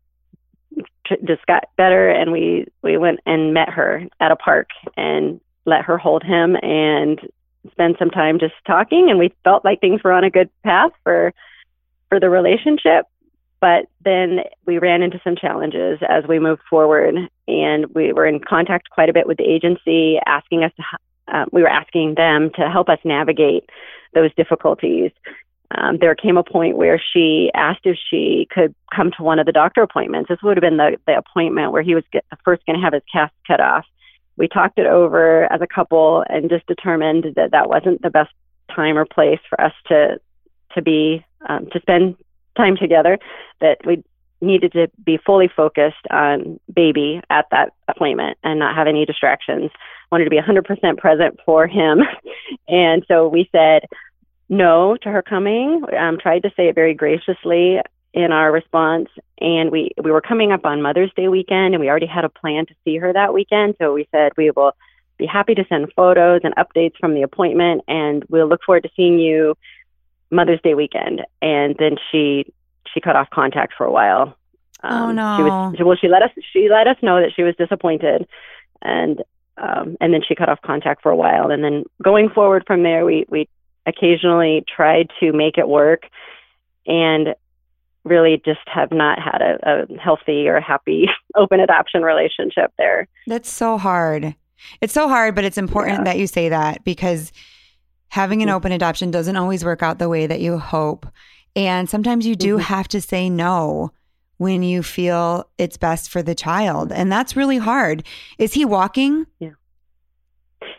just 1.26 1.46
got 1.46 1.64
better 1.76 2.08
and 2.10 2.32
we 2.32 2.66
we 2.82 2.98
went 2.98 3.20
and 3.26 3.54
met 3.54 3.70
her 3.70 4.04
at 4.20 4.30
a 4.30 4.36
park 4.36 4.68
and 4.96 5.40
let 5.64 5.84
her 5.84 5.98
hold 5.98 6.22
him 6.22 6.56
and 6.62 7.20
spend 7.70 7.96
some 7.98 8.10
time 8.10 8.38
just 8.38 8.54
talking. 8.66 9.08
And 9.10 9.18
we 9.18 9.34
felt 9.44 9.64
like 9.64 9.80
things 9.80 10.02
were 10.02 10.12
on 10.12 10.24
a 10.24 10.30
good 10.30 10.50
path 10.62 10.92
for 11.04 11.32
for 12.08 12.20
the 12.20 12.30
relationship 12.30 13.06
but 13.60 13.86
then 14.04 14.40
we 14.66 14.78
ran 14.78 15.02
into 15.02 15.20
some 15.24 15.36
challenges 15.36 15.98
as 16.08 16.24
we 16.28 16.38
moved 16.38 16.62
forward, 16.68 17.16
and 17.48 17.86
we 17.94 18.12
were 18.12 18.26
in 18.26 18.40
contact 18.40 18.90
quite 18.90 19.08
a 19.08 19.12
bit 19.12 19.26
with 19.26 19.38
the 19.38 19.44
agency, 19.44 20.18
asking 20.26 20.64
us 20.64 20.72
to, 20.76 20.82
uh, 21.34 21.44
we 21.52 21.62
were 21.62 21.68
asking 21.68 22.14
them 22.14 22.50
to 22.54 22.68
help 22.70 22.88
us 22.88 22.98
navigate 23.04 23.68
those 24.14 24.32
difficulties. 24.34 25.10
Um, 25.76 25.98
there 25.98 26.14
came 26.14 26.38
a 26.38 26.44
point 26.44 26.76
where 26.76 27.00
she 27.12 27.50
asked 27.54 27.84
if 27.84 27.98
she 28.10 28.48
could 28.50 28.74
come 28.94 29.10
to 29.16 29.22
one 29.22 29.38
of 29.38 29.46
the 29.46 29.52
doctor 29.52 29.82
appointments. 29.82 30.28
This 30.28 30.42
would 30.42 30.56
have 30.56 30.62
been 30.62 30.78
the, 30.78 30.96
the 31.06 31.18
appointment 31.18 31.72
where 31.72 31.82
he 31.82 31.94
was 31.94 32.04
get, 32.10 32.24
first 32.44 32.64
going 32.64 32.78
to 32.78 32.82
have 32.82 32.94
his 32.94 33.02
cast 33.12 33.34
cut 33.46 33.60
off. 33.60 33.84
We 34.36 34.48
talked 34.48 34.78
it 34.78 34.86
over 34.86 35.52
as 35.52 35.60
a 35.60 35.66
couple 35.66 36.24
and 36.28 36.48
just 36.48 36.66
determined 36.66 37.34
that 37.36 37.50
that 37.50 37.68
wasn't 37.68 38.00
the 38.02 38.10
best 38.10 38.30
time 38.74 38.96
or 38.96 39.04
place 39.04 39.40
for 39.48 39.60
us 39.60 39.72
to 39.88 40.20
to 40.74 40.82
be 40.82 41.24
um, 41.48 41.66
to 41.72 41.80
spend 41.80 42.16
time 42.58 42.76
together 42.76 43.18
that 43.60 43.78
we 43.86 44.02
needed 44.40 44.72
to 44.72 44.88
be 45.04 45.18
fully 45.24 45.48
focused 45.48 46.06
on 46.10 46.60
baby 46.72 47.20
at 47.30 47.46
that 47.50 47.72
appointment 47.88 48.38
and 48.44 48.58
not 48.58 48.76
have 48.76 48.86
any 48.86 49.04
distractions. 49.04 49.70
Wanted 50.12 50.24
to 50.24 50.30
be 50.30 50.38
100% 50.38 50.98
present 50.98 51.40
for 51.44 51.66
him. 51.66 52.02
and 52.68 53.04
so 53.08 53.28
we 53.28 53.48
said 53.50 53.84
no 54.48 54.96
to 55.02 55.10
her 55.10 55.22
coming. 55.22 55.82
Um, 55.98 56.18
tried 56.18 56.42
to 56.44 56.50
say 56.56 56.68
it 56.68 56.74
very 56.74 56.94
graciously 56.94 57.80
in 58.14 58.32
our 58.32 58.50
response. 58.50 59.08
And 59.40 59.70
we, 59.70 59.90
we 60.02 60.10
were 60.10 60.20
coming 60.20 60.52
up 60.52 60.64
on 60.64 60.82
Mother's 60.82 61.12
Day 61.14 61.28
weekend 61.28 61.74
and 61.74 61.80
we 61.80 61.88
already 61.88 62.06
had 62.06 62.24
a 62.24 62.30
plan 62.30 62.66
to 62.66 62.74
see 62.84 62.96
her 62.96 63.12
that 63.12 63.34
weekend. 63.34 63.76
So 63.80 63.92
we 63.92 64.08
said 64.10 64.32
we 64.36 64.50
will 64.50 64.72
be 65.18 65.26
happy 65.26 65.54
to 65.54 65.64
send 65.68 65.92
photos 65.94 66.40
and 66.44 66.54
updates 66.56 66.96
from 66.98 67.14
the 67.14 67.22
appointment 67.22 67.82
and 67.88 68.24
we'll 68.28 68.48
look 68.48 68.62
forward 68.64 68.84
to 68.84 68.90
seeing 68.96 69.18
you 69.18 69.56
Mother's 70.30 70.60
Day 70.62 70.74
weekend, 70.74 71.22
and 71.40 71.76
then 71.78 71.96
she 72.10 72.52
she 72.92 73.00
cut 73.00 73.16
off 73.16 73.30
contact 73.30 73.74
for 73.76 73.84
a 73.84 73.92
while. 73.92 74.36
Oh, 74.82 74.88
um, 74.88 75.02
oh 75.02 75.12
no! 75.12 75.36
She 75.76 75.82
was 75.82 75.86
well. 75.86 75.96
She 76.00 76.08
let 76.08 76.22
us 76.22 76.30
she 76.52 76.68
let 76.70 76.86
us 76.86 76.96
know 77.02 77.20
that 77.20 77.32
she 77.34 77.42
was 77.42 77.54
disappointed, 77.56 78.26
and 78.82 79.22
um, 79.56 79.96
and 80.00 80.12
then 80.12 80.20
she 80.26 80.34
cut 80.34 80.48
off 80.48 80.60
contact 80.62 81.02
for 81.02 81.10
a 81.10 81.16
while. 81.16 81.50
And 81.50 81.64
then 81.64 81.84
going 82.02 82.28
forward 82.28 82.64
from 82.66 82.82
there, 82.82 83.04
we 83.04 83.26
we 83.28 83.48
occasionally 83.86 84.64
tried 84.74 85.10
to 85.20 85.32
make 85.32 85.58
it 85.58 85.68
work, 85.68 86.02
and 86.86 87.34
really 88.04 88.40
just 88.44 88.60
have 88.66 88.90
not 88.90 89.18
had 89.18 89.42
a, 89.42 89.58
a 89.62 89.98
healthy 89.98 90.48
or 90.48 90.60
happy 90.60 91.08
open 91.36 91.60
adoption 91.60 92.02
relationship 92.02 92.72
there. 92.78 93.08
That's 93.26 93.50
so 93.50 93.78
hard. 93.78 94.34
It's 94.80 94.92
so 94.92 95.08
hard, 95.08 95.34
but 95.34 95.44
it's 95.44 95.58
important 95.58 95.98
yeah. 95.98 96.04
that 96.04 96.18
you 96.18 96.26
say 96.26 96.48
that 96.48 96.84
because 96.84 97.32
having 98.08 98.42
an 98.42 98.48
open 98.48 98.72
adoption 98.72 99.10
doesn't 99.10 99.36
always 99.36 99.64
work 99.64 99.82
out 99.82 99.98
the 99.98 100.08
way 100.08 100.26
that 100.26 100.40
you 100.40 100.58
hope. 100.58 101.06
And 101.54 101.88
sometimes 101.88 102.26
you 102.26 102.36
do 102.36 102.54
mm-hmm. 102.54 102.62
have 102.62 102.88
to 102.88 103.00
say 103.00 103.28
no 103.28 103.92
when 104.38 104.62
you 104.62 104.82
feel 104.82 105.48
it's 105.58 105.76
best 105.76 106.10
for 106.10 106.22
the 106.22 106.34
child. 106.34 106.92
And 106.92 107.10
that's 107.10 107.36
really 107.36 107.58
hard. 107.58 108.04
Is 108.38 108.54
he 108.54 108.64
walking? 108.64 109.26
Yeah. 109.40 109.50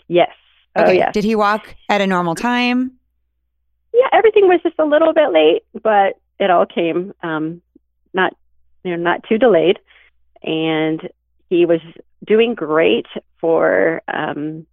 Yes. 0.07 0.31
Oh, 0.75 0.83
okay. 0.83 0.91
Oh, 0.91 0.93
yes. 0.93 1.13
Did 1.13 1.23
he 1.23 1.35
walk 1.35 1.75
at 1.89 2.01
a 2.01 2.07
normal 2.07 2.35
time? 2.35 2.93
Yeah, 3.93 4.07
everything 4.13 4.47
was 4.47 4.61
just 4.63 4.75
a 4.79 4.85
little 4.85 5.13
bit 5.13 5.31
late, 5.31 5.63
but 5.81 6.19
it 6.39 6.49
all 6.49 6.65
came 6.65 7.13
um, 7.21 7.61
not 8.13 8.33
you 8.83 8.95
know 8.95 9.01
not 9.01 9.23
too 9.27 9.37
delayed, 9.37 9.79
and 10.43 11.09
he 11.49 11.65
was 11.65 11.81
doing 12.25 12.53
great 12.55 13.07
for 13.41 14.01
um, 14.07 14.65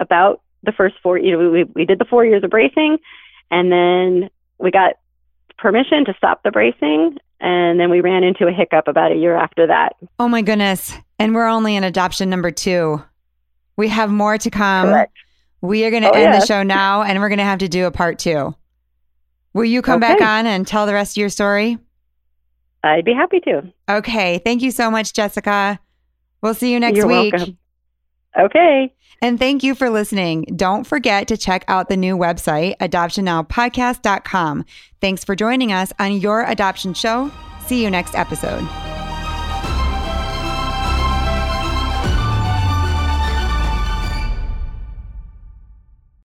about 0.00 0.42
the 0.64 0.72
first 0.72 0.96
four, 1.02 1.18
you 1.18 1.32
know, 1.32 1.50
we, 1.50 1.64
we 1.64 1.84
did 1.84 1.98
the 1.98 2.04
four 2.04 2.24
years 2.24 2.44
of 2.44 2.50
bracing 2.50 2.98
and 3.50 3.70
then 3.70 4.30
we 4.58 4.70
got 4.70 4.94
permission 5.58 6.04
to 6.06 6.14
stop 6.16 6.42
the 6.42 6.50
bracing. 6.50 7.18
And 7.40 7.78
then 7.78 7.90
we 7.90 8.00
ran 8.00 8.24
into 8.24 8.46
a 8.46 8.52
hiccup 8.52 8.88
about 8.88 9.12
a 9.12 9.16
year 9.16 9.36
after 9.36 9.66
that. 9.66 9.96
Oh 10.18 10.28
my 10.28 10.40
goodness. 10.40 10.92
And 11.18 11.34
we're 11.34 11.46
only 11.46 11.76
in 11.76 11.84
adoption 11.84 12.30
number 12.30 12.50
two. 12.50 13.02
We 13.76 13.88
have 13.88 14.10
more 14.10 14.38
to 14.38 14.50
come. 14.50 14.88
Correct. 14.88 15.12
We 15.60 15.84
are 15.84 15.90
going 15.90 16.02
to 16.04 16.10
oh, 16.10 16.12
end 16.12 16.32
yes. 16.32 16.42
the 16.42 16.46
show 16.46 16.62
now 16.62 17.02
and 17.02 17.20
we're 17.20 17.28
going 17.28 17.38
to 17.38 17.44
have 17.44 17.58
to 17.58 17.68
do 17.68 17.86
a 17.86 17.90
part 17.90 18.18
two. 18.18 18.54
Will 19.52 19.64
you 19.64 19.82
come 19.82 20.02
okay. 20.02 20.14
back 20.14 20.20
on 20.20 20.46
and 20.46 20.66
tell 20.66 20.86
the 20.86 20.94
rest 20.94 21.16
of 21.16 21.20
your 21.20 21.28
story? 21.28 21.78
I'd 22.82 23.04
be 23.04 23.14
happy 23.14 23.40
to. 23.40 23.62
Okay. 23.88 24.38
Thank 24.38 24.62
you 24.62 24.70
so 24.70 24.90
much, 24.90 25.12
Jessica. 25.12 25.78
We'll 26.42 26.54
see 26.54 26.72
you 26.72 26.80
next 26.80 26.98
You're 26.98 27.06
week. 27.06 27.32
Welcome. 27.32 27.58
Okay. 28.38 28.92
And 29.20 29.38
thank 29.38 29.62
you 29.62 29.74
for 29.74 29.90
listening. 29.90 30.42
Don't 30.56 30.86
forget 30.86 31.28
to 31.28 31.36
check 31.36 31.64
out 31.68 31.88
the 31.88 31.96
new 31.96 32.16
website, 32.16 32.76
adoptionnowpodcast.com. 32.78 34.64
Thanks 35.00 35.24
for 35.24 35.34
joining 35.34 35.72
us 35.72 35.92
on 35.98 36.12
your 36.20 36.44
adoption 36.44 36.94
show. 36.94 37.30
See 37.66 37.82
you 37.82 37.90
next 37.90 38.14
episode. 38.14 38.93